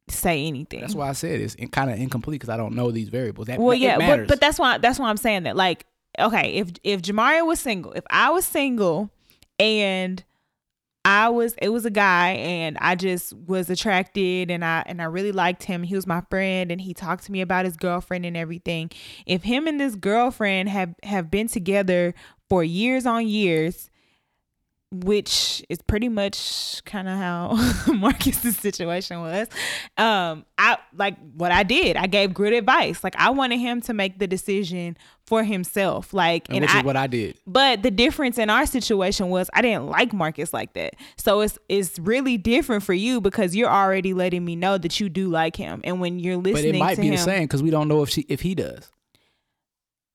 say 0.09 0.45
anything. 0.45 0.81
that's 0.81 0.95
why 0.95 1.09
I 1.09 1.13
said 1.13 1.39
it's 1.39 1.55
kind 1.71 1.89
of 1.89 1.97
incomplete 1.97 2.39
because 2.39 2.49
I 2.49 2.57
don't 2.57 2.75
know 2.75 2.91
these 2.91 3.09
variables. 3.09 3.47
That, 3.47 3.59
well, 3.59 3.73
yeah, 3.73 3.97
but 3.97 4.27
but 4.27 4.39
that's 4.39 4.59
why 4.59 4.77
that's 4.77 4.99
why 4.99 5.09
I'm 5.09 5.17
saying 5.17 5.43
that. 5.43 5.55
Like, 5.55 5.85
okay, 6.19 6.53
if 6.53 6.71
if 6.83 7.01
Jamaria 7.01 7.45
was 7.45 7.59
single, 7.59 7.93
if 7.93 8.03
I 8.09 8.29
was 8.29 8.45
single, 8.45 9.11
and 9.59 10.23
I 11.05 11.29
was 11.29 11.53
it 11.61 11.69
was 11.69 11.85
a 11.85 11.89
guy 11.89 12.29
and 12.31 12.77
I 12.79 12.95
just 12.95 13.33
was 13.33 13.69
attracted 13.69 14.49
and 14.49 14.63
I 14.63 14.83
and 14.85 15.01
I 15.01 15.05
really 15.05 15.33
liked 15.33 15.63
him. 15.63 15.83
He 15.83 15.95
was 15.95 16.07
my 16.07 16.21
friend 16.29 16.71
and 16.71 16.79
he 16.79 16.93
talked 16.93 17.25
to 17.25 17.31
me 17.31 17.41
about 17.41 17.65
his 17.65 17.75
girlfriend 17.75 18.25
and 18.25 18.37
everything. 18.37 18.89
If 19.25 19.43
him 19.43 19.67
and 19.67 19.79
this 19.79 19.95
girlfriend 19.95 20.69
have 20.69 20.95
have 21.03 21.29
been 21.29 21.47
together 21.47 22.13
for 22.49 22.63
years 22.63 23.05
on 23.05 23.27
years, 23.27 23.89
which 24.93 25.63
is 25.69 25.81
pretty 25.81 26.07
much 26.07 26.83
kind 26.85 27.09
of 27.09 27.17
how 27.17 27.57
Marcus's 27.93 28.57
situation 28.57 29.19
was. 29.21 29.47
Um, 29.97 30.45
I 30.57 30.77
like 30.95 31.17
what 31.35 31.51
I 31.51 31.63
did. 31.63 31.97
I 31.97 32.07
gave 32.07 32.33
good 32.33 32.53
advice. 32.53 33.03
Like 33.03 33.15
I 33.17 33.31
wanted 33.31 33.59
him 33.59 33.81
to 33.81 33.93
make 33.93 34.19
the 34.19 34.27
decision 34.27 34.95
for 35.25 35.43
himself. 35.43 36.13
Like, 36.13 36.47
and 36.49 36.57
and, 36.57 36.63
which 36.63 36.71
I, 36.71 36.79
is 36.79 36.83
what 36.85 36.95
I 36.95 37.07
did. 37.07 37.37
but 37.47 37.81
the 37.81 37.91
difference 37.91 38.37
in 38.37 38.49
our 38.49 38.65
situation 38.65 39.29
was 39.29 39.49
I 39.53 39.61
didn't 39.61 39.87
like 39.87 40.13
Marcus 40.13 40.53
like 40.53 40.73
that. 40.73 40.93
So 41.17 41.41
it's 41.41 41.57
it's 41.69 41.97
really 41.97 42.37
different 42.37 42.83
for 42.83 42.93
you 42.93 43.19
because 43.19 43.55
you're 43.55 43.71
already 43.71 44.13
letting 44.13 44.45
me 44.45 44.55
know 44.55 44.77
that 44.77 44.99
you 44.99 45.09
do 45.09 45.29
like 45.29 45.55
him. 45.55 45.81
And 45.83 45.99
when 45.99 46.19
you're 46.19 46.37
listening, 46.37 46.73
But 46.73 46.77
it 46.77 46.79
might 46.79 46.97
be 46.97 47.07
him, 47.07 47.15
the 47.15 47.21
same 47.21 47.43
because 47.43 47.63
we 47.63 47.71
don't 47.71 47.87
know 47.87 48.03
if 48.03 48.09
she 48.09 48.21
if 48.29 48.41
he 48.41 48.53
does. 48.53 48.91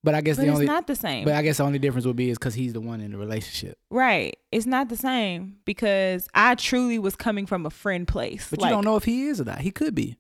But 0.09 0.15
I 0.15 0.23
guess 0.23 0.37
but 0.39 0.45
the 0.45 0.49
it's 0.49 0.55
only 0.55 0.67
not 0.67 0.87
the 0.87 0.97
same. 0.97 1.27
but 1.27 1.35
I 1.35 1.43
guess 1.43 1.59
the 1.59 1.65
only 1.65 1.79
difference 1.79 2.07
would 2.07 2.17
be 2.17 2.31
is 2.31 2.39
because 2.39 2.55
he's 2.55 2.73
the 2.73 2.81
one 2.81 3.03
in 3.03 3.13
the 3.13 3.19
relationship. 3.19 3.77
right. 3.91 4.35
It's 4.51 4.65
not 4.65 4.89
the 4.89 4.97
same 4.97 5.59
because 5.67 6.27
I 6.33 6.55
truly 6.55 6.99
was 6.99 7.15
coming 7.15 7.45
from 7.45 7.67
a 7.67 7.71
friend 7.71 8.09
place. 8.09 8.49
But 8.49 8.63
Like, 8.63 8.71
you 8.71 8.75
don't 8.77 8.87
know 8.87 8.97
if 8.97 9.05
he 9.05 9.27
is 9.27 9.39
or 9.39 9.45
not. 9.45 9.59
He 9.59 9.71
could 9.71 9.95
be. 9.95 10.17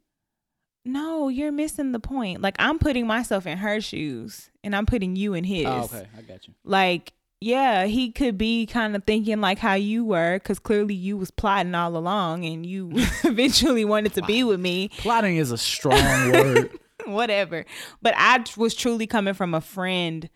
No, 0.84 1.28
you're 1.28 1.52
missing 1.52 1.92
the 1.92 2.00
point. 2.00 2.42
Like 2.42 2.54
I'm 2.58 2.78
putting 2.78 3.06
myself 3.06 3.46
in 3.46 3.56
her 3.56 3.80
shoes 3.80 4.50
and 4.62 4.76
I'm 4.76 4.84
putting 4.84 5.16
you 5.16 5.32
in 5.32 5.44
his. 5.44 5.64
Oh, 5.66 5.84
okay, 5.84 6.06
I 6.16 6.20
got 6.20 6.46
you. 6.46 6.52
Like, 6.64 7.14
yeah, 7.40 7.86
he 7.86 8.10
could 8.12 8.36
be 8.36 8.66
kind 8.66 8.94
of 8.94 9.04
thinking 9.04 9.40
like 9.40 9.58
how 9.58 9.72
you 9.72 10.04
were 10.04 10.38
cuz 10.40 10.58
clearly 10.58 10.94
you 10.94 11.16
was 11.16 11.30
plotting 11.30 11.74
all 11.74 11.96
along 11.96 12.44
and 12.44 12.66
you 12.66 12.90
eventually 13.24 13.86
wanted 13.86 14.12
to 14.14 14.22
be 14.24 14.44
with 14.44 14.60
me, 14.60 14.90
Plotting 14.98 15.38
is 15.38 15.50
a 15.50 15.56
strong 15.56 15.94
word. 16.32 16.78
whatever. 17.14 17.64
But 18.02 18.14
I 18.16 18.44
was 18.56 18.74
truly 18.74 19.06
coming 19.06 19.34
from 19.34 19.54
a 19.54 19.60
friend 19.60 20.28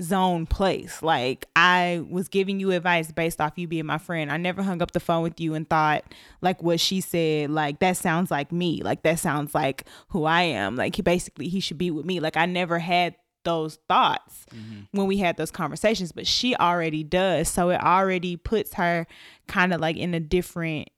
zone 0.00 0.46
place. 0.46 1.02
Like 1.02 1.46
I 1.54 2.04
was 2.08 2.28
giving 2.28 2.60
you 2.60 2.72
advice 2.72 3.12
based 3.12 3.40
off 3.40 3.52
you 3.56 3.68
being 3.68 3.86
my 3.86 3.98
friend. 3.98 4.30
I 4.30 4.36
never 4.36 4.62
hung 4.62 4.82
up 4.82 4.92
the 4.92 5.00
phone 5.00 5.22
with 5.22 5.40
you 5.40 5.54
and 5.54 5.68
thought 5.68 6.04
like 6.40 6.62
what 6.62 6.80
she 6.80 7.00
said, 7.00 7.50
like 7.50 7.78
that 7.80 7.96
sounds 7.96 8.30
like 8.30 8.52
me. 8.52 8.82
Like 8.82 9.02
that 9.02 9.18
sounds 9.18 9.54
like 9.54 9.84
who 10.08 10.24
I 10.24 10.42
am. 10.42 10.76
Like 10.76 10.96
he 10.96 11.02
basically 11.02 11.48
he 11.48 11.60
should 11.60 11.78
be 11.78 11.90
with 11.90 12.06
me. 12.06 12.20
Like 12.20 12.36
I 12.36 12.46
never 12.46 12.78
had 12.78 13.16
those 13.44 13.78
thoughts 13.88 14.46
mm-hmm. 14.54 14.82
when 14.92 15.06
we 15.06 15.18
had 15.18 15.36
those 15.36 15.50
conversations, 15.50 16.12
but 16.12 16.26
she 16.26 16.56
already 16.56 17.04
does. 17.04 17.48
So 17.48 17.70
it 17.70 17.80
already 17.80 18.36
puts 18.36 18.74
her 18.74 19.06
kind 19.46 19.72
of 19.72 19.80
like 19.80 19.96
in 19.96 20.14
a 20.14 20.20
different 20.20 20.88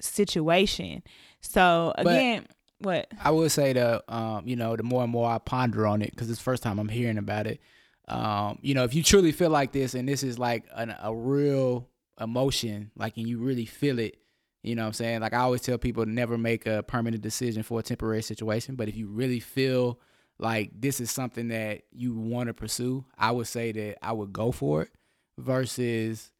situation. 0.00 1.02
So 1.40 1.94
But- 1.96 2.06
again, 2.06 2.46
what? 2.78 3.08
I 3.22 3.30
would 3.30 3.50
say 3.50 3.72
that 3.72 4.04
um, 4.08 4.46
you 4.46 4.56
know, 4.56 4.76
the 4.76 4.82
more 4.82 5.02
and 5.02 5.12
more 5.12 5.30
I 5.30 5.38
ponder 5.38 5.86
on 5.86 6.02
it, 6.02 6.10
because 6.10 6.28
it's 6.30 6.38
the 6.38 6.44
first 6.44 6.62
time 6.62 6.78
I'm 6.78 6.88
hearing 6.88 7.18
about 7.18 7.46
it. 7.46 7.60
Um, 8.08 8.58
you 8.62 8.74
know, 8.74 8.84
if 8.84 8.94
you 8.94 9.02
truly 9.02 9.32
feel 9.32 9.50
like 9.50 9.72
this, 9.72 9.94
and 9.94 10.08
this 10.08 10.22
is 10.22 10.38
like 10.38 10.64
an, 10.74 10.94
a 11.02 11.14
real 11.14 11.88
emotion, 12.20 12.90
like 12.96 13.16
and 13.16 13.26
you 13.28 13.38
really 13.38 13.66
feel 13.66 13.98
it, 13.98 14.18
you 14.62 14.74
know 14.74 14.82
what 14.82 14.88
I'm 14.88 14.92
saying? 14.94 15.20
Like 15.20 15.32
I 15.32 15.38
always 15.38 15.62
tell 15.62 15.78
people 15.78 16.04
to 16.04 16.10
never 16.10 16.38
make 16.38 16.66
a 16.66 16.82
permanent 16.82 17.22
decision 17.22 17.62
for 17.62 17.80
a 17.80 17.82
temporary 17.82 18.22
situation. 18.22 18.74
But 18.76 18.88
if 18.88 18.96
you 18.96 19.08
really 19.08 19.40
feel 19.40 19.98
like 20.38 20.70
this 20.78 21.00
is 21.00 21.10
something 21.10 21.48
that 21.48 21.82
you 21.90 22.14
want 22.14 22.48
to 22.48 22.54
pursue, 22.54 23.04
I 23.18 23.32
would 23.32 23.46
say 23.46 23.72
that 23.72 24.04
I 24.04 24.12
would 24.12 24.32
go 24.32 24.52
for 24.52 24.82
it 24.82 24.90
versus 25.38 26.30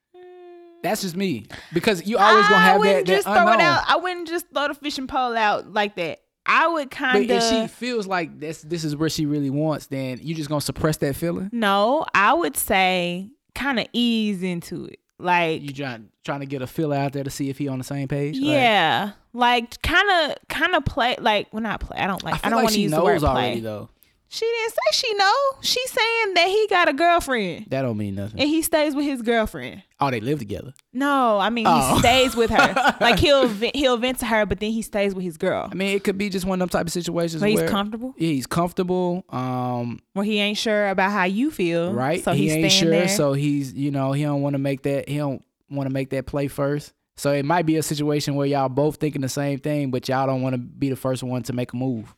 that's 0.83 1.03
just 1.03 1.17
me. 1.17 1.47
Because 1.73 2.07
you 2.07 2.19
always 2.19 2.45
gonna 2.45 2.57
I 2.57 2.59
have 2.61 2.75
that, 2.75 2.79
wouldn't 2.79 3.07
that 3.07 3.13
just 3.13 3.27
unknown. 3.27 3.45
throw 3.45 3.53
it 3.55 3.61
out. 3.61 3.85
I 3.89 3.97
wouldn't 3.97 4.29
just 4.29 4.47
throw 4.53 4.69
the 4.69 4.75
fishing 4.75 5.07
pole 5.07 5.37
out 5.37 5.73
like 5.73 5.97
that. 5.97 6.21
I 6.47 6.67
would 6.69 6.91
kinda 6.91 7.27
But 7.27 7.31
if 7.31 7.43
she 7.43 7.67
feels 7.69 8.07
like 8.07 8.39
this 8.41 8.63
this 8.63 8.85
is 8.85 8.95
where 8.97 9.09
she 9.09 9.27
really 9.27 9.51
wants, 9.51 9.87
then 9.87 10.19
you 10.23 10.35
just 10.35 10.49
gonna 10.49 10.61
suppress 10.61 10.97
that 10.99 11.17
feeling. 11.17 11.51
no. 11.53 12.05
I 12.15 12.33
would 12.35 12.57
say 12.57 13.31
kind 13.55 13.79
of 13.81 13.87
ease 13.93 14.43
into 14.43 14.85
it, 14.87 14.99
like 15.19 15.63
You 15.63 15.73
trying 15.73 16.09
trying 16.25 16.41
to 16.41 16.47
get 16.47 16.61
a 16.63 16.67
feel 16.67 16.93
out 16.93 17.13
there 17.13 17.25
to 17.25 17.31
see 17.31 17.49
if 17.51 17.59
he 17.59 17.69
on 17.69 17.79
the 17.79 17.85
same 17.85 18.09
page. 18.09 18.37
Yeah, 18.37 19.13
like 19.33 19.81
kind 19.83 20.09
of 20.31 20.37
kind 20.49 20.75
of 20.75 20.85
play 20.85 21.17
like 21.21 21.49
well 21.53 21.63
not 21.63 21.81
play. 21.81 21.97
I 21.99 22.07
don't 22.07 22.23
like. 22.23 22.35
I 22.35 22.49
I, 22.49 22.51
don't 22.51 22.57
like 22.59 22.65
want 22.65 22.75
to 22.75 22.81
use 22.81 22.91
the 22.93 23.03
word 23.03 23.21
play. 23.21 23.29
already 23.29 23.61
though. 23.61 23.89
She 24.29 24.45
didn't 24.45 24.71
say 24.73 24.77
she 24.93 25.15
know. 25.15 25.35
She's 25.61 25.91
saying 25.91 26.35
that 26.35 26.49
he 26.49 26.67
got 26.69 26.89
a 26.89 26.93
girlfriend 26.93 27.67
That 27.71 27.83
don't 27.83 27.97
mean 27.97 28.17
nothing. 28.17 28.41
and 28.41 28.49
he 28.49 28.61
stays 28.63 28.95
with 28.95 29.05
his 29.05 29.23
girlfriend. 29.23 29.83
Oh, 30.01 30.11
they 30.11 30.21
live 30.21 30.41
together. 30.41 30.75
No, 30.93 31.39
I 31.39 31.49
mean 31.51 31.65
Oh. 31.69 31.95
he 31.95 31.99
stays 32.01 32.35
with 32.35 32.51
her. 32.51 32.95
like 33.01 33.19
he'll 33.19 33.47
ve- 33.49 33.71
he'll 33.75 33.97
vent 33.97 34.19
to 34.19 34.27
her, 34.27 34.45
but 34.45 34.59
then 34.61 34.73
he 34.73 34.83
stays 34.83 35.15
with 35.15 35.25
his 35.25 35.37
girl. 35.37 35.69
I 35.71 35.75
mean, 35.75 35.95
it 35.97 36.03
could 36.05 36.19
be 36.19 36.29
just 36.29 36.45
one 36.45 36.61
of 36.61 36.69
them 36.69 36.79
type 36.79 36.87
of 36.87 36.93
situations 36.93 37.41
But 37.41 37.51
he's 37.51 37.61
where 37.61 37.69
comfortable. 37.69 38.15
yeah, 38.19 38.29
he's 38.29 38.47
comfortable. 38.47 39.25
Um, 39.31 40.01
Where 40.15 40.25
he 40.25 40.39
ain't 40.41 40.59
sure 40.59 40.89
about 40.89 41.13
how 41.13 41.25
you 41.25 41.51
feel. 41.51 41.93
right? 41.93 42.23
So 42.25 42.33
he 42.33 42.43
he's 42.45 42.53
ain't 42.55 42.73
staying 42.73 42.83
sure, 42.83 42.91
there. 42.91 43.09
so 43.09 43.33
he's 43.33 43.73
you 43.75 43.91
know 43.91 44.13
he 44.13 44.23
don't 44.25 44.43
want 44.43 44.55
to 44.55 44.59
make 44.59 44.83
that 44.83 45.09
he 45.09 45.19
don't 45.19 45.43
want 45.71 45.89
to 45.89 45.93
make 45.95 46.11
that 46.11 46.27
play 46.27 46.49
first. 46.49 46.93
So 47.17 47.33
it 47.33 47.45
might 47.47 47.65
be 47.65 47.77
a 47.77 47.83
situation 47.83 48.35
where 48.35 48.47
y'all 48.47 48.69
both 48.69 48.97
thinking 48.97 49.23
the 49.23 49.29
same 49.29 49.59
thing, 49.61 49.91
but 49.91 50.07
y'all 50.09 50.27
don't 50.27 50.43
want 50.43 50.53
to 50.55 50.59
be 50.59 50.91
the 50.91 50.97
first 50.97 51.23
one 51.23 51.43
to 51.45 51.53
make 51.55 51.73
a 51.73 51.77
move. 51.77 52.15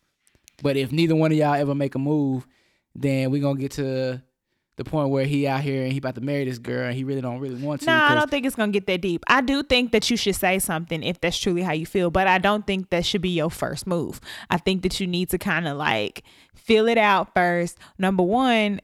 But 0.63 0.77
if 0.77 0.93
neither 0.93 1.15
one 1.15 1.33
of 1.33 1.39
y'all 1.39 1.55
ever 1.55 1.75
make 1.75 1.95
a 1.95 1.99
move, 1.99 2.47
then 2.95 3.31
we 3.31 3.41
gonna 3.41 3.59
get 3.59 3.73
to 3.73 4.23
the 4.77 4.85
point 4.85 5.11
where 5.11 5.25
he 5.25 5.47
out 5.47 5.61
here 5.61 5.83
and 5.83 5.93
he 5.93 5.99
about 5.99 6.15
to 6.15 6.21
marry 6.21 6.45
this 6.45 6.59
girl 6.59 6.87
and 6.87 6.95
he 6.95 7.03
really 7.03 7.21
don't 7.21 7.41
really 7.41 7.61
want 7.61 7.81
to. 7.81 7.87
No, 7.87 7.95
I 7.95 8.15
don't 8.15 8.31
think 8.31 8.47
it's 8.47 8.55
gonna 8.55 8.73
get 8.73 8.87
that 8.87 9.01
deep. 9.01 9.25
I 9.27 9.41
do 9.41 9.63
think 9.63 9.91
that 9.93 10.09
you 10.09 10.17
should 10.17 10.37
say 10.37 10.59
something 10.61 11.03
if 11.03 11.21
that's 11.21 11.39
truly 11.39 11.63
how 11.63 11.73
you 11.73 11.85
feel, 11.85 12.11
but 12.11 12.29
I 12.29 12.39
don't 12.39 12.67
think 12.67 12.91
that 12.91 13.05
should 13.05 13.21
be 13.21 13.31
your 13.31 13.51
first 13.51 13.87
move. 13.87 14.21
I 14.51 14.57
think 14.59 14.83
that 14.83 15.01
you 15.01 15.07
need 15.07 15.31
to 15.31 15.39
kind 15.39 15.67
of 15.67 15.77
like 15.77 16.23
feel 16.55 16.87
it 16.87 16.99
out 16.99 17.35
first. 17.35 17.77
Number 17.99 18.23
one, 18.23 18.81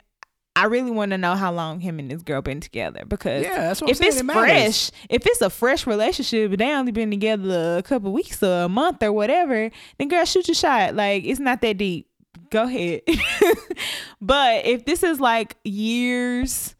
I 0.56 0.66
really 0.66 0.90
want 0.92 1.10
to 1.10 1.18
know 1.18 1.34
how 1.34 1.52
long 1.52 1.80
him 1.80 1.98
and 1.98 2.10
this 2.10 2.22
girl 2.22 2.40
been 2.40 2.60
together 2.60 3.04
because 3.08 3.42
Yeah, 3.42 3.60
that's 3.68 3.80
what 3.80 3.88
I'm 3.88 3.92
if 3.92 3.96
saying. 3.98 4.12
it's 4.12 4.20
It 4.20 4.24
fresh, 4.32 4.90
if 5.10 5.26
it's 5.26 5.40
a 5.40 5.50
fresh 5.50 5.86
relationship, 5.86 6.50
but 6.50 6.60
they 6.60 6.72
only 6.74 6.92
been 6.92 7.10
together 7.10 7.76
a 7.78 7.82
couple 7.82 8.12
weeks 8.12 8.40
or 8.42 8.62
a 8.62 8.68
month 8.68 9.02
or 9.02 9.12
whatever, 9.12 9.70
then 9.98 10.08
girl, 10.08 10.24
shoot 10.24 10.46
your 10.46 10.54
shot. 10.54 10.94
Like 10.94 11.24
it's 11.24 11.40
not 11.40 11.60
that 11.62 11.78
deep. 11.78 12.08
Go 12.50 12.64
ahead. 12.64 13.02
but 14.20 14.64
if 14.64 14.84
this 14.84 15.02
is 15.02 15.20
like 15.20 15.56
years 15.64 16.74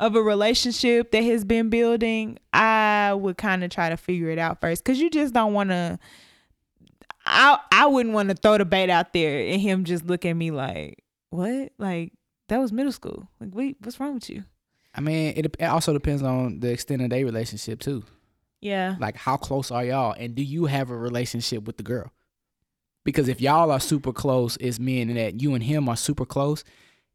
of 0.00 0.16
a 0.16 0.22
relationship 0.22 1.12
that 1.12 1.22
has 1.22 1.44
been 1.44 1.68
building, 1.70 2.38
I 2.52 3.14
would 3.14 3.36
kind 3.36 3.62
of 3.62 3.70
try 3.70 3.90
to 3.90 3.96
figure 3.96 4.30
it 4.30 4.38
out 4.38 4.60
first 4.60 4.82
because 4.82 4.98
you 4.98 5.08
just 5.10 5.32
don't 5.34 5.52
want 5.52 5.70
to. 5.70 5.98
I 7.26 7.58
I 7.70 7.86
wouldn't 7.86 8.14
want 8.14 8.30
to 8.30 8.34
throw 8.34 8.58
the 8.58 8.64
bait 8.64 8.90
out 8.90 9.12
there 9.12 9.38
and 9.46 9.60
him 9.60 9.84
just 9.84 10.04
look 10.06 10.24
at 10.24 10.32
me 10.32 10.50
like, 10.50 11.04
what? 11.30 11.70
Like 11.78 12.12
that 12.50 12.60
was 12.60 12.72
middle 12.72 12.92
school. 12.92 13.28
Like, 13.40 13.54
wait, 13.54 13.76
what's 13.80 13.98
wrong 13.98 14.14
with 14.14 14.28
you? 14.28 14.44
I 14.94 15.00
mean, 15.00 15.34
it, 15.36 15.56
it 15.58 15.64
also 15.64 15.92
depends 15.92 16.22
on 16.22 16.60
the 16.60 16.70
extent 16.70 17.00
of 17.02 17.10
their 17.10 17.24
relationship 17.24 17.80
too. 17.80 18.04
Yeah. 18.60 18.96
Like, 18.98 19.16
how 19.16 19.36
close 19.36 19.70
are 19.70 19.84
y'all, 19.84 20.14
and 20.18 20.34
do 20.34 20.42
you 20.42 20.66
have 20.66 20.90
a 20.90 20.96
relationship 20.96 21.64
with 21.64 21.76
the 21.76 21.82
girl? 21.82 22.12
Because 23.04 23.28
if 23.28 23.40
y'all 23.40 23.70
are 23.70 23.80
super 23.80 24.12
close, 24.12 24.58
it's 24.60 24.78
meaning 24.78 25.16
that 25.16 25.40
you 25.40 25.54
and 25.54 25.62
him 25.62 25.88
are 25.88 25.96
super 25.96 26.26
close. 26.26 26.64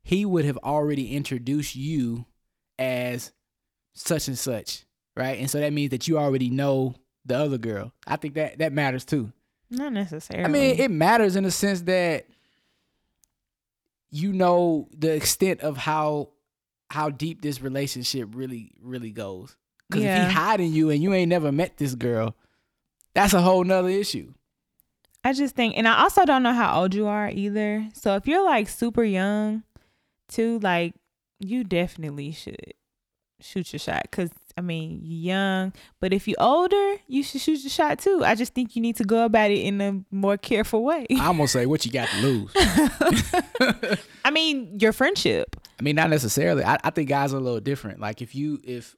He 0.01 0.25
would 0.25 0.45
have 0.45 0.57
already 0.57 1.15
introduced 1.15 1.75
you 1.75 2.25
as 2.79 3.31
such 3.93 4.27
and 4.27 4.37
such, 4.37 4.85
right? 5.15 5.37
And 5.37 5.49
so 5.49 5.59
that 5.59 5.73
means 5.73 5.91
that 5.91 6.07
you 6.07 6.17
already 6.17 6.49
know 6.49 6.95
the 7.25 7.37
other 7.37 7.57
girl. 7.57 7.91
I 8.07 8.15
think 8.15 8.35
that 8.35 8.57
that 8.59 8.73
matters 8.73 9.05
too. 9.05 9.31
Not 9.69 9.93
necessarily. 9.93 10.45
I 10.45 10.47
mean, 10.47 10.79
it 10.79 10.91
matters 10.91 11.35
in 11.35 11.43
the 11.43 11.51
sense 11.51 11.81
that 11.81 12.25
you 14.15 14.31
know 14.31 14.87
the 14.97 15.13
extent 15.13 15.59
of 15.61 15.75
how 15.77 16.29
how 16.89 17.09
deep 17.09 17.41
this 17.41 17.61
relationship 17.61 18.29
really 18.33 18.71
really 18.81 19.11
goes. 19.11 19.55
Because 19.89 20.03
if 20.05 20.09
Yeah. 20.09 20.27
he 20.27 20.33
hiding 20.33 20.71
you 20.73 20.89
and 20.89 21.01
you 21.03 21.13
ain't 21.13 21.29
never 21.29 21.51
met 21.51 21.77
this 21.77 21.95
girl, 21.95 22.35
that's 23.13 23.33
a 23.33 23.41
whole 23.41 23.63
nother 23.63 23.89
issue. 23.89 24.33
I 25.23 25.33
just 25.33 25.55
think, 25.55 25.75
and 25.77 25.87
I 25.87 26.01
also 26.03 26.23
don't 26.23 26.43
know 26.43 26.53
how 26.53 26.79
old 26.81 26.93
you 26.93 27.07
are 27.07 27.29
either. 27.29 27.87
So 27.93 28.15
if 28.15 28.27
you're 28.27 28.45
like 28.45 28.69
super 28.69 29.03
young, 29.03 29.63
too, 30.29 30.59
like 30.59 30.93
you 31.39 31.63
definitely 31.63 32.31
should 32.31 32.73
shoot 33.41 33.73
your 33.73 33.79
shot. 33.79 34.09
Cause 34.11 34.29
I 34.57 34.61
mean, 34.61 35.01
you're 35.03 35.33
young, 35.35 35.73
but 35.99 36.13
if 36.13 36.27
you're 36.27 36.39
older, 36.41 36.95
you 37.07 37.23
should 37.23 37.41
shoot 37.41 37.59
your 37.61 37.69
shot 37.69 37.99
too. 37.99 38.23
I 38.23 38.35
just 38.35 38.53
think 38.53 38.75
you 38.75 38.81
need 38.81 38.95
to 38.97 39.03
go 39.03 39.25
about 39.25 39.51
it 39.51 39.59
in 39.59 39.81
a 39.81 40.01
more 40.11 40.37
careful 40.37 40.83
way. 40.83 41.05
I'm 41.11 41.37
gonna 41.37 41.47
say 41.47 41.65
what 41.65 41.85
you 41.85 41.91
got 41.91 42.07
to 42.09 42.21
lose. 42.21 42.53
I 44.35 44.37
mean, 44.37 44.79
your 44.81 44.91
friendship. 44.91 45.55
I 45.79 45.83
mean, 45.83 45.95
not 45.95 46.09
necessarily. 46.09 46.63
I, 46.63 46.77
I 46.83 46.89
think 46.89 47.07
guys 47.07 47.33
are 47.33 47.37
a 47.37 47.39
little 47.39 47.61
different. 47.61 48.01
Like 48.01 48.21
if 48.21 48.35
you 48.35 48.59
if 48.65 48.95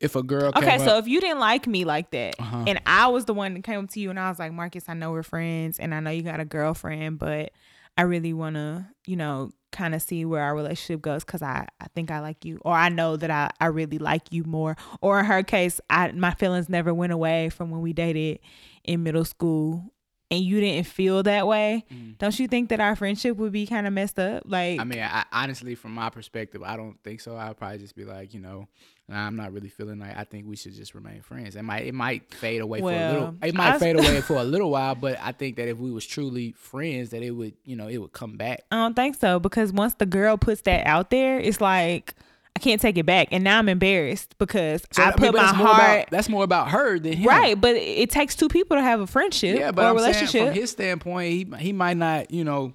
if 0.00 0.16
a 0.16 0.22
girl 0.24 0.50
Okay, 0.56 0.78
so 0.78 0.96
up, 0.96 1.04
if 1.04 1.08
you 1.08 1.20
didn't 1.20 1.38
like 1.38 1.68
me 1.68 1.84
like 1.84 2.10
that, 2.10 2.34
Uh-huh. 2.40 2.64
and 2.66 2.80
I 2.84 3.06
was 3.06 3.24
the 3.26 3.34
one 3.34 3.54
that 3.54 3.62
came 3.62 3.78
up 3.84 3.90
to 3.90 4.00
you, 4.00 4.10
and 4.10 4.18
I 4.18 4.28
was 4.28 4.40
like, 4.40 4.52
Marcus, 4.52 4.88
I 4.88 4.94
know 4.94 5.12
we're 5.12 5.22
friends, 5.22 5.78
and 5.78 5.94
I 5.94 6.00
know 6.00 6.10
you 6.10 6.22
got 6.22 6.40
a 6.40 6.44
girlfriend, 6.44 7.20
but 7.20 7.52
I 7.96 8.02
really 8.02 8.32
want 8.32 8.56
to, 8.56 8.86
you 9.06 9.14
know, 9.14 9.52
kind 9.70 9.94
of 9.94 10.02
see 10.02 10.24
where 10.24 10.42
our 10.42 10.56
relationship 10.56 11.00
goes 11.02 11.24
because 11.24 11.42
I, 11.42 11.68
I 11.80 11.86
think 11.94 12.10
I 12.10 12.18
like 12.18 12.44
you, 12.44 12.58
or 12.64 12.74
I 12.74 12.88
know 12.88 13.16
that 13.16 13.30
I, 13.30 13.50
I 13.60 13.66
really 13.66 13.98
like 13.98 14.32
you 14.32 14.42
more. 14.42 14.76
Or 15.00 15.20
in 15.20 15.26
her 15.26 15.44
case, 15.44 15.80
I 15.88 16.10
my 16.10 16.32
feelings 16.34 16.68
never 16.68 16.92
went 16.92 17.12
away 17.12 17.48
from 17.50 17.70
when 17.70 17.80
we 17.82 17.92
dated 17.92 18.40
in 18.82 19.04
middle 19.04 19.24
school, 19.24 19.92
and 20.32 20.42
you 20.42 20.60
didn't 20.60 20.86
feel 20.86 21.22
that 21.24 21.46
way. 21.46 21.84
Don't 22.18 22.38
you 22.40 22.48
think 22.48 22.70
that 22.70 22.80
our 22.80 22.96
friendship 22.96 23.36
would 23.36 23.52
be 23.52 23.66
kind 23.66 23.86
of 23.86 23.92
messed 23.92 24.18
up? 24.18 24.44
Like, 24.46 24.78
Mm. 24.78 24.80
I 24.80 24.84
mean, 24.84 24.98
I, 25.00 25.24
honestly, 25.30 25.74
from 25.74 25.92
my 25.94 26.08
perspective, 26.08 26.62
I 26.62 26.76
don't 26.76 26.96
think 27.04 27.20
so. 27.20 27.36
I'll 27.36 27.52
probably 27.54 27.78
just 27.78 27.94
be 27.94 28.04
like, 28.06 28.32
you 28.32 28.40
know, 28.40 28.66
I'm 29.10 29.36
not 29.36 29.52
really 29.52 29.68
feeling 29.68 29.98
like. 29.98 30.16
I 30.16 30.24
think 30.24 30.46
we 30.46 30.56
should 30.56 30.74
just 30.74 30.94
remain 30.94 31.20
friends. 31.20 31.54
It 31.54 31.62
might, 31.62 31.84
it 31.84 31.92
might 31.92 32.32
fade 32.32 32.62
away 32.62 32.80
for 32.80 32.90
a 32.92 33.12
little. 33.12 33.34
It 33.42 33.54
might 33.54 33.78
fade 33.78 33.96
away 33.98 34.22
for 34.22 34.36
a 34.36 34.44
little 34.44 34.70
while, 34.70 34.94
but 34.94 35.18
I 35.20 35.32
think 35.32 35.56
that 35.56 35.68
if 35.68 35.76
we 35.76 35.90
was 35.90 36.06
truly 36.06 36.52
friends, 36.52 37.10
that 37.10 37.22
it 37.22 37.32
would, 37.32 37.54
you 37.64 37.76
know, 37.76 37.88
it 37.88 37.98
would 37.98 38.12
come 38.12 38.38
back. 38.38 38.62
I 38.70 38.76
don't 38.76 38.94
think 38.96 39.16
so 39.16 39.38
because 39.38 39.70
once 39.72 39.94
the 39.94 40.06
girl 40.06 40.38
puts 40.38 40.62
that 40.62 40.86
out 40.86 41.10
there, 41.10 41.38
it's 41.38 41.60
like 41.60 42.14
I 42.56 42.60
can't 42.60 42.80
take 42.80 42.96
it 42.98 43.06
back, 43.06 43.28
and 43.32 43.42
now 43.42 43.58
I'm 43.58 43.68
embarrassed 43.68 44.36
because 44.38 44.84
So, 44.92 45.02
I 45.02 45.06
mean, 45.06 45.12
put 45.16 45.34
my 45.34 45.42
that's 45.42 45.56
more 45.58 45.66
heart 45.66 45.80
About, 46.00 46.10
that's 46.10 46.28
more 46.28 46.44
about 46.44 46.68
her 46.70 46.98
than 46.98 47.14
him. 47.14 47.28
right. 47.28 47.60
But 47.60 47.76
it 47.76 48.10
takes 48.10 48.36
two 48.36 48.48
people 48.48 48.76
to 48.76 48.82
have 48.82 49.00
a 49.00 49.06
friendship 49.06 49.58
Yeah, 49.58 49.72
but 49.72 49.82
or 49.84 49.88
a 49.88 49.90
I'm 49.90 49.98
saying 49.98 50.06
relationship. 50.14 50.46
from 50.48 50.54
his 50.54 50.70
standpoint, 50.70 51.56
he 51.58 51.64
he 51.66 51.72
might 51.72 51.96
not, 51.96 52.30
you 52.30 52.44
know, 52.44 52.74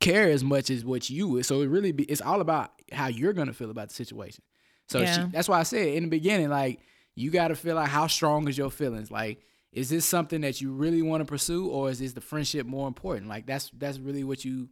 care 0.00 0.28
as 0.28 0.44
much 0.44 0.68
as 0.70 0.84
what 0.84 1.08
you 1.10 1.26
would. 1.28 1.46
So 1.46 1.62
it 1.62 1.66
really 1.68 1.92
be 1.92 2.04
it's 2.04 2.20
all 2.20 2.40
about 2.40 2.70
how 2.92 3.06
you're 3.08 3.32
gonna 3.32 3.52
feel 3.54 3.70
about 3.70 3.88
the 3.88 3.94
situation. 3.94 4.44
So 4.88 5.00
Yeah. 5.00 5.24
she, 5.26 5.30
that's 5.32 5.48
why 5.48 5.58
I 5.60 5.62
said 5.64 5.88
in 5.88 6.04
the 6.04 6.08
beginning, 6.10 6.50
like 6.50 6.80
you 7.14 7.30
got 7.30 7.48
to 7.48 7.54
feel 7.54 7.74
like 7.76 7.88
how 7.88 8.06
strong 8.06 8.48
is 8.48 8.56
your 8.56 8.70
feelings. 8.70 9.10
Like, 9.10 9.40
is 9.72 9.90
this 9.90 10.04
something 10.06 10.40
that 10.42 10.60
you 10.60 10.72
really 10.72 11.02
want 11.02 11.20
to 11.20 11.24
pursue, 11.26 11.66
or 11.68 11.90
is 11.90 11.98
this 11.98 12.12
the 12.14 12.20
friendship 12.20 12.66
more 12.66 12.88
important? 12.88 13.28
Like 13.28 13.46
that's 13.46 13.70
that's 13.76 13.98
really 13.98 14.24
what 14.24 14.44
you 14.44 14.68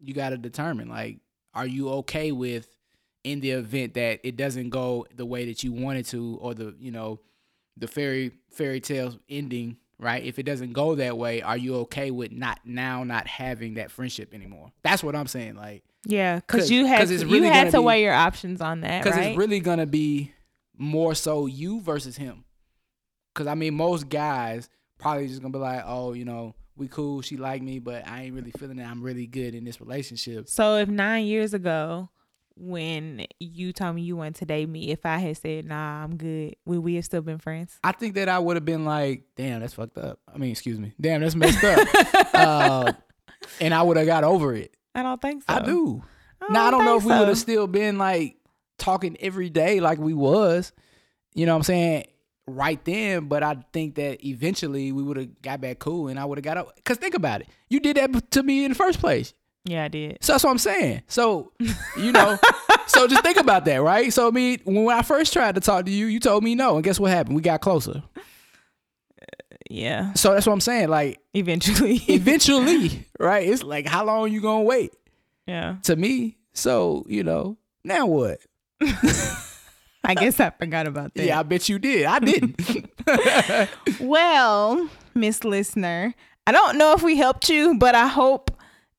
you 0.00 0.14
got 0.14 0.30
to 0.30 0.38
determine. 0.38 0.88
Like, 0.88 1.18
are 1.54 1.66
you 1.66 1.88
okay 1.90 2.32
with 2.32 2.71
in 3.24 3.40
the 3.40 3.50
event 3.52 3.94
that 3.94 4.20
it 4.24 4.36
doesn't 4.36 4.70
go 4.70 5.06
the 5.14 5.24
way 5.26 5.44
that 5.46 5.62
you 5.62 5.72
wanted 5.72 6.06
to, 6.06 6.38
or 6.40 6.54
the 6.54 6.74
you 6.78 6.90
know 6.90 7.20
the 7.76 7.86
fairy 7.86 8.32
fairy 8.50 8.80
tale 8.80 9.14
ending, 9.28 9.76
right? 9.98 10.22
If 10.24 10.38
it 10.38 10.42
doesn't 10.44 10.72
go 10.72 10.94
that 10.96 11.16
way, 11.16 11.40
are 11.42 11.56
you 11.56 11.76
okay 11.76 12.10
with 12.10 12.32
not 12.32 12.60
now 12.64 13.04
not 13.04 13.26
having 13.26 13.74
that 13.74 13.90
friendship 13.90 14.34
anymore? 14.34 14.72
That's 14.82 15.02
what 15.02 15.14
I'm 15.16 15.26
saying. 15.26 15.54
Like, 15.56 15.84
yeah, 16.04 16.36
because 16.40 16.70
you 16.70 16.86
had 16.86 16.98
'cause 17.00 17.24
really 17.24 17.38
you 17.46 17.52
had 17.52 17.72
gonna 17.72 17.82
be- 17.82 17.86
weigh 17.86 18.02
your 18.02 18.12
options 18.14 18.60
on 18.60 18.80
that, 18.82 19.02
because 19.04 19.16
right? 19.18 19.28
it's 19.28 19.38
really 19.38 19.60
gonna 19.60 19.86
be 19.86 20.32
more 20.76 21.14
so 21.14 21.46
you 21.46 21.80
versus 21.80 22.16
him. 22.16 22.44
Because 23.32 23.46
I 23.46 23.54
mean, 23.54 23.74
most 23.74 24.08
guys 24.08 24.68
probably 24.98 25.28
just 25.28 25.40
gonna 25.40 25.52
be 25.52 25.58
like, 25.58 25.82
oh, 25.86 26.12
you 26.12 26.24
know, 26.24 26.54
we 26.76 26.88
cool, 26.88 27.22
she 27.22 27.36
like 27.36 27.62
me, 27.62 27.78
but 27.78 28.06
I 28.06 28.22
ain't 28.24 28.34
really 28.34 28.50
feeling 28.50 28.76
that 28.78 28.86
I'm 28.88 29.02
really 29.02 29.26
good 29.26 29.54
in 29.54 29.64
this 29.64 29.80
relationship. 29.80 30.48
so 30.48 30.76
if 30.76 30.88
nine 30.88 31.24
years 31.26 31.54
ago, 31.54 32.08
when 32.56 33.26
you 33.40 33.72
told 33.72 33.96
me 33.96 34.02
you 34.02 34.16
wanted 34.16 34.36
to 34.36 34.46
date 34.46 34.68
me, 34.68 34.90
if 34.90 35.04
I 35.06 35.18
had 35.18 35.36
said 35.36 35.64
nah, 35.64 36.04
I'm 36.04 36.16
good, 36.16 36.56
would 36.66 36.80
we 36.80 36.96
have 36.96 37.04
still 37.04 37.22
been 37.22 37.38
friends? 37.38 37.78
I 37.82 37.92
think 37.92 38.14
that 38.14 38.28
I 38.28 38.38
would 38.38 38.56
have 38.56 38.64
been 38.64 38.84
like, 38.84 39.24
damn, 39.36 39.60
that's 39.60 39.74
fucked 39.74 39.98
up. 39.98 40.18
I 40.32 40.38
mean, 40.38 40.50
excuse 40.50 40.78
me, 40.78 40.92
damn, 41.00 41.20
that's 41.20 41.34
messed 41.34 41.62
up. 41.64 41.88
uh, 42.34 42.92
and 43.60 43.74
I 43.74 43.82
would 43.82 43.96
have 43.96 44.06
got 44.06 44.24
over 44.24 44.54
it. 44.54 44.74
I 44.94 45.02
don't 45.02 45.20
think 45.20 45.42
so. 45.42 45.54
I 45.54 45.60
do. 45.60 46.02
I 46.40 46.52
now 46.52 46.66
I 46.66 46.70
don't 46.70 46.84
know 46.84 46.96
if 46.96 47.04
we 47.04 47.16
would 47.16 47.28
have 47.28 47.38
still 47.38 47.66
been 47.66 47.98
like 47.98 48.36
talking 48.78 49.16
every 49.20 49.48
day 49.50 49.80
like 49.80 49.98
we 49.98 50.14
was. 50.14 50.72
You 51.34 51.46
know 51.46 51.52
what 51.52 51.58
I'm 51.58 51.64
saying? 51.64 52.04
Right 52.46 52.84
then, 52.84 53.26
but 53.26 53.42
I 53.42 53.56
think 53.72 53.94
that 53.94 54.24
eventually 54.26 54.92
we 54.92 55.02
would 55.02 55.16
have 55.16 55.40
got 55.40 55.60
back 55.60 55.78
cool 55.78 56.08
and 56.08 56.18
I 56.18 56.24
would 56.24 56.38
have 56.38 56.44
got 56.44 56.56
up. 56.56 56.84
Cause 56.84 56.96
think 56.96 57.14
about 57.14 57.40
it. 57.40 57.48
You 57.70 57.80
did 57.80 57.96
that 57.96 58.30
to 58.32 58.42
me 58.42 58.64
in 58.64 58.72
the 58.72 58.74
first 58.74 58.98
place. 58.98 59.32
Yeah, 59.64 59.84
I 59.84 59.88
did. 59.88 60.18
So 60.20 60.32
that's 60.32 60.42
what 60.44 60.50
I'm 60.50 60.58
saying. 60.58 61.02
So, 61.06 61.52
you 61.96 62.10
know, 62.12 62.38
so 62.88 63.06
just 63.06 63.22
think 63.22 63.38
about 63.38 63.64
that, 63.66 63.76
right? 63.82 64.12
So 64.12 64.26
I 64.28 64.30
mean, 64.30 64.60
when 64.64 64.88
I 64.88 65.02
first 65.02 65.32
tried 65.32 65.54
to 65.54 65.60
talk 65.60 65.84
to 65.86 65.90
you, 65.90 66.06
you 66.06 66.18
told 66.20 66.42
me 66.42 66.54
no. 66.54 66.74
And 66.76 66.84
guess 66.84 66.98
what 66.98 67.10
happened? 67.10 67.36
We 67.36 67.42
got 67.42 67.60
closer. 67.60 68.02
Uh, 68.16 68.20
yeah, 69.70 70.12
So 70.14 70.34
that's 70.34 70.46
what 70.46 70.52
I'm 70.52 70.60
saying. 70.60 70.88
Like 70.88 71.20
eventually. 71.32 71.96
eventually, 72.08 73.06
right? 73.20 73.48
It's 73.48 73.62
like 73.62 73.86
how 73.86 74.04
long 74.04 74.32
you 74.32 74.40
gonna 74.40 74.64
wait? 74.64 74.92
yeah, 75.46 75.76
To 75.84 75.96
me. 75.96 76.36
So, 76.54 77.04
you 77.08 77.22
know, 77.24 77.56
now 77.84 78.06
what? 78.06 78.40
I 80.04 80.14
guess 80.14 80.40
I 80.40 80.50
forgot 80.50 80.86
about 80.88 81.14
that. 81.14 81.24
Yeah, 81.24 81.38
I 81.38 81.44
bet 81.44 81.68
you 81.68 81.78
did. 81.78 82.04
I 82.06 82.18
didn't. 82.18 82.90
Well, 84.00 84.88
Miss 85.14 85.44
Listener, 85.44 86.14
I 86.46 86.52
don't 86.52 86.76
know 86.76 86.92
if 86.92 87.02
we 87.02 87.16
helped 87.16 87.48
you, 87.48 87.78
but 87.78 87.94
I 87.94 88.08
hope 88.08 88.50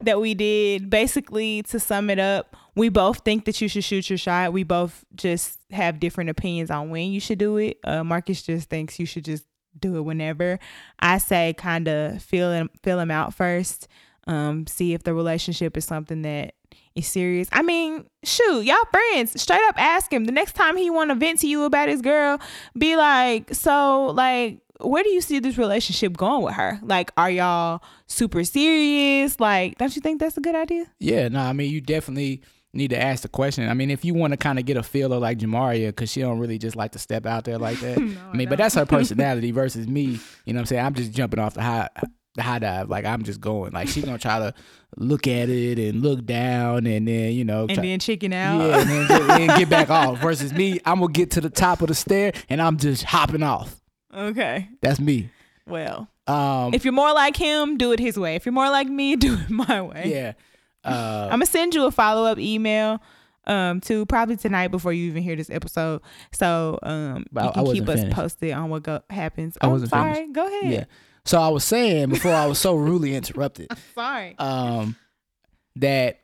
that 0.06 0.20
we 0.22 0.34
did. 0.34 0.90
Basically, 0.90 1.64
to 1.64 1.80
sum 1.80 2.10
it 2.10 2.20
up, 2.20 2.56
we 2.76 2.90
both 2.90 3.20
think 3.20 3.46
that 3.46 3.62
you 3.62 3.68
should 3.68 3.84
shoot 3.84 4.10
your 4.10 4.18
shot. 4.18 4.54
We 4.54 4.64
both 4.64 5.06
just 5.16 5.60
have 5.72 6.00
different 6.00 6.30
opinions 6.30 6.72
on 6.72 6.90
when 6.90 7.12
you 7.12 7.20
should 7.20 7.40
do 7.40 7.58
it. 7.58 7.80
Uh, 7.84 8.04
Marcus 8.04 8.42
just 8.42 8.70
thinks 8.70 9.00
you 9.00 9.06
should 9.06 9.26
just 9.26 9.46
do 9.80 9.96
it 9.98 10.02
whenever. 10.02 10.60
I 11.00 11.18
say 11.18 11.54
kind 11.54 11.88
of 11.88 12.22
feel 12.22 12.52
him, 12.52 12.70
feel 12.82 13.00
him 13.00 13.12
out 13.12 13.34
first. 13.34 13.88
Um, 14.26 14.68
see 14.68 14.94
if 14.94 15.04
the 15.04 15.14
relationship 15.14 15.76
is 15.76 15.86
something 15.86 16.22
that 16.22 16.56
is 16.96 17.08
serious. 17.08 17.48
I 17.52 17.62
mean, 17.62 18.06
shoot, 18.24 18.62
y'all 18.62 18.78
friends. 18.92 19.40
Straight 19.42 19.62
up 19.68 19.76
ask 19.78 20.12
him 20.12 20.26
the 20.26 20.32
next 20.32 20.54
time 20.54 20.78
he 20.78 20.90
want 20.90 21.10
to 21.10 21.16
vent 21.16 21.40
to 21.40 21.48
you 21.48 21.64
about 21.64 21.90
his 21.90 22.02
girl. 22.02 22.40
Be 22.78 22.96
like, 22.96 23.54
so 23.54 24.08
like, 24.08 24.60
where 24.84 25.04
do 25.04 25.10
you 25.10 25.22
see 25.22 25.40
this 25.40 25.58
relationship 25.58 26.16
going 26.18 26.44
with 26.44 26.54
her? 26.56 26.80
Like, 26.84 27.12
are 27.18 27.30
y'all 27.32 27.82
super 28.08 28.44
serious? 28.44 29.40
Like, 29.40 29.78
don't 29.78 29.96
you 29.96 30.02
think 30.02 30.20
that's 30.20 30.38
a 30.38 30.42
good 30.42 30.56
idea? 30.56 30.86
yeah, 31.00 31.28
no, 31.30 31.40
I 31.40 31.54
mean 31.54 31.72
you 31.72 31.82
definitely 31.82 32.42
need 32.76 32.90
to 32.90 33.00
ask 33.02 33.22
the 33.22 33.30
question. 33.30 33.70
I 33.70 33.74
mean, 33.76 33.92
if 33.92 34.04
you 34.04 34.14
want 34.16 34.32
to 34.32 34.38
kind 34.38 34.58
of 34.58 34.66
get 34.66 34.78
a 34.78 34.84
feel 34.84 35.14
of 35.14 35.22
like 35.22 35.38
Jamaria, 35.38 35.88
because 35.90 36.10
she 36.12 36.22
don't 36.22 36.40
really 36.40 36.58
just 36.58 36.76
like 36.76 36.92
to 36.94 37.00
step 37.00 37.26
out 37.26 37.44
there 37.46 37.60
like 37.60 37.80
that. 37.82 37.98
I 38.34 38.36
mean, 38.36 38.50
but 38.50 38.58
that's 38.58 38.74
her 38.76 38.86
personality 38.98 39.52
versus 39.52 39.88
me. 39.88 40.20
You 40.46 40.54
know 40.54 40.58
what 40.58 40.60
I'm 40.62 40.66
saying? 40.66 40.86
I'm 40.86 40.94
just 40.96 41.12
jumping 41.12 41.40
off 41.40 41.54
the 41.54 41.62
high 41.62 41.90
the 42.36 42.42
high 42.42 42.58
dive. 42.58 42.90
Like 42.90 43.06
I'm 43.06 43.22
just 43.24 43.40
going. 43.40 43.74
Like 43.74 43.90
she's 43.90 44.04
gonna 44.04 44.18
try 44.18 44.40
to 44.40 44.56
look 44.98 45.28
at 45.28 45.50
it 45.50 45.78
and 45.78 46.02
look 46.02 46.26
down 46.26 46.88
and 46.88 47.08
then 47.08 47.34
you 47.34 47.46
know 47.46 47.62
And 47.62 47.76
try- 47.76 47.84
then 47.84 48.00
chicken 48.00 48.34
out. 48.34 48.58
yeah, 48.60 48.80
and 48.80 48.90
then, 48.90 49.08
get, 49.08 49.22
and 49.30 49.60
get 49.60 49.70
back 49.70 49.92
off. 49.92 50.20
Versus 50.20 50.52
me, 50.52 50.80
I'm 50.84 51.00
gonna 51.00 51.12
get 51.14 51.30
to 51.32 51.42
the 51.42 51.52
top 51.52 51.82
of 51.82 51.90
the 51.90 51.96
stair 51.96 52.34
and 52.50 52.60
I'm 52.60 52.78
just 52.78 53.04
hopping 53.04 53.44
off. 53.44 53.80
Okay. 54.16 54.70
That's 54.82 55.00
me. 55.00 55.30
Well, 55.68 56.08
Um, 56.28 56.74
if 56.74 56.84
you're 56.86 56.94
more 56.94 57.14
like 57.14 57.36
him, 57.38 57.78
do 57.78 57.92
it 57.94 58.00
his 58.00 58.18
way. 58.18 58.36
If 58.36 58.46
you're 58.46 58.54
more 58.54 58.70
like 58.70 58.88
me, 58.88 59.16
do 59.18 59.34
it 59.36 59.50
my 59.50 59.82
way. 59.82 60.04
yeah. 60.14 60.34
Uh, 60.86 61.26
I'm 61.32 61.40
gonna 61.40 61.46
send 61.46 61.74
you 61.74 61.86
a 61.86 61.92
follow 61.92 62.26
up 62.30 62.38
email 62.38 63.00
um 63.46 63.80
to 63.82 64.06
probably 64.06 64.36
tonight 64.38 64.70
before 64.70 64.92
you 64.94 65.06
even 65.08 65.24
hear 65.24 65.36
this 65.36 65.50
episode. 65.50 66.02
So 66.34 66.78
um 66.84 67.26
you 67.34 67.52
can 67.54 67.66
keep 67.74 67.88
us 67.90 68.00
finished. 68.00 68.16
posted 68.16 68.52
on 68.54 68.70
what 68.70 68.84
go- 68.84 69.02
happens. 69.10 69.58
I 69.62 69.66
I'm 69.68 69.72
wasn't 69.72 69.92
sorry. 69.92 70.14
finished. 70.14 70.34
Go 70.34 70.46
ahead. 70.48 70.72
yeah. 70.72 70.84
So 71.26 71.40
I 71.40 71.48
was 71.50 71.64
saying 71.64 72.10
before 72.10 72.34
I 72.34 72.46
was 72.48 72.60
so 72.60 72.76
rudely 72.76 73.16
interrupted. 73.16 73.70
Sorry. 73.96 74.36
um, 74.40 74.98
that 75.78 76.20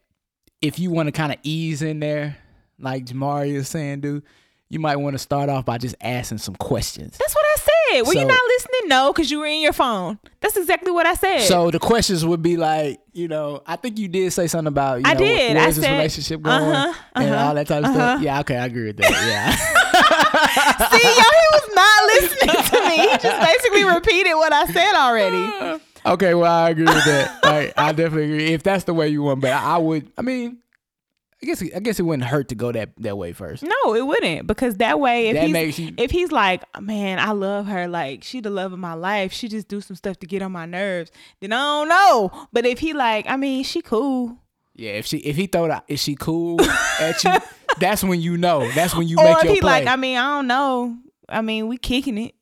if 0.61 0.77
you 0.77 0.91
want 0.91 1.07
to 1.07 1.13
kind 1.13 1.31
of 1.31 1.39
ease 1.43 1.81
in 1.81 2.01
there, 2.01 2.35
like 2.79 3.05
Jamari 3.05 3.53
is 3.53 3.69
saying, 3.69 4.01
dude, 4.01 4.23
you 4.67 4.77
might 4.79 4.97
want 4.97 5.13
to 5.13 5.17
start 5.19 5.47
off 5.49 5.63
by 5.65 5.77
just 5.77 5.95
asking 6.01 6.39
some 6.39 6.55
questions. 6.55 7.17
That's 7.17 7.33
what 7.33 7.45
I 7.45 7.55
said. 7.59 7.68
Were 8.05 8.13
you 8.13 8.25
not 8.25 8.39
listening? 8.47 8.89
No, 8.89 9.11
because 9.11 9.31
you 9.31 9.39
were 9.39 9.45
in 9.45 9.61
your 9.61 9.73
phone. 9.73 10.19
That's 10.41 10.55
exactly 10.57 10.91
what 10.91 11.05
I 11.05 11.15
said. 11.15 11.41
So 11.41 11.71
the 11.71 11.79
questions 11.79 12.25
would 12.25 12.41
be 12.41 12.57
like, 12.57 12.99
you 13.13 13.27
know, 13.27 13.61
I 13.65 13.75
think 13.75 13.97
you 13.97 14.07
did 14.07 14.31
say 14.31 14.47
something 14.47 14.67
about, 14.67 14.99
you 14.99 15.03
I 15.05 15.13
know, 15.13 15.19
did. 15.19 15.55
where's 15.55 15.63
I 15.63 15.67
this 15.67 15.83
said, 15.83 15.97
relationship 15.97 16.41
going 16.41 16.55
uh-huh, 16.55 16.93
and 17.15 17.29
uh-huh, 17.29 17.45
all 17.45 17.55
that 17.55 17.67
type 17.67 17.79
of 17.79 17.85
uh-huh. 17.85 17.93
stuff. 17.93 18.21
Yeah, 18.21 18.39
okay, 18.41 18.57
I 18.57 18.65
agree 18.65 18.85
with 18.87 18.97
that. 18.97 19.11
Yeah. 19.11 19.55
See, 20.91 21.07
yo, 21.07 21.11
he 21.11 21.47
was 21.51 21.69
not 21.75 22.03
listening 22.13 22.63
to 22.69 22.89
me. 22.89 22.97
He 23.09 23.17
just 23.17 23.41
basically 23.45 23.83
repeated 23.83 24.35
what 24.35 24.53
I 24.53 24.65
said 24.67 24.93
already. 24.95 25.83
okay, 26.05 26.33
well, 26.33 26.51
I 26.51 26.69
agree 26.69 26.85
with 26.85 27.05
that. 27.05 27.43
Right, 27.43 27.73
I 27.75 27.91
definitely 27.91 28.25
agree 28.25 28.53
if 28.53 28.63
that's 28.63 28.85
the 28.85 28.93
way 28.93 29.09
you 29.09 29.23
want. 29.23 29.41
But 29.41 29.51
I, 29.51 29.75
I 29.75 29.77
would, 29.77 30.11
I 30.17 30.21
mean, 30.21 30.59
I 31.41 31.45
guess, 31.45 31.61
I 31.61 31.79
guess 31.79 31.99
it 31.99 32.03
wouldn't 32.03 32.27
hurt 32.27 32.49
to 32.49 32.55
go 32.55 32.71
that 32.73 32.89
that 32.97 33.17
way 33.17 33.31
first. 33.31 33.63
No, 33.63 33.93
it 33.95 34.05
wouldn't 34.05 34.45
because 34.45 34.75
that 34.77 34.99
way, 34.99 35.29
if 35.29 35.35
That 35.35 35.47
he's 35.65 35.79
you- 35.79 35.93
if 35.97 36.11
he's 36.11 36.31
like, 36.33 36.63
man, 36.81 37.17
I 37.19 37.31
love 37.31 37.65
her, 37.67 37.87
like 37.87 38.23
she 38.25 38.41
the 38.41 38.49
love 38.49 38.73
of 38.73 38.79
my 38.79 38.93
life, 38.93 39.31
she 39.31 39.47
just 39.47 39.67
do 39.69 39.79
some 39.79 39.95
stuff 39.95 40.17
to 40.19 40.27
get 40.27 40.41
on 40.41 40.51
my 40.51 40.65
nerves. 40.65 41.11
Then 41.39 41.53
I 41.53 41.57
don't 41.57 41.87
know. 41.89 42.47
But 42.51 42.65
if 42.65 42.79
he 42.79 42.91
like, 42.93 43.25
I 43.29 43.37
mean, 43.37 43.63
she 43.63 43.81
cool. 43.81 44.37
Yeah, 44.75 44.91
if 44.91 45.05
she 45.05 45.17
if 45.19 45.35
he 45.37 45.47
throw 45.47 45.67
that 45.69 45.85
is 45.87 46.01
she 46.01 46.15
cool 46.15 46.59
at 46.99 47.23
you, 47.23 47.33
that's 47.79 48.03
when 48.03 48.19
you 48.21 48.35
know. 48.37 48.69
That's 48.71 48.93
when 48.95 49.07
you 49.07 49.17
or 49.17 49.23
make 49.23 49.37
if 49.37 49.43
your 49.45 49.53
he 49.55 49.61
play. 49.61 49.85
like, 49.85 49.87
I 49.87 49.95
mean, 49.95 50.17
I 50.17 50.35
don't 50.37 50.47
know. 50.47 50.97
I 51.29 51.41
mean, 51.41 51.67
we 51.69 51.77
kicking 51.77 52.17
it. 52.17 52.35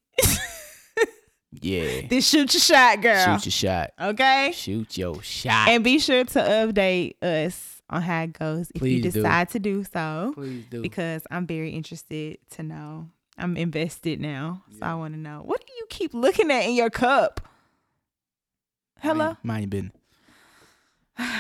yeah, 1.52 2.02
Then 2.10 2.22
shoot 2.22 2.54
your 2.54 2.62
shot, 2.62 3.02
girl. 3.02 3.38
shoot 3.38 3.46
your 3.46 3.52
shot. 3.52 3.92
okay. 4.00 4.52
Shoot 4.56 4.98
your 4.98 5.22
shot. 5.24 5.70
And 5.70 5.84
be 5.84 6.00
sure 6.00 6.24
to 6.24 6.40
update 6.40 7.16
us 7.22 7.77
on 7.90 8.02
how 8.02 8.24
it 8.24 8.34
goes 8.34 8.70
if 8.76 8.82
Please 8.82 8.98
you 8.98 9.04
do. 9.04 9.12
decide 9.12 9.50
to 9.50 9.60
do 9.60 9.84
so. 9.84 10.32
Please 10.36 10.66
do. 10.70 10.82
Because 10.82 11.24
I'm 11.32 11.48
very 11.48 11.72
interested 11.72 12.38
to 12.52 12.64
know. 12.64 13.10
I'm 13.38 13.56
invested 13.56 14.20
now. 14.20 14.64
So 14.72 14.86
I 14.86 14.96
want 14.96 15.14
to 15.14 15.20
know. 15.20 15.42
What 15.46 15.66
do 15.66 15.74
you 15.78 15.86
keep 15.90 16.14
looking 16.14 16.52
at 16.52 16.66
in 16.66 16.74
your 16.74 16.90
cup? 16.90 17.48
Hello? 19.00 19.38
Mine, 19.44 19.62
your 19.64 19.70
business. 19.70 19.94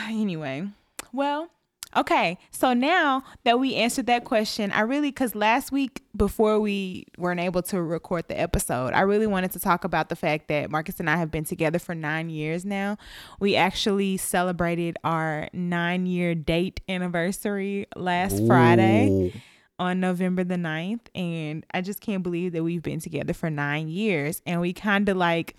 anyway, 0.09 0.67
well, 1.11 1.49
okay. 1.97 2.37
So 2.51 2.73
now 2.73 3.23
that 3.43 3.59
we 3.59 3.75
answered 3.75 4.05
that 4.07 4.23
question, 4.23 4.71
I 4.71 4.81
really, 4.81 5.09
because 5.09 5.35
last 5.35 5.71
week 5.71 6.03
before 6.15 6.59
we 6.59 7.05
weren't 7.17 7.39
able 7.39 7.61
to 7.63 7.81
record 7.81 8.27
the 8.27 8.39
episode, 8.39 8.93
I 8.93 9.01
really 9.01 9.27
wanted 9.27 9.51
to 9.51 9.59
talk 9.59 9.83
about 9.83 10.09
the 10.09 10.15
fact 10.15 10.47
that 10.47 10.69
Marcus 10.69 10.99
and 10.99 11.09
I 11.09 11.17
have 11.17 11.31
been 11.31 11.43
together 11.43 11.79
for 11.79 11.95
nine 11.95 12.29
years 12.29 12.63
now. 12.63 12.97
We 13.39 13.55
actually 13.55 14.17
celebrated 14.17 14.97
our 15.03 15.49
nine 15.53 16.05
year 16.05 16.35
date 16.35 16.81
anniversary 16.87 17.87
last 17.95 18.45
Friday 18.45 19.33
on 19.79 19.99
November 19.99 20.43
the 20.43 20.55
9th. 20.55 21.07
And 21.15 21.65
I 21.73 21.81
just 21.81 22.01
can't 22.01 22.23
believe 22.23 22.53
that 22.53 22.63
we've 22.63 22.81
been 22.81 22.99
together 22.99 23.33
for 23.33 23.49
nine 23.49 23.87
years. 23.87 24.41
And 24.45 24.61
we 24.61 24.73
kind 24.73 25.07
of 25.09 25.17
like 25.17 25.55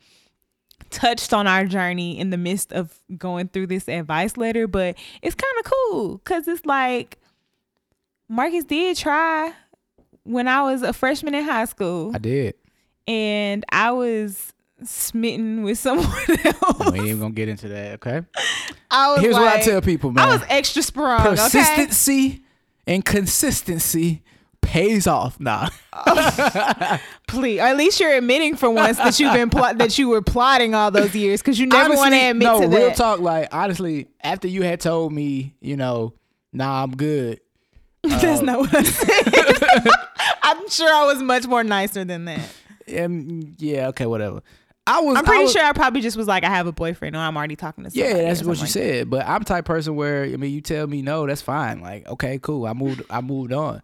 touched 0.91 1.33
on 1.33 1.47
our 1.47 1.65
journey 1.65 2.19
in 2.19 2.31
the 2.31 2.37
midst 2.37 2.73
of 2.73 2.99
going 3.17 3.49
through 3.49 3.69
this 3.69 3.89
advice 3.89 4.37
letter, 4.37 4.67
but 4.67 4.97
it's 5.23 5.35
kind 5.35 5.55
of 5.65 5.71
cool 5.71 6.19
because 6.19 6.47
it's 6.49 6.65
like 6.67 7.19
Marcus 8.29 8.65
did 8.65 8.97
try 8.97 9.53
when 10.25 10.49
I 10.49 10.63
was 10.63 10.83
a 10.83 10.93
freshman 10.93 11.35
in 11.35 11.45
high 11.45 11.65
school 11.65 12.13
I 12.15 12.19
did. 12.19 12.55
and 13.07 13.65
I 13.71 13.91
was 13.93 14.53
smitten 14.85 15.63
with 15.63 15.79
someone 15.79 16.07
else. 16.45 16.93
We 16.93 16.99
ain't 16.99 17.09
even 17.09 17.19
gonna 17.21 17.35
get 17.35 17.49
into 17.49 17.69
that. 17.69 17.95
Okay. 17.95 18.23
I 18.91 19.13
was 19.13 19.21
Here's 19.21 19.35
what 19.35 19.49
I 19.49 19.61
tell 19.61 19.81
people, 19.81 20.13
man. 20.13 20.29
I 20.29 20.33
was 20.33 20.43
extra 20.49 20.83
sprung. 20.83 21.27
Okay? 21.27 22.39
And 22.87 23.05
consistency 23.05 24.23
pays 24.63 25.07
off. 25.07 25.39
Nah. 25.41 25.69
Please, 27.29 27.61
at 27.61 27.77
least 27.77 28.01
you're 28.01 28.15
admitting 28.15 28.57
for 28.57 28.71
once 28.71 28.99
that 28.99 29.19
you've 29.19 29.33
been 29.33 29.51
plot 29.51 29.79
that 29.79 29.99
you 29.99 30.09
were 30.09 30.23
plotting 30.23 30.75
all 30.75 30.91
those 30.91 31.15
years 31.15 31.41
because 31.41 31.59
you 31.59 31.67
never 31.67 31.95
want 31.95 32.15
to 32.15 32.21
admit 32.21 32.47
no, 32.47 32.61
to 32.61 32.67
real 32.69 32.89
that. 32.89 32.97
talk. 32.97 33.21
Like 33.21 33.49
honestly, 33.53 34.09
after 34.23 34.49
you 34.49 34.63
had 34.63 34.81
told 34.81 35.13
me, 35.13 35.55
you 35.61 35.77
know, 35.77 36.15
nah, 36.53 36.83
I'm 36.83 36.97
good. 36.97 37.41
That's 38.03 38.43
not 38.43 38.61
what 38.61 38.75
I 38.75 38.83
said. 38.85 39.93
I'm 40.43 40.69
sure 40.69 40.93
I 40.93 41.05
was 41.07 41.23
much 41.23 41.47
more 41.47 41.65
nicer 41.65 42.05
than 42.05 42.27
that. 42.27 42.41
Um, 42.97 43.55
yeah, 43.59 43.89
okay, 43.89 44.07
whatever. 44.07 44.43
I 44.87 45.01
was. 45.01 45.19
I'm 45.19 45.25
pretty 45.25 45.41
I 45.41 45.43
was, 45.43 45.53
sure 45.53 45.63
I 45.63 45.73
probably 45.73 46.01
just 46.01 46.17
was 46.17 46.27
like, 46.27 46.45
I 46.45 46.49
have 46.49 46.67
a 46.67 46.73
boyfriend 46.73 47.15
or 47.15 47.19
I'm 47.19 47.37
already 47.37 47.57
talking 47.57 47.85
to 47.85 47.91
Somebody 47.91 48.15
Yeah, 48.15 48.29
that's 48.29 48.43
what 48.43 48.57
you 48.57 48.63
like 48.63 48.71
said. 48.71 49.11
But 49.11 49.27
I'm 49.27 49.41
the 49.41 49.45
type 49.45 49.61
of 49.61 49.65
person 49.67 49.97
where 49.97 50.25
I 50.25 50.37
mean, 50.37 50.53
you 50.55 50.63
tell 50.63 50.87
me 50.87 51.03
no, 51.03 51.27
that's 51.27 51.43
fine. 51.43 51.83
Like, 51.83 52.09
okay, 52.09 52.39
cool. 52.39 52.67
I 52.67 52.73
moved. 52.73 53.03
I 53.11 53.21
moved 53.21 53.53
on. 53.53 53.83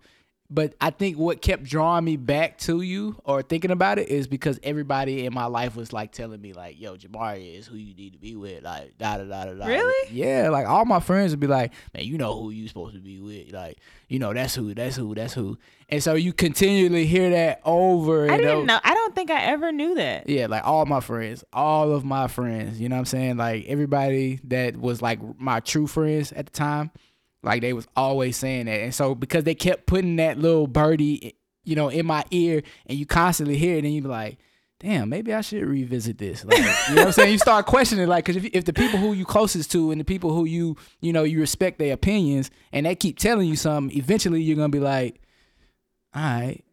But 0.50 0.74
I 0.78 0.90
think 0.90 1.16
what 1.16 1.40
kept 1.40 1.64
drawing 1.64 2.04
me 2.04 2.16
back 2.16 2.58
to 2.58 2.82
you 2.82 3.16
or 3.24 3.40
thinking 3.40 3.70
about 3.70 3.98
it 3.98 4.08
is 4.08 4.26
because 4.26 4.60
everybody 4.62 5.24
in 5.24 5.32
my 5.32 5.46
life 5.46 5.74
was 5.74 5.92
like 5.92 6.12
telling 6.12 6.40
me 6.40 6.52
like, 6.52 6.78
"Yo, 6.78 6.96
Jamaria 6.96 7.58
is 7.58 7.66
who 7.66 7.76
you 7.76 7.94
need 7.94 8.12
to 8.12 8.18
be 8.18 8.36
with." 8.36 8.62
Like, 8.62 8.96
da 8.98 9.16
da 9.16 9.24
da 9.24 9.46
da 9.46 9.54
da. 9.54 9.66
Really? 9.66 10.12
Yeah. 10.12 10.50
Like 10.50 10.66
all 10.66 10.84
my 10.84 11.00
friends 11.00 11.32
would 11.32 11.40
be 11.40 11.46
like, 11.46 11.72
"Man, 11.94 12.04
you 12.04 12.18
know 12.18 12.38
who 12.38 12.50
you 12.50 12.68
supposed 12.68 12.94
to 12.94 13.00
be 13.00 13.20
with." 13.20 13.52
Like, 13.54 13.78
you 14.08 14.18
know 14.18 14.34
that's 14.34 14.54
who, 14.54 14.74
that's 14.74 14.96
who, 14.96 15.14
that's 15.14 15.32
who. 15.32 15.56
And 15.88 16.02
so 16.02 16.14
you 16.14 16.32
continually 16.32 17.06
hear 17.06 17.30
that 17.30 17.60
over. 17.64 18.30
I 18.30 18.36
didn't 18.36 18.50
over. 18.50 18.66
know. 18.66 18.80
I 18.84 18.94
don't 18.94 19.14
think 19.14 19.30
I 19.30 19.44
ever 19.44 19.72
knew 19.72 19.94
that. 19.94 20.28
Yeah, 20.28 20.46
like 20.46 20.64
all 20.64 20.84
my 20.84 21.00
friends, 21.00 21.42
all 21.52 21.92
of 21.92 22.04
my 22.04 22.28
friends, 22.28 22.80
you 22.80 22.88
know 22.88 22.96
what 22.96 23.00
I'm 23.00 23.06
saying? 23.06 23.36
Like 23.38 23.64
everybody 23.66 24.40
that 24.44 24.76
was 24.76 25.00
like 25.00 25.20
my 25.40 25.60
true 25.60 25.86
friends 25.86 26.32
at 26.32 26.46
the 26.46 26.52
time, 26.52 26.90
like 27.44 27.62
they 27.62 27.72
was 27.72 27.86
always 27.96 28.36
saying 28.36 28.66
that. 28.66 28.80
And 28.80 28.94
so 28.94 29.14
because 29.14 29.44
they 29.44 29.54
kept 29.54 29.86
putting 29.86 30.16
that 30.16 30.38
little 30.38 30.66
birdie, 30.66 31.36
you 31.64 31.76
know, 31.76 31.88
in 31.88 32.06
my 32.06 32.24
ear 32.30 32.62
and 32.86 32.98
you 32.98 33.06
constantly 33.06 33.56
hear 33.56 33.76
it 33.76 33.84
and 33.84 33.94
you 33.94 34.02
be 34.02 34.08
like, 34.08 34.38
damn, 34.80 35.08
maybe 35.08 35.32
I 35.32 35.40
should 35.40 35.64
revisit 35.64 36.18
this. 36.18 36.44
Like, 36.44 36.58
you 36.58 36.94
know 36.94 37.02
what 37.02 37.06
I'm 37.06 37.12
saying? 37.12 37.32
You 37.32 37.38
start 37.38 37.66
questioning 37.66 38.06
like 38.06 38.24
cuz 38.24 38.36
if, 38.36 38.44
if 38.46 38.64
the 38.64 38.72
people 38.72 38.98
who 38.98 39.12
you 39.12 39.24
closest 39.24 39.70
to 39.72 39.90
and 39.90 40.00
the 40.00 40.04
people 40.04 40.34
who 40.34 40.44
you, 40.44 40.76
you 41.00 41.12
know, 41.12 41.22
you 41.22 41.40
respect 41.40 41.78
their 41.78 41.94
opinions 41.94 42.50
and 42.72 42.86
they 42.86 42.94
keep 42.94 43.18
telling 43.18 43.48
you 43.48 43.56
something, 43.56 43.96
eventually 43.96 44.42
you're 44.42 44.56
going 44.56 44.70
to 44.70 44.76
be 44.76 44.82
like, 44.82 45.20
all 46.14 46.22
right. 46.22 46.64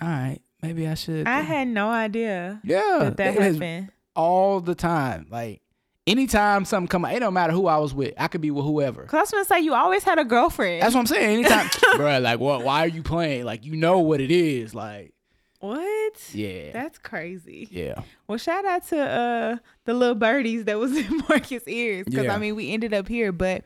All 0.00 0.08
right. 0.08 0.40
Maybe 0.62 0.86
I 0.86 0.94
should. 0.94 1.26
I 1.26 1.40
had 1.40 1.68
no 1.68 1.88
idea 1.88 2.60
yeah, 2.64 2.98
that 3.00 3.16
that 3.16 3.34
happened. 3.34 3.90
all 4.14 4.60
the 4.60 4.74
time. 4.74 5.26
Like 5.30 5.62
anytime 6.06 6.64
something 6.64 6.88
come 6.88 7.04
out, 7.04 7.14
it 7.14 7.20
don't 7.20 7.34
matter 7.34 7.52
who 7.52 7.66
I 7.66 7.78
was 7.78 7.94
with. 7.94 8.14
I 8.18 8.28
could 8.28 8.40
be 8.40 8.50
with 8.50 8.64
whoever. 8.64 9.04
Cause 9.04 9.14
I 9.14 9.20
was 9.22 9.30
gonna 9.30 9.44
say 9.44 9.60
you 9.60 9.74
always 9.74 10.02
had 10.04 10.18
a 10.18 10.24
girlfriend. 10.24 10.82
That's 10.82 10.94
what 10.94 11.00
I'm 11.00 11.06
saying. 11.06 11.40
Anytime, 11.44 11.68
bro. 11.96 12.18
Like, 12.18 12.40
what? 12.40 12.64
Why 12.64 12.84
are 12.84 12.88
you 12.88 13.02
playing? 13.02 13.44
Like, 13.44 13.64
you 13.64 13.76
know 13.76 13.98
what 14.00 14.20
it 14.20 14.30
is. 14.30 14.74
Like, 14.74 15.12
what? 15.60 16.34
yeah, 16.34 16.72
That's 16.72 16.98
crazy. 16.98 17.68
yeah. 17.70 18.00
Well, 18.26 18.38
shout 18.38 18.64
out 18.64 18.86
to 18.88 18.98
uh 18.98 19.56
the 19.84 19.94
little 19.94 20.14
birdies 20.14 20.64
that 20.64 20.78
was 20.78 20.96
in 20.96 21.18
Marcus' 21.28 21.62
ears 21.66 22.06
because 22.06 22.24
Yeah. 22.24 22.34
I 22.34 22.38
mean 22.38 22.56
we 22.56 22.72
ended 22.72 22.94
up 22.94 23.06
here, 23.08 23.30
but 23.32 23.64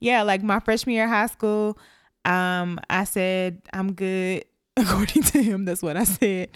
yeah, 0.00 0.22
like 0.22 0.42
my 0.42 0.60
freshman 0.60 0.94
year 0.94 1.04
of 1.04 1.10
high 1.10 1.26
school, 1.26 1.78
um, 2.24 2.80
I 2.88 3.04
said 3.04 3.60
I'm 3.72 3.92
good. 3.92 4.44
According 4.76 5.22
to 5.24 5.40
him, 5.42 5.66
that's 5.66 5.82
what 5.82 5.96
I 5.96 6.02
said, 6.04 6.48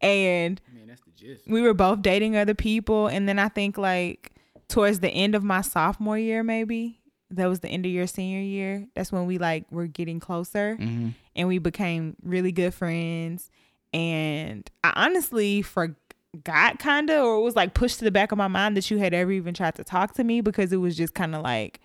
and 0.00 0.58
I 0.70 0.74
mean, 0.74 0.86
that's 0.86 1.02
the 1.02 1.10
gist. 1.10 1.46
we 1.46 1.60
were 1.60 1.74
both 1.74 2.00
dating 2.00 2.34
other 2.34 2.54
people, 2.54 3.08
and 3.08 3.28
then 3.28 3.38
I 3.38 3.48
think 3.48 3.76
like 3.76 4.32
towards 4.68 5.00
the 5.00 5.08
end 5.10 5.34
of 5.34 5.42
my 5.44 5.60
sophomore 5.62 6.18
year, 6.18 6.42
maybe 6.42 7.00
that 7.30 7.46
was 7.46 7.60
the 7.60 7.68
end 7.68 7.84
of 7.86 7.92
your 7.92 8.06
senior 8.06 8.40
year. 8.40 8.86
That's 8.94 9.12
when 9.12 9.26
we 9.26 9.38
like 9.38 9.70
were 9.70 9.86
getting 9.86 10.20
closer 10.20 10.76
hmm 10.76 11.10
and 11.36 11.46
we 11.46 11.58
became 11.58 12.16
really 12.22 12.50
good 12.52 12.74
friends. 12.74 13.48
And 13.92 14.68
I 14.82 14.92
honestly 14.96 15.62
forgot 15.62 16.78
kind 16.80 17.08
of, 17.10 17.24
or 17.24 17.36
it 17.36 17.42
was 17.42 17.54
like 17.56 17.74
pushed 17.74 17.98
to 18.00 18.04
the 18.04 18.10
back 18.10 18.32
of 18.32 18.38
my 18.38 18.48
mind 18.48 18.76
that 18.76 18.90
you 18.90 18.98
had 18.98 19.14
ever 19.14 19.30
even 19.30 19.54
tried 19.54 19.76
to 19.76 19.84
talk 19.84 20.14
to 20.14 20.24
me 20.24 20.40
because 20.40 20.72
it 20.72 20.78
was 20.78 20.96
just 20.96 21.14
kind 21.14 21.34
of 21.36 21.42
like 21.42 21.80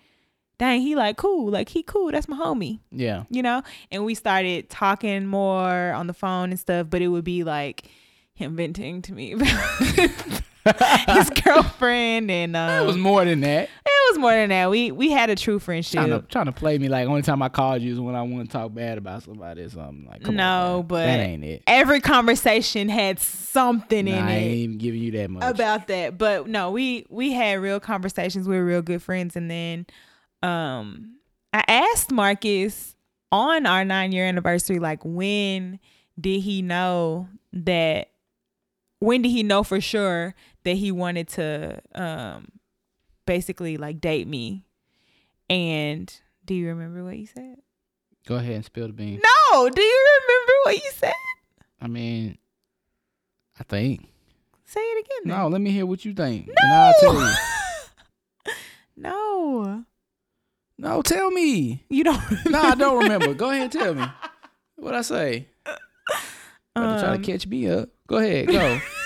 dang, 0.58 0.80
he 0.80 0.94
like 0.94 1.16
cool, 1.16 1.50
like 1.50 1.68
he 1.68 1.82
cool. 1.82 2.10
That's 2.12 2.28
my 2.28 2.36
homie, 2.36 2.78
Yeah. 2.92 3.24
you 3.30 3.42
know. 3.42 3.62
And 3.90 4.04
we 4.04 4.14
started 4.14 4.70
talking 4.70 5.26
more 5.26 5.92
on 5.92 6.06
the 6.06 6.14
phone 6.14 6.50
and 6.50 6.58
stuff, 6.60 6.86
but 6.90 7.00
it 7.02 7.08
would 7.08 7.24
be 7.24 7.42
like 7.44 7.88
him 8.34 8.56
venting 8.56 9.02
to 9.02 9.12
me 9.12 9.32
about 9.32 9.48
his 11.08 11.30
girlfriend, 11.30 12.30
and 12.30 12.56
um, 12.56 12.82
It 12.82 12.86
was 12.86 12.96
more 12.96 13.24
than 13.24 13.40
that. 13.40 13.64
it 13.64 14.10
was 14.12 14.18
more 14.18 14.32
than 14.32 14.48
that. 14.50 14.70
We 14.70 14.90
we 14.92 15.10
had 15.10 15.30
a 15.30 15.36
true 15.36 15.58
friendship. 15.58 16.00
Trying 16.00 16.10
to 16.10 16.22
trying 16.28 16.46
to 16.46 16.52
play 16.52 16.78
me 16.78 16.88
like 16.88 17.06
only 17.08 17.22
time 17.22 17.42
I 17.42 17.48
called 17.48 17.82
you 17.82 17.92
is 17.92 18.00
when 18.00 18.14
I 18.14 18.22
want 18.22 18.46
to 18.48 18.52
talk 18.52 18.72
bad 18.74 18.96
about 18.98 19.22
somebody 19.22 19.62
or 19.62 19.68
something. 19.70 20.06
Like 20.08 20.22
come 20.22 20.36
No, 20.36 20.78
on, 20.78 20.86
but 20.86 21.04
that 21.06 21.20
ain't 21.20 21.44
it. 21.44 21.62
Every 21.66 22.00
conversation 22.00 22.88
had 22.88 23.18
something 23.20 24.08
in 24.08 24.14
Nah, 24.14 24.26
I 24.26 24.32
it. 24.32 24.36
ain't 24.36 24.54
even 24.54 24.78
giving 24.78 25.00
you 25.02 25.10
that 25.12 25.30
much. 25.30 25.44
about 25.44 25.86
that 25.88 26.18
but 26.18 26.48
no 26.48 26.70
we 26.70 27.06
we 27.08 27.32
had 27.32 27.60
real 27.60 27.78
conversations 27.80 28.48
we 28.48 28.56
were 28.56 28.64
real 28.64 28.82
good 28.82 29.00
friends 29.02 29.36
and 29.36 29.48
then 29.50 29.86
um 30.42 31.16
i 31.52 31.62
asked 31.68 32.10
marcus 32.10 32.96
on 33.30 33.64
our 33.66 33.84
nine 33.84 34.10
year 34.12 34.26
anniversary 34.26 34.78
like 34.80 35.00
when 35.04 35.78
did 36.20 36.40
he 36.40 36.62
know 36.62 37.28
that 37.52 38.10
when 38.98 39.22
did 39.22 39.30
he 39.30 39.42
know 39.44 39.62
for 39.62 39.80
sure 39.80 40.34
that 40.64 40.74
he 40.76 40.90
wanted 40.92 41.28
to 41.28 41.80
um 41.94 42.48
basically 43.26 43.76
like 43.76 44.00
date 44.00 44.26
me 44.28 44.66
and 45.48 46.20
do 46.44 46.54
you 46.54 46.66
remember 46.68 47.02
what 47.04 47.16
you 47.16 47.26
said 47.26 47.56
Go 48.26 48.36
ahead 48.36 48.54
and 48.56 48.64
spill 48.64 48.86
the 48.86 48.92
beans. 48.92 49.22
no 49.22 49.68
do 49.68 49.82
you 49.82 50.06
remember 50.22 50.52
what 50.64 50.74
you 50.76 50.90
said 50.94 51.12
I 51.80 51.86
mean, 51.86 52.38
I 53.60 53.62
think. 53.64 54.08
say 54.64 54.80
it 54.80 55.04
again 55.04 55.18
then. 55.30 55.38
No, 55.38 55.48
let 55.48 55.60
me 55.60 55.70
hear 55.70 55.84
what 55.84 56.02
you 56.04 56.14
think. 56.14 56.48
And 56.48 56.72
I'll 56.72 56.94
tell 56.98 57.14
you. 57.14 57.32
no 58.96 59.84
No, 60.78 61.02
tell 61.02 61.30
me. 61.30 61.84
you 61.90 62.04
don't 62.04 62.20
No, 62.46 62.60
I 62.62 62.74
don't 62.74 63.02
remember. 63.02 63.34
Go 63.34 63.50
ahead 63.50 63.62
and 63.64 63.72
tell 63.72 63.94
me. 63.94 64.04
What 64.76 64.94
I 64.94 65.02
say? 65.02 65.48
Better 65.64 65.78
try 67.00 67.14
Um, 67.14 67.22
to 67.22 67.32
catch 67.32 67.46
me 67.46 67.68
up. 67.70 67.88
Go 68.08 68.16
ahead, 68.16 68.48
go. 68.48 68.80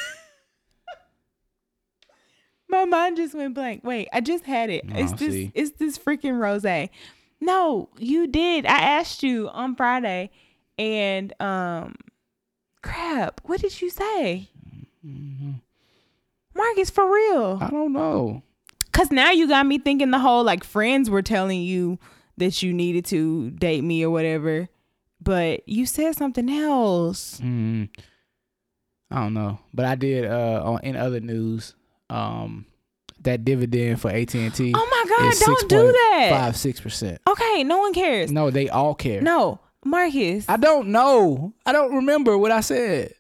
My 2.69 2.85
mind 2.85 3.17
just 3.17 3.35
went 3.35 3.55
blank. 3.55 3.83
Wait, 3.85 4.09
I 4.13 4.21
just 4.21 4.45
had 4.45 4.71
it. 4.71 4.85
it's 4.89 5.13
this 5.13 5.33
see. 5.33 5.53
it's 5.55 5.71
this 5.73 5.99
freaking 5.99 6.39
rose. 6.39 6.65
No, 7.41 7.89
you 7.99 8.27
did. 8.27 8.67
I 8.67 8.79
asked 8.79 9.23
you 9.23 9.49
on 9.51 9.77
Friday 9.77 10.31
and 10.77 11.33
um 11.41 11.95
crap, 12.83 13.41
what 13.45 13.61
did 13.61 13.81
you 13.81 13.91
say? 13.91 14.49
Marcus 16.55 16.91
for 16.91 17.11
real. 17.11 17.59
I 17.61 17.71
don't 17.71 17.93
know. 17.93 18.43
Cause 18.93 19.11
now 19.11 19.31
you 19.31 19.47
got 19.47 19.65
me 19.67 19.79
thinking 19.79 20.11
the 20.11 20.19
whole 20.19 20.43
like 20.43 20.65
friends 20.65 21.09
were 21.09 21.23
telling 21.23 21.63
you 21.63 21.99
that 22.37 22.63
you 22.63 22.73
needed 22.73 23.05
to 23.07 23.51
date 23.51 23.85
me 23.85 24.03
or 24.03 24.11
whatever. 24.11 24.69
But 25.21 25.69
you 25.69 25.87
said 25.87 26.17
something 26.17 26.49
else. 26.49 27.41
Mm, 27.41 27.89
I 29.11 29.17
don't 29.23 29.35
know, 29.35 29.59
but 29.75 29.85
I 29.85 29.95
did. 29.95 30.25
Uh, 30.25 30.63
on 30.65 30.81
in 30.83 30.97
other 30.97 31.21
news, 31.21 31.75
um, 32.11 32.67
that 33.23 33.45
dividend 33.45 34.01
for 34.01 34.11
AT 34.11 34.35
and 34.35 34.55
T 34.55 34.73
Oh 34.75 34.89
my 34.91 35.17
god, 35.17 35.35
don't 35.45 35.69
do 35.69 35.93
that. 35.93 36.29
five 36.31 36.57
six 36.57 36.81
percent. 36.81 37.21
Okay, 37.27 37.65
no 37.65 37.79
one 37.79 37.93
cares. 37.95 38.31
No, 38.31 38.51
they 38.51 38.69
all 38.69 38.95
care. 38.95 39.21
No, 39.21 39.61
Marcus. 39.85 40.47
I 40.49 40.57
don't 40.57 40.89
know. 40.89 41.53
I 41.67 41.73
don't 41.73 41.95
remember 41.97 42.39
what 42.39 42.53
I 42.53 42.61
said. 42.61 43.13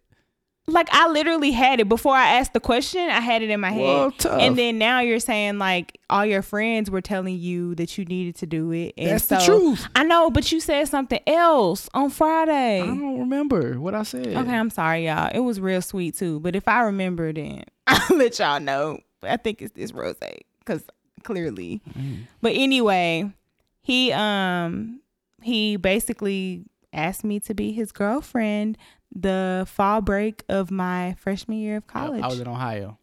like 0.66 0.88
I 0.92 1.08
literally 1.08 1.50
had 1.50 1.80
it 1.80 1.88
before 1.88 2.14
I 2.14 2.36
asked 2.38 2.52
the 2.52 2.60
question. 2.60 3.00
I 3.00 3.20
had 3.20 3.42
it 3.42 3.50
in 3.50 3.58
my 3.60 3.72
Well, 3.76 4.10
head, 4.10 4.18
tough. 4.18 4.40
and 4.40 4.56
then 4.56 4.78
now 4.78 5.00
you're 5.00 5.18
saying 5.18 5.58
like 5.58 5.98
all 6.10 6.24
your 6.26 6.42
friends 6.42 6.90
were 6.90 7.00
telling 7.00 7.36
you 7.38 7.74
that 7.76 7.96
you 7.98 8.04
needed 8.04 8.36
to 8.36 8.46
do 8.46 8.70
it. 8.72 8.94
And 8.98 9.10
That's 9.10 9.26
the 9.26 9.38
truth. 9.38 9.86
I 9.96 10.04
know, 10.04 10.30
but 10.30 10.52
you 10.52 10.60
said 10.60 10.86
something 10.88 11.20
else 11.26 11.88
on 11.94 12.10
Friday. 12.10 12.82
I 12.82 12.86
don't 12.86 13.18
remember 13.20 13.80
what 13.80 13.94
I 13.94 14.02
said. 14.04 14.26
Okay, 14.28 14.54
I'm 14.56 14.70
sorry, 14.70 15.06
y'all. 15.06 15.30
It 15.34 15.40
was 15.40 15.58
real 15.58 15.82
sweet 15.82 16.16
too. 16.16 16.38
But 16.40 16.54
if 16.54 16.68
I 16.68 16.82
remember, 16.82 17.32
then 17.32 17.64
I'll 17.88 18.16
let 18.16 18.38
y'all 18.38 18.60
know. 18.60 18.98
I 19.22 19.36
think 19.36 19.62
it's 19.62 19.74
this 19.74 19.92
rose 19.92 20.16
because 20.60 20.84
clearly. 21.24 21.82
Mm. 21.98 22.26
But 22.40 22.52
anyway, 22.54 23.32
he 23.80 24.12
um 24.12 25.00
he 25.42 25.76
basically 25.76 26.64
asked 26.92 27.24
me 27.24 27.40
to 27.40 27.54
be 27.54 27.72
his 27.72 27.92
girlfriend 27.92 28.76
the 29.14 29.66
fall 29.68 30.00
break 30.00 30.44
of 30.48 30.70
my 30.70 31.16
freshman 31.18 31.58
year 31.58 31.78
of 31.78 31.86
college. 31.86 32.22
I 32.22 32.28
was 32.28 32.40
in 32.40 32.48
Ohio. 32.48 32.98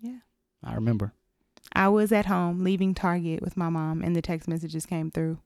Yeah. 0.00 0.18
I 0.62 0.74
remember. 0.74 1.12
I 1.72 1.88
was 1.88 2.12
at 2.12 2.26
home 2.26 2.62
leaving 2.62 2.94
Target 2.94 3.42
with 3.42 3.56
my 3.56 3.68
mom, 3.68 4.02
and 4.02 4.14
the 4.14 4.22
text 4.22 4.46
messages 4.46 4.86
came 4.86 5.10
through, 5.10 5.38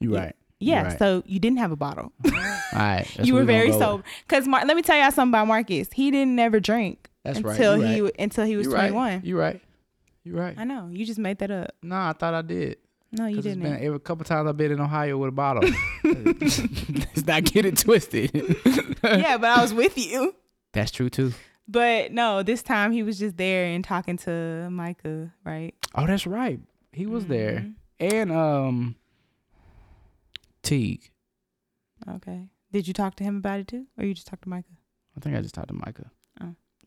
You 0.00 0.14
right. 0.14 0.34
Yeah, 0.60 0.84
right. 0.84 0.98
so 0.98 1.22
you 1.26 1.38
didn't 1.38 1.58
have 1.58 1.70
a 1.70 1.76
bottle. 1.76 2.12
All 2.24 2.32
right. 2.72 3.06
you 3.22 3.34
were 3.34 3.40
we 3.40 3.46
very 3.46 3.72
sober. 3.72 4.02
Cause 4.26 4.48
Mar- 4.48 4.64
let 4.64 4.76
me 4.76 4.82
tell 4.82 4.96
y'all 4.96 5.10
something 5.10 5.32
about 5.32 5.46
Marcus. 5.46 5.88
He 5.92 6.10
didn't 6.10 6.34
never 6.34 6.60
drink 6.60 7.07
That's 7.24 7.40
right. 7.40 7.52
until 7.52 7.76
You 7.78 7.84
he 7.86 8.00
right. 8.02 8.14
until 8.18 8.44
he 8.46 8.56
was 8.56 8.66
You 8.66 8.72
21. 8.72 8.94
right. 9.14 9.24
You 9.24 9.38
right. 9.38 9.60
You 10.24 10.36
right. 10.36 10.54
I 10.58 10.64
know. 10.64 10.88
You 10.92 11.04
just 11.06 11.18
made 11.18 11.38
that 11.38 11.50
up. 11.50 11.70
No, 11.82 11.96
I 11.96 12.12
thought 12.12 12.34
I 12.34 12.42
did. 12.42 12.76
No, 13.10 13.24
you 13.26 13.36
Because 13.36 13.46
it's 13.46 13.56
didn't. 13.56 13.72
been 13.78 13.84
every 13.86 14.00
couple 14.00 14.24
times 14.26 14.48
I've 14.48 14.56
been 14.58 14.70
in 14.72 14.80
Ohio 14.80 15.16
with 15.16 15.28
a 15.28 15.32
bottle. 15.32 15.62
Let's 16.04 17.26
not 17.26 17.44
get 17.44 17.64
it 17.64 17.78
twisted. 17.78 18.30
yeah, 19.04 19.38
but 19.38 19.50
I 19.50 19.62
was 19.62 19.72
with 19.72 19.96
you. 19.96 20.34
That's 20.72 20.90
true 20.90 21.08
too. 21.08 21.32
But 21.66 22.12
no, 22.12 22.42
this 22.42 22.62
time 22.62 22.92
he 22.92 23.02
was 23.02 23.18
just 23.18 23.36
there 23.36 23.66
and 23.66 23.82
talking 23.84 24.16
to 24.18 24.68
Micah, 24.70 25.32
right? 25.44 25.74
Oh, 25.94 26.06
that's 26.06 26.26
right. 26.26 26.60
He 26.92 27.06
was 27.06 27.26
there. 27.26 27.60
Mhm. 27.60 27.74
And 28.00 28.32
um 28.32 28.96
Teague. 30.62 31.10
Okay. 32.08 32.48
Did 32.72 32.86
you 32.86 32.94
talk 32.94 33.16
to 33.16 33.24
him 33.24 33.36
about 33.38 33.60
it 33.60 33.68
too, 33.68 33.86
or 33.98 34.04
you 34.04 34.14
just 34.14 34.26
talked 34.26 34.42
to 34.42 34.48
Micah? 34.48 34.66
I 35.16 35.20
think 35.20 35.36
I 35.36 35.40
just 35.40 35.54
talked 35.54 35.68
to 35.68 35.74
Micah. 35.74 36.10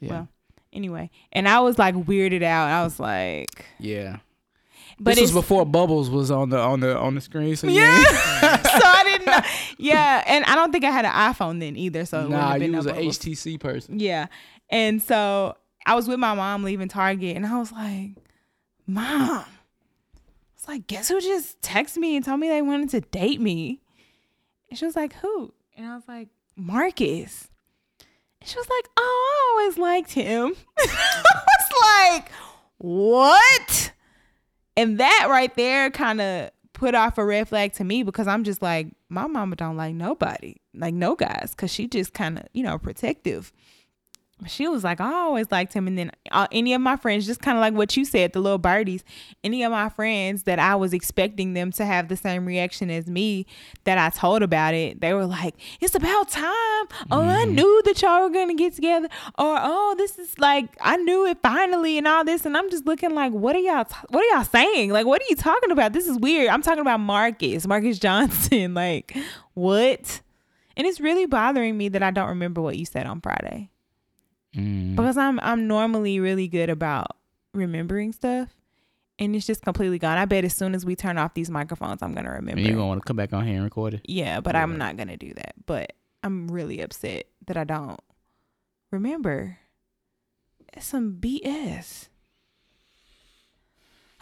Yeah. 0.02 0.10
well. 0.10 0.28
Anyway, 0.74 1.12
and 1.34 1.50
I 1.50 1.60
was 1.60 1.78
like 1.78 1.96
weirded 1.96 2.44
out. 2.44 2.70
I 2.70 2.84
was 2.84 2.98
like, 3.00 3.66
yeah. 3.78 4.18
but 5.00 5.16
this 5.16 5.22
was 5.22 5.34
before 5.34 5.66
Bubbles 5.66 6.10
was 6.10 6.32
on 6.32 6.50
the 6.50 6.58
on 6.58 6.80
the 6.80 6.98
on 6.98 7.16
the 7.16 7.22
screen. 7.22 7.56
So 7.58 7.68
yeah. 7.68 8.02
yeah. 8.42 8.62
so 8.62 8.86
I 8.86 9.04
didn't 9.04 9.26
know. 9.26 9.40
Yeah, 9.78 10.24
and 10.26 10.46
I 10.46 10.56
don't 10.56 10.72
think 10.72 10.86
I 10.86 10.92
had 10.92 11.04
an 11.04 11.12
iPhone 11.12 11.60
then 11.60 11.76
either. 11.76 12.06
So 12.06 12.28
nah, 12.28 12.56
you 12.56 12.70
no 12.70 12.78
was 12.78 12.86
an. 12.86 12.96
HTC 12.96 13.60
person. 13.60 14.00
Yeah, 14.00 14.28
and 14.70 15.02
so 15.02 15.58
I 15.86 15.96
was 15.96 16.08
with 16.08 16.20
my 16.20 16.34
mom 16.34 16.64
leaving 16.64 16.88
Target, 16.88 17.36
and 17.36 17.46
I 17.46 17.60
was 17.60 17.74
like, 17.74 18.12
"Mom," 18.88 19.44
it's 20.56 20.70
like, 20.70 20.88
guess 20.88 21.10
who 21.10 21.20
just 21.20 21.62
texted 21.62 21.98
me 21.98 22.16
and 22.16 22.24
told 22.24 22.40
me 22.40 22.48
they 22.48 22.62
wanted 22.62 22.92
to 22.92 23.02
date 23.02 23.42
me? 23.42 23.82
And 24.70 24.80
she 24.80 24.86
was 24.86 24.96
like, 24.96 25.14
"Who?" 25.16 25.54
And 25.76 25.86
I 25.86 25.96
was 25.96 26.08
like, 26.08 26.30
"Marcus." 26.56 27.51
She 28.44 28.58
was 28.58 28.70
like, 28.70 28.90
"Oh, 28.98 29.56
I 29.58 29.62
always 29.62 29.78
liked 29.78 30.12
him." 30.12 30.56
I 30.80 31.42
was 31.48 32.16
like, 32.16 32.32
"What?" 32.78 33.92
And 34.78 35.00
that 35.00 35.28
right 35.30 35.54
there 35.56 35.92
kind 35.92 36.22
of 36.22 36.52
put 36.74 36.96
off 36.96 37.18
a 37.20 37.26
red 37.26 37.48
flag 37.48 37.74
to 37.74 37.84
me 37.84 38.02
because 38.02 38.28
I'm 38.28 38.44
just 38.44 38.62
like, 38.62 38.88
my 39.08 39.28
mama 39.28 39.56
don't 39.56 39.78
like 39.78 39.94
nobody, 39.94 40.56
like 40.74 40.96
no 40.96 41.16
guys, 41.16 41.52
because 41.52 41.72
she 41.72 41.88
just 41.88 42.14
kind 42.14 42.40
of, 42.40 42.46
you 42.54 42.64
know, 42.64 42.80
protective. 42.80 43.52
She 44.48 44.68
was 44.68 44.84
like, 44.84 45.00
I 45.00 45.14
always 45.14 45.52
liked 45.52 45.74
him. 45.74 45.88
And 45.88 45.98
then 45.98 46.12
uh, 46.32 46.48
any 46.52 46.74
of 46.74 46.82
my 46.82 46.96
friends, 46.96 47.26
just 47.26 47.42
kind 47.42 47.58
of 47.58 47.62
like 47.62 47.74
what 47.74 47.96
you 47.96 48.06
said, 48.06 48.34
the 48.34 48.40
little 48.40 48.58
birdies, 48.58 49.04
any 49.44 49.64
of 49.64 49.72
my 49.72 49.90
friends 49.90 50.44
that 50.44 50.60
I 50.60 50.76
was 50.76 50.94
expecting 50.94 51.54
them 51.54 51.72
to 51.74 51.86
have 51.86 52.08
the 52.08 52.16
same 52.16 52.46
reaction 52.46 52.90
as 52.90 53.08
me 53.08 53.46
that 53.84 53.98
I 53.98 54.10
told 54.10 54.44
about 54.44 54.74
it, 54.74 55.02
they 55.02 55.14
were 55.14 55.26
like, 55.26 55.56
it's 55.80 55.96
about 55.96 56.30
time. 56.30 56.88
Oh, 57.12 57.22
I 57.22 57.46
knew 57.46 57.82
that 57.86 58.02
y'all 58.02 58.22
were 58.22 58.30
going 58.30 58.50
to 58.50 58.56
get 58.56 58.76
together. 58.76 59.08
Or, 59.38 59.58
oh, 59.60 59.96
this 59.98 60.18
is 60.20 60.38
like, 60.40 60.76
I 60.82 60.98
knew 60.98 61.26
it 61.26 61.40
finally 61.42 61.98
and 61.98 62.08
all 62.08 62.24
this. 62.24 62.46
And 62.46 62.56
I'm 62.56 62.70
just 62.70 62.86
looking 62.86 63.14
like, 63.14 63.34
what 63.34 63.56
are 63.56 63.60
y'all, 63.60 63.86
t- 63.86 63.96
what 64.10 64.24
are 64.24 64.36
y'all 64.36 64.46
saying? 64.46 64.92
Like, 64.92 65.06
what 65.06 65.22
are 65.22 65.26
you 65.30 65.36
talking 65.36 65.72
about? 65.72 65.94
This 65.94 66.08
is 66.08 66.18
weird. 66.18 66.50
I'm 66.50 66.62
talking 66.62 66.82
about 66.82 67.00
Marcus, 67.00 67.68
Marcus 67.68 68.00
Johnson. 68.00 68.74
like, 68.74 69.16
what? 69.54 70.22
And 70.78 70.88
it's 70.88 71.00
really 71.00 71.26
bothering 71.26 71.78
me 71.78 71.90
that 71.90 72.02
I 72.02 72.12
don't 72.12 72.30
remember 72.30 72.62
what 72.62 72.78
you 72.78 72.86
said 72.86 73.06
on 73.06 73.22
Friday 73.22 73.71
Mm. 74.56 74.96
because 74.96 75.18
I'm 75.18 75.40
I'm 75.40 75.68
normally 75.68 76.20
really 76.20 76.48
good 76.48 76.70
about 76.70 77.16
remembering 77.54 78.12
stuff, 78.12 78.50
and 79.18 79.36
it's 79.36 79.46
just 79.48 79.62
completely 79.62 79.98
gone. 80.00 80.18
I 80.18 80.26
bet 80.26 80.44
as 80.44 80.54
soon 80.56 80.76
as 80.76 80.86
we 80.86 80.96
turn 80.96 81.18
off 81.18 81.34
these 81.34 81.50
microphones, 81.50 82.02
I'm 82.02 82.14
gonna 82.14 82.32
remember. 82.32 82.60
And 82.60 82.68
you're 82.68 82.76
gonna 82.76 82.88
want 82.88 83.02
to 83.02 83.06
come 83.08 83.16
back 83.18 83.32
on 83.34 83.46
here 83.46 83.56
and 83.56 83.64
record 83.64 83.94
it. 83.96 84.02
yeah, 84.06 84.40
but 84.42 84.56
Yeah. 84.56 84.64
I'm 84.64 84.78
not 84.78 84.98
gonna 84.98 85.18
do 85.18 85.34
that. 85.36 85.54
But 85.66 85.94
I'm 86.24 86.50
really 86.50 86.82
upset 86.82 87.28
that 87.48 87.58
I 87.58 87.64
don't 87.64 88.00
remember. 88.92 89.58
It's 90.74 90.86
some 90.86 91.18
BS. 91.20 92.08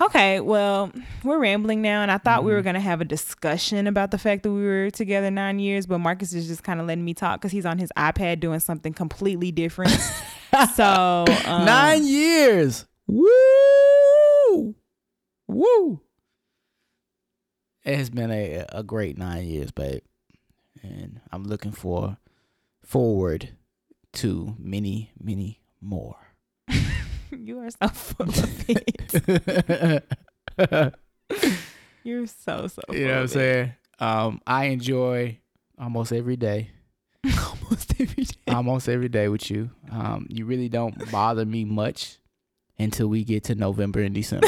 Okay, 0.02 0.40
well, 0.40 0.92
we're 1.26 1.40
rambling 1.40 1.82
now, 1.82 2.02
and 2.02 2.10
I 2.10 2.18
thought 2.18 2.44
we 2.46 2.54
were 2.54 2.62
Mhm. 2.62 2.66
gonna 2.66 2.80
have 2.80 3.02
a 3.02 3.06
discussion 3.06 3.86
about 3.86 4.12
the 4.12 4.18
fact 4.18 4.44
that 4.44 4.52
we 4.52 4.64
were 4.64 4.90
together 4.90 5.30
nine 5.30 5.60
years, 5.60 5.86
but 5.86 5.98
Marcus 6.00 6.34
is 6.34 6.48
just 6.48 6.64
kind 6.64 6.80
of 6.80 6.88
letting 6.88 7.04
me 7.04 7.14
talk 7.14 7.42
because 7.42 7.52
he's 7.52 7.66
on 7.66 7.78
his 7.80 7.92
iPad 7.98 8.40
doing 8.40 8.62
something 8.62 8.94
completely 8.94 9.52
different. 9.52 9.92
so 10.76 11.26
um, 11.46 11.66
Nine 11.66 12.06
years. 12.08 12.86
Woo! 13.08 14.76
Woo! 15.48 16.00
It 17.84 17.98
has 17.98 18.10
been 18.10 18.32
a 18.32 18.66
a 18.70 18.84
great 18.84 19.18
nine 19.18 19.46
years, 19.48 19.72
babe, 19.72 20.02
and 20.82 21.20
I'm 21.32 21.44
looking 21.44 21.72
for 21.72 22.18
forward 22.84 23.50
to 24.14 24.56
many, 24.58 25.12
many 25.22 25.60
more. 25.82 26.16
you 27.38 27.60
are 27.60 27.70
so 27.70 27.88
full 27.90 28.30
of 28.30 28.66
it. 28.70 30.04
You're 32.04 32.28
so 32.28 32.68
so. 32.68 32.82
you 32.92 33.06
know 33.08 33.14
what 33.16 33.22
I'm 33.22 33.28
saying? 33.28 33.74
Um, 34.00 34.42
I 34.48 34.66
enjoy 34.66 35.40
almost 35.78 36.12
every 36.14 36.38
day. 36.38 36.72
Almost 37.26 38.00
every 38.00 38.24
day. 38.24 38.36
almost 38.48 38.88
every 38.90 39.10
day 39.10 39.28
with 39.28 39.52
you. 39.52 39.70
Um, 39.92 40.26
you 40.30 40.46
really 40.46 40.70
don't 40.70 41.12
bother 41.12 41.46
me 41.46 41.66
much 41.66 42.18
until 42.80 43.08
we 43.08 43.24
get 43.26 43.44
to 43.46 43.56
November 43.56 44.00
and 44.02 44.16
December. 44.16 44.48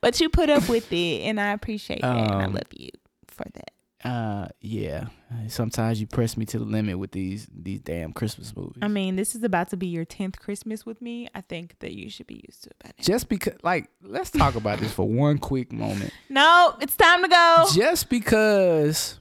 but 0.00 0.20
you 0.20 0.28
put 0.28 0.50
up 0.50 0.68
with 0.68 0.92
it, 0.92 1.22
and 1.22 1.40
I 1.40 1.52
appreciate 1.52 2.02
that. 2.02 2.16
and 2.16 2.30
I 2.32 2.44
Um, 2.46 2.52
love 2.54 2.62
you 2.72 2.90
for 3.28 3.44
that. 3.54 3.70
Uh, 4.04 4.48
yeah. 4.60 5.06
Sometimes 5.48 6.00
you 6.00 6.06
press 6.06 6.36
me 6.36 6.44
to 6.46 6.58
the 6.58 6.64
limit 6.64 6.98
with 6.98 7.12
these 7.12 7.48
these 7.50 7.80
damn 7.80 8.12
Christmas 8.12 8.54
movies. 8.54 8.78
I 8.82 8.88
mean, 8.88 9.16
this 9.16 9.34
is 9.34 9.42
about 9.42 9.70
to 9.70 9.76
be 9.78 9.86
your 9.86 10.04
tenth 10.04 10.38
Christmas 10.38 10.84
with 10.84 11.00
me. 11.00 11.28
I 11.34 11.40
think 11.40 11.78
that 11.80 11.94
you 11.94 12.10
should 12.10 12.26
be 12.26 12.42
used 12.46 12.64
to 12.64 12.70
it 12.70 12.76
by 12.82 12.88
now. 12.98 13.02
just 13.02 13.28
because, 13.28 13.54
like, 13.62 13.88
let's 14.02 14.30
talk 14.30 14.54
about 14.56 14.78
this 14.78 14.92
for 14.92 15.08
one 15.08 15.38
quick 15.38 15.72
moment. 15.72 16.12
No, 16.28 16.76
it's 16.80 16.96
time 16.96 17.22
to 17.22 17.28
go. 17.28 17.64
Just 17.74 18.10
because 18.10 19.18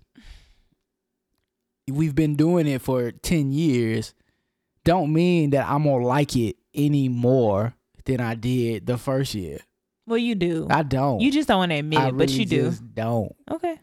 we've 1.90 2.16
been 2.16 2.36
doing 2.36 2.68
it 2.68 2.82
for 2.82 3.12
ten 3.12 3.52
years, 3.52 4.14
don't 4.84 5.14
mean 5.14 5.52
that 5.52 5.68
I'm 5.68 5.84
gonna 5.84 6.06
like 6.06 6.36
it 6.36 6.58
any 6.74 7.08
more 7.08 7.74
than 8.06 8.20
I 8.20 8.36
did 8.36 8.86
the 8.86 8.98
first 8.98 9.34
year. 9.34 9.60
Well, 10.06 10.18
you 10.18 10.36
do. 10.36 10.68
I 10.70 10.84
don't. 10.84 11.22
You 11.22 11.32
just 11.32 11.48
don't 11.48 11.60
want 11.60 11.72
to 11.72 11.78
admit 11.78 12.00
I 12.00 12.10
it, 12.10 12.18
but 12.18 12.28
really 12.28 12.34
you 12.34 12.46
do. 12.46 12.74
don't. 12.94 13.34
Okay. 13.50 13.80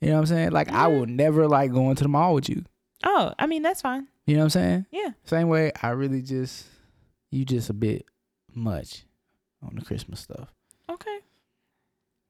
You 0.00 0.08
know 0.08 0.14
what 0.14 0.20
I'm 0.20 0.26
saying? 0.26 0.50
Like 0.50 0.70
I 0.70 0.86
will 0.88 1.06
never 1.06 1.48
like 1.48 1.72
going 1.72 1.96
to 1.96 2.04
the 2.04 2.08
mall 2.08 2.34
with 2.34 2.48
you. 2.48 2.64
Oh, 3.04 3.32
I 3.38 3.46
mean 3.46 3.62
that's 3.62 3.82
fine. 3.82 4.08
You 4.26 4.34
know 4.34 4.40
what 4.40 4.44
I'm 4.44 4.50
saying? 4.50 4.86
Yeah. 4.90 5.10
Same 5.24 5.48
way 5.48 5.72
I 5.82 5.90
really 5.90 6.22
just 6.22 6.66
you 7.30 7.44
just 7.44 7.70
a 7.70 7.74
bit 7.74 8.06
much 8.54 9.04
on 9.62 9.74
the 9.76 9.84
Christmas 9.84 10.20
stuff. 10.20 10.52
Okay. 10.90 11.18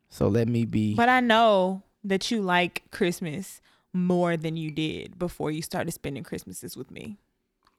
So 0.08 0.28
let 0.28 0.48
me 0.48 0.64
be 0.64 0.94
But 0.94 1.08
I 1.08 1.20
know 1.20 1.82
that 2.04 2.30
you 2.30 2.40
like 2.40 2.84
Christmas 2.90 3.60
more 3.92 4.36
than 4.36 4.56
you 4.56 4.70
did 4.70 5.18
before 5.18 5.50
you 5.50 5.62
started 5.62 5.90
spending 5.92 6.22
Christmases 6.22 6.76
with 6.76 6.90
me. 6.90 7.16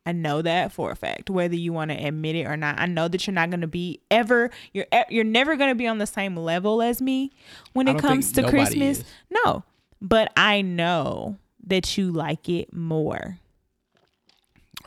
I 0.06 0.14
know 0.14 0.42
that 0.42 0.72
for 0.72 0.90
a 0.92 0.96
fact, 0.96 1.30
whether 1.30 1.56
you 1.56 1.74
want 1.74 1.92
to 1.92 1.98
admit 1.98 2.38
it 2.38 2.46
or 2.46 2.56
not. 2.56 2.80
I 2.80 2.86
know 2.86 3.10
that 3.10 3.28
you're 3.28 3.34
not 3.34 3.50
going 3.50 3.62
to 3.62 3.68
be 3.68 4.00
ever 4.10 4.50
you're 4.74 4.86
you're 5.10 5.24
never 5.24 5.56
going 5.56 5.70
to 5.70 5.76
be 5.76 5.88
on 5.88 5.98
the 5.98 6.08
same 6.08 6.36
level 6.36 6.82
as 6.82 7.02
me 7.02 7.32
when 7.74 7.88
it 7.88 8.00
comes 8.00 8.32
to 8.34 8.50
Christmas. 8.50 9.00
is. 9.00 9.04
No. 9.30 9.64
But 10.02 10.32
I 10.38 10.62
know 10.62 11.38
that 11.66 11.98
you 11.98 12.12
like 12.12 12.50
it 12.50 12.74
more. 12.74 13.40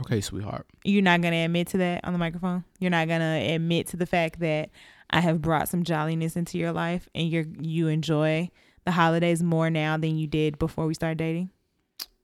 Okay, 0.01 0.21
sweetheart. 0.21 0.67
You're 0.85 1.03
not 1.03 1.21
going 1.21 1.33
to 1.33 1.39
admit 1.39 1.69
to 1.69 1.79
that 1.79 2.05
on 2.05 2.13
the 2.13 2.19
microphone. 2.19 2.65
You're 2.79 2.91
not 2.91 3.09
going 3.09 3.21
to 3.21 3.53
admit 3.55 3.89
to 3.89 3.97
the 3.97 4.07
fact 4.07 4.41
that 4.41 4.71
I 5.11 5.21
have 5.21 5.43
brought 5.43 5.69
some 5.69 5.85
jolliness 5.85 6.37
into 6.37 6.57
your 6.57 6.73
life 6.73 7.09
and 7.15 7.29
you're 7.29 7.47
you 7.61 7.89
enjoy 7.89 8.51
the 8.85 8.93
holidays 8.93 9.43
more 9.43 9.69
now 9.69 9.97
than 9.97 10.17
you 10.17 10.27
did 10.27 10.59
before 10.59 10.87
we 10.87 10.95
started 10.95 11.19
dating. 11.19 11.51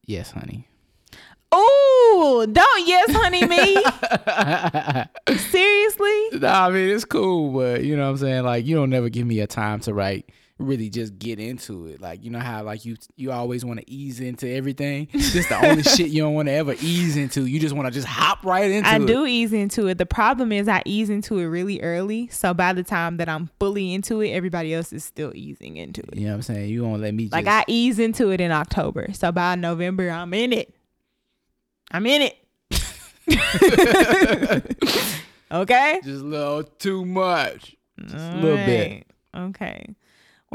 Yes, 0.04 0.30
honey. 0.30 0.68
Oh, 1.52 2.46
don't 2.50 2.86
yes, 2.88 3.10
honey, 3.12 3.46
me. 3.46 5.36
Seriously? 5.38 6.40
nah, 6.40 6.66
I 6.66 6.70
mean 6.70 6.90
it's 6.90 7.04
cool, 7.04 7.52
but 7.52 7.84
you 7.84 7.96
know 7.96 8.04
what 8.04 8.10
I'm 8.10 8.16
saying? 8.18 8.44
Like 8.44 8.66
you 8.66 8.76
don't 8.76 8.90
never 8.90 9.08
give 9.08 9.26
me 9.26 9.40
a 9.40 9.46
time 9.46 9.80
to 9.80 9.92
like 9.92 10.32
really 10.58 10.88
just 10.88 11.18
get 11.18 11.38
into 11.38 11.86
it. 11.86 12.00
Like 12.00 12.24
you 12.24 12.30
know 12.30 12.38
how 12.38 12.62
like 12.62 12.84
you 12.84 12.96
you 13.16 13.30
always 13.30 13.64
want 13.64 13.80
to 13.80 13.90
ease 13.90 14.20
into 14.20 14.48
everything. 14.48 15.08
Just 15.12 15.48
the 15.48 15.66
only 15.66 15.82
shit 15.82 16.08
you 16.08 16.22
don't 16.22 16.34
want 16.34 16.48
to 16.48 16.52
ever 16.52 16.74
ease 16.80 17.16
into. 17.16 17.46
You 17.46 17.60
just 17.60 17.74
want 17.74 17.86
to 17.88 17.92
just 17.92 18.06
hop 18.06 18.44
right 18.44 18.70
into 18.70 18.88
I 18.88 18.96
it. 18.96 19.06
do 19.06 19.26
ease 19.26 19.52
into 19.52 19.86
it. 19.88 19.98
The 19.98 20.06
problem 20.06 20.52
is 20.52 20.68
I 20.68 20.82
ease 20.84 21.10
into 21.10 21.38
it 21.38 21.46
really 21.46 21.80
early. 21.82 22.28
So 22.28 22.54
by 22.54 22.72
the 22.72 22.82
time 22.82 23.18
that 23.18 23.28
I'm 23.28 23.50
fully 23.58 23.92
into 23.92 24.20
it, 24.20 24.30
everybody 24.30 24.72
else 24.72 24.92
is 24.92 25.04
still 25.04 25.32
easing 25.34 25.76
into 25.76 26.02
it. 26.02 26.16
You 26.16 26.26
know 26.26 26.32
what 26.32 26.36
I'm 26.36 26.42
saying? 26.42 26.70
You 26.70 26.84
won't 26.84 27.02
let 27.02 27.14
me 27.14 27.24
just 27.24 27.32
Like 27.32 27.46
I 27.46 27.64
ease 27.66 27.98
into 27.98 28.30
it 28.30 28.40
in 28.40 28.50
October. 28.50 29.08
So 29.12 29.32
by 29.32 29.56
November, 29.56 30.08
I'm 30.08 30.32
in 30.32 30.52
it. 30.52 30.74
I'm 31.90 32.06
in 32.06 32.22
it. 32.22 32.36
okay? 35.52 36.00
just 36.02 36.22
a 36.22 36.26
little 36.26 36.62
too 36.62 37.04
much. 37.04 37.76
Just 38.00 38.14
a 38.14 38.36
little 38.36 38.56
bit. 38.56 39.06
Okay. 39.34 39.94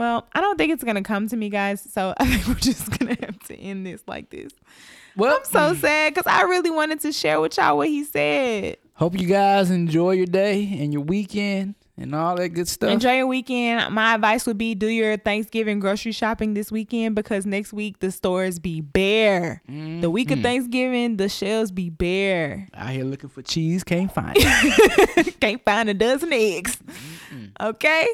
Well, 0.02 0.26
I 0.34 0.42
don't 0.42 0.58
think 0.58 0.74
it's 0.74 0.84
gonna 0.84 1.04
come 1.04 1.28
to 1.28 1.38
me, 1.38 1.50
guys. 1.50 1.80
So 1.80 2.16
I 2.18 2.26
think 2.26 2.48
we're 2.48 2.56
just 2.56 2.98
gonna 2.98 3.16
have 3.22 3.38
to 3.50 3.56
end 3.56 3.86
this 3.86 4.02
like 4.08 4.32
this. 4.32 4.52
Well, 5.16 5.36
I'm 5.38 5.46
so 5.46 5.76
sad 5.76 6.16
because 6.16 6.26
I 6.26 6.42
really 6.44 6.72
wanted 6.72 7.02
to 7.02 7.12
share 7.12 7.40
with 7.40 7.56
y'all 7.58 7.78
what 7.78 7.88
he 7.88 8.04
said. 8.04 8.78
hope 8.96 9.20
you 9.20 9.28
guys 9.28 9.70
enjoy 9.70 10.14
your 10.14 10.26
day 10.26 10.64
and 10.80 10.92
your 10.92 11.04
weekend 11.04 11.76
and 11.98 12.16
all 12.16 12.36
that 12.38 12.50
good 12.50 12.68
stuff. 12.68 12.90
Enjoy 12.90 13.14
your 13.18 13.28
weekend. 13.28 13.94
My 13.94 14.16
advice 14.16 14.48
would 14.48 14.58
be 14.58 14.74
do 14.74 14.88
your 14.88 15.18
Thanksgiving 15.18 15.80
grocery 15.80 16.14
shopping 16.14 16.56
this 16.56 16.72
weekend 16.72 17.14
because 17.14 17.46
next 17.46 17.74
week 17.74 18.00
the 18.00 18.10
stores 18.10 18.58
be 18.58 18.82
bare. 18.82 19.62
The 19.68 20.10
week 20.10 20.32
of 20.32 20.40
Mhm. 20.40 20.44
Thanksgiving, 20.44 21.18
the 21.18 21.30
shelves 21.30 21.70
be 21.70 21.92
bare. 21.92 22.68
Out 22.74 22.90
here 22.90 23.04
looking 23.04 23.30
for 23.30 23.44
cheese, 23.44 23.84
can't 23.84 24.12
find 24.12 24.32
it. 24.36 25.40
Can't 25.42 25.64
find 25.64 25.90
a 25.90 25.94
dozen 25.94 26.34
eggs. 26.34 26.78
Okay. 27.60 28.08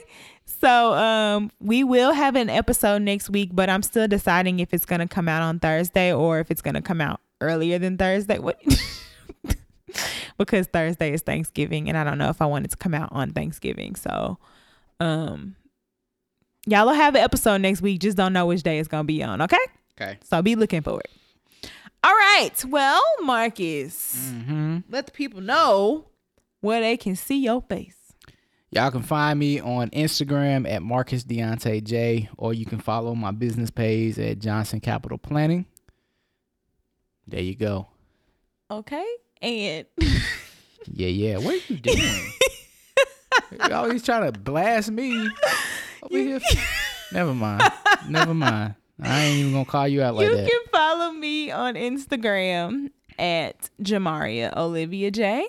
So 0.59 0.93
um 0.93 1.51
we 1.59 1.83
will 1.83 2.11
have 2.13 2.35
an 2.35 2.49
episode 2.49 3.01
next 3.03 3.29
week, 3.29 3.49
but 3.53 3.69
I'm 3.69 3.83
still 3.83 4.07
deciding 4.07 4.59
if 4.59 4.73
it's 4.73 4.85
gonna 4.85 5.07
come 5.07 5.27
out 5.29 5.41
on 5.41 5.59
Thursday 5.59 6.11
or 6.13 6.39
if 6.39 6.49
it's 6.51 6.61
gonna 6.61 6.81
come 6.81 6.99
out 7.01 7.19
earlier 7.41 7.77
than 7.79 7.97
Thursday. 7.97 8.39
What 8.39 8.59
because 10.37 10.67
Thursday 10.67 11.13
is 11.13 11.21
Thanksgiving 11.21 11.87
and 11.89 11.97
I 11.97 12.03
don't 12.03 12.17
know 12.17 12.29
if 12.29 12.41
I 12.41 12.45
want 12.45 12.65
it 12.65 12.71
to 12.71 12.77
come 12.77 12.93
out 12.93 13.09
on 13.11 13.31
Thanksgiving. 13.31 13.95
So 13.95 14.37
um 14.99 15.55
y'all 16.65 16.85
will 16.85 16.93
have 16.93 17.15
an 17.15 17.21
episode 17.23 17.57
next 17.61 17.81
week. 17.81 17.99
Just 18.01 18.17
don't 18.17 18.33
know 18.33 18.45
which 18.45 18.63
day 18.63 18.79
it's 18.79 18.87
gonna 18.87 19.03
be 19.03 19.23
on, 19.23 19.41
okay? 19.41 19.57
okay. 19.99 20.17
So 20.23 20.41
be 20.41 20.55
looking 20.55 20.81
for 20.81 20.99
it. 20.99 21.09
All 22.03 22.13
right. 22.13 22.51
Well, 22.67 23.01
Marcus, 23.21 24.31
Mm-hmm. 24.31 24.77
let 24.89 25.07
the 25.07 25.11
people 25.11 25.41
know 25.41 26.05
where 26.61 26.79
they 26.81 26.95
can 26.97 27.15
see 27.15 27.37
your 27.41 27.61
face. 27.61 27.96
Y'all 28.71 28.91
can 28.91 29.01
find 29.01 29.39
me 29.39 29.61
on 29.61 29.89
Instagram 29.91 30.69
at 30.69 30.81
Marcus 30.83 31.23
Deontay 31.23 31.83
J, 31.83 32.29
or 32.37 32.53
you 32.53 32.65
can 32.65 32.79
follow 32.79 33.15
my 33.15 33.31
business 33.31 33.71
page 33.71 34.19
at 34.19 34.39
Johnson 34.39 34.81
Capital 34.81 35.17
Planning. 35.17 35.65
There 37.27 37.41
you 37.41 37.55
go. 37.55 37.87
Okay. 38.69 39.05
And 39.41 39.85
Yeah, 40.91 41.07
yeah. 41.07 41.37
What 41.37 41.55
are 41.55 41.73
you 41.73 41.79
doing? 41.79 42.31
you 43.51 43.73
always 43.75 44.03
trying 44.03 44.31
to 44.31 44.37
blast 44.39 44.91
me 44.91 45.29
over 46.03 46.17
here. 46.17 46.39
Never 47.11 47.33
mind. 47.33 47.63
Never 48.07 48.33
mind. 48.33 48.75
I 49.01 49.23
ain't 49.25 49.39
even 49.39 49.51
gonna 49.53 49.65
call 49.65 49.87
you 49.87 50.01
out 50.01 50.15
like 50.15 50.27
you 50.27 50.35
that. 50.35 50.49
can 50.49 50.59
follow 50.71 51.11
me 51.11 51.51
on 51.51 51.75
Instagram 51.75 52.89
at 53.19 53.69
Jamaria 53.81 54.55
Olivia 54.57 55.11
J 55.11 55.47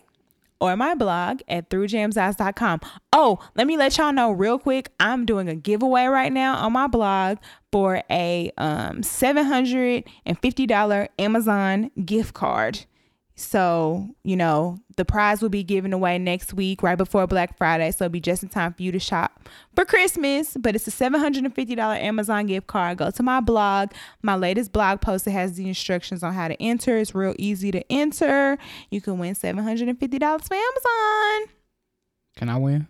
or 0.60 0.76
my 0.76 0.94
blog 0.94 1.40
at 1.48 1.70
throughjamseyes.com. 1.70 2.80
Oh, 3.12 3.38
let 3.54 3.66
me 3.66 3.76
let 3.76 3.98
y'all 3.98 4.12
know 4.12 4.30
real 4.30 4.58
quick. 4.58 4.90
I'm 4.98 5.24
doing 5.24 5.48
a 5.48 5.54
giveaway 5.54 6.06
right 6.06 6.32
now 6.32 6.56
on 6.56 6.72
my 6.72 6.86
blog 6.86 7.38
for 7.70 8.02
a 8.10 8.50
um 8.56 9.02
$750 9.02 11.08
Amazon 11.18 11.90
gift 12.04 12.34
card. 12.34 12.86
So, 13.38 14.08
you 14.24 14.36
know, 14.36 14.80
the 14.96 15.04
prize 15.04 15.40
will 15.40 15.48
be 15.48 15.62
given 15.62 15.92
away 15.92 16.18
next 16.18 16.54
week, 16.54 16.82
right 16.82 16.98
before 16.98 17.24
Black 17.28 17.56
Friday. 17.56 17.92
So 17.92 18.06
it'll 18.06 18.12
be 18.12 18.20
just 18.20 18.42
in 18.42 18.48
time 18.48 18.72
for 18.72 18.82
you 18.82 18.90
to 18.90 18.98
shop 18.98 19.48
for 19.76 19.84
Christmas. 19.84 20.56
But 20.58 20.74
it's 20.74 20.88
a 20.88 20.90
$750 20.90 21.78
Amazon 21.78 22.46
gift 22.46 22.66
card. 22.66 22.98
Go 22.98 23.12
to 23.12 23.22
my 23.22 23.38
blog, 23.38 23.92
my 24.22 24.34
latest 24.34 24.72
blog 24.72 25.00
post 25.00 25.24
that 25.26 25.30
has 25.30 25.54
the 25.54 25.68
instructions 25.68 26.24
on 26.24 26.34
how 26.34 26.48
to 26.48 26.60
enter. 26.60 26.98
It's 26.98 27.14
real 27.14 27.36
easy 27.38 27.70
to 27.70 27.92
enter. 27.92 28.58
You 28.90 29.00
can 29.00 29.18
win 29.20 29.34
$750 29.34 30.44
for 30.44 30.54
Amazon. 30.54 31.54
Can 32.36 32.48
I 32.48 32.56
win? 32.56 32.88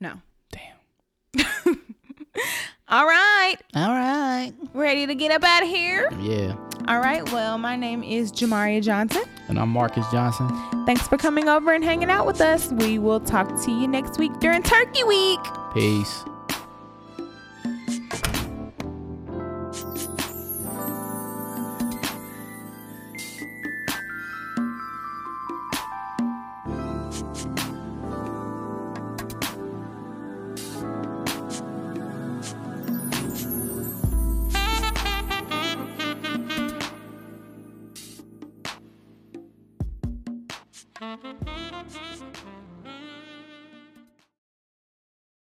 No. 0.00 0.20
Damn. 0.52 1.80
All 2.90 3.04
right. 3.06 3.56
All 3.74 3.88
right. 3.90 4.52
Ready 4.72 5.06
to 5.06 5.14
get 5.14 5.30
up 5.30 5.44
out 5.44 5.62
of 5.62 5.68
here? 5.68 6.08
Yeah. 6.20 6.54
All 6.86 7.00
right. 7.00 7.30
Well, 7.32 7.58
my 7.58 7.76
name 7.76 8.02
is 8.02 8.32
Jamaria 8.32 8.82
Johnson. 8.82 9.24
And 9.48 9.58
I'm 9.58 9.68
Marcus 9.68 10.06
Johnson. 10.10 10.48
Thanks 10.86 11.06
for 11.06 11.18
coming 11.18 11.50
over 11.50 11.74
and 11.74 11.84
hanging 11.84 12.08
out 12.08 12.26
with 12.26 12.40
us. 12.40 12.72
We 12.72 12.98
will 12.98 13.20
talk 13.20 13.60
to 13.64 13.70
you 13.70 13.86
next 13.86 14.18
week 14.18 14.32
during 14.40 14.62
Turkey 14.62 15.04
Week. 15.04 15.40
Peace. 15.74 16.24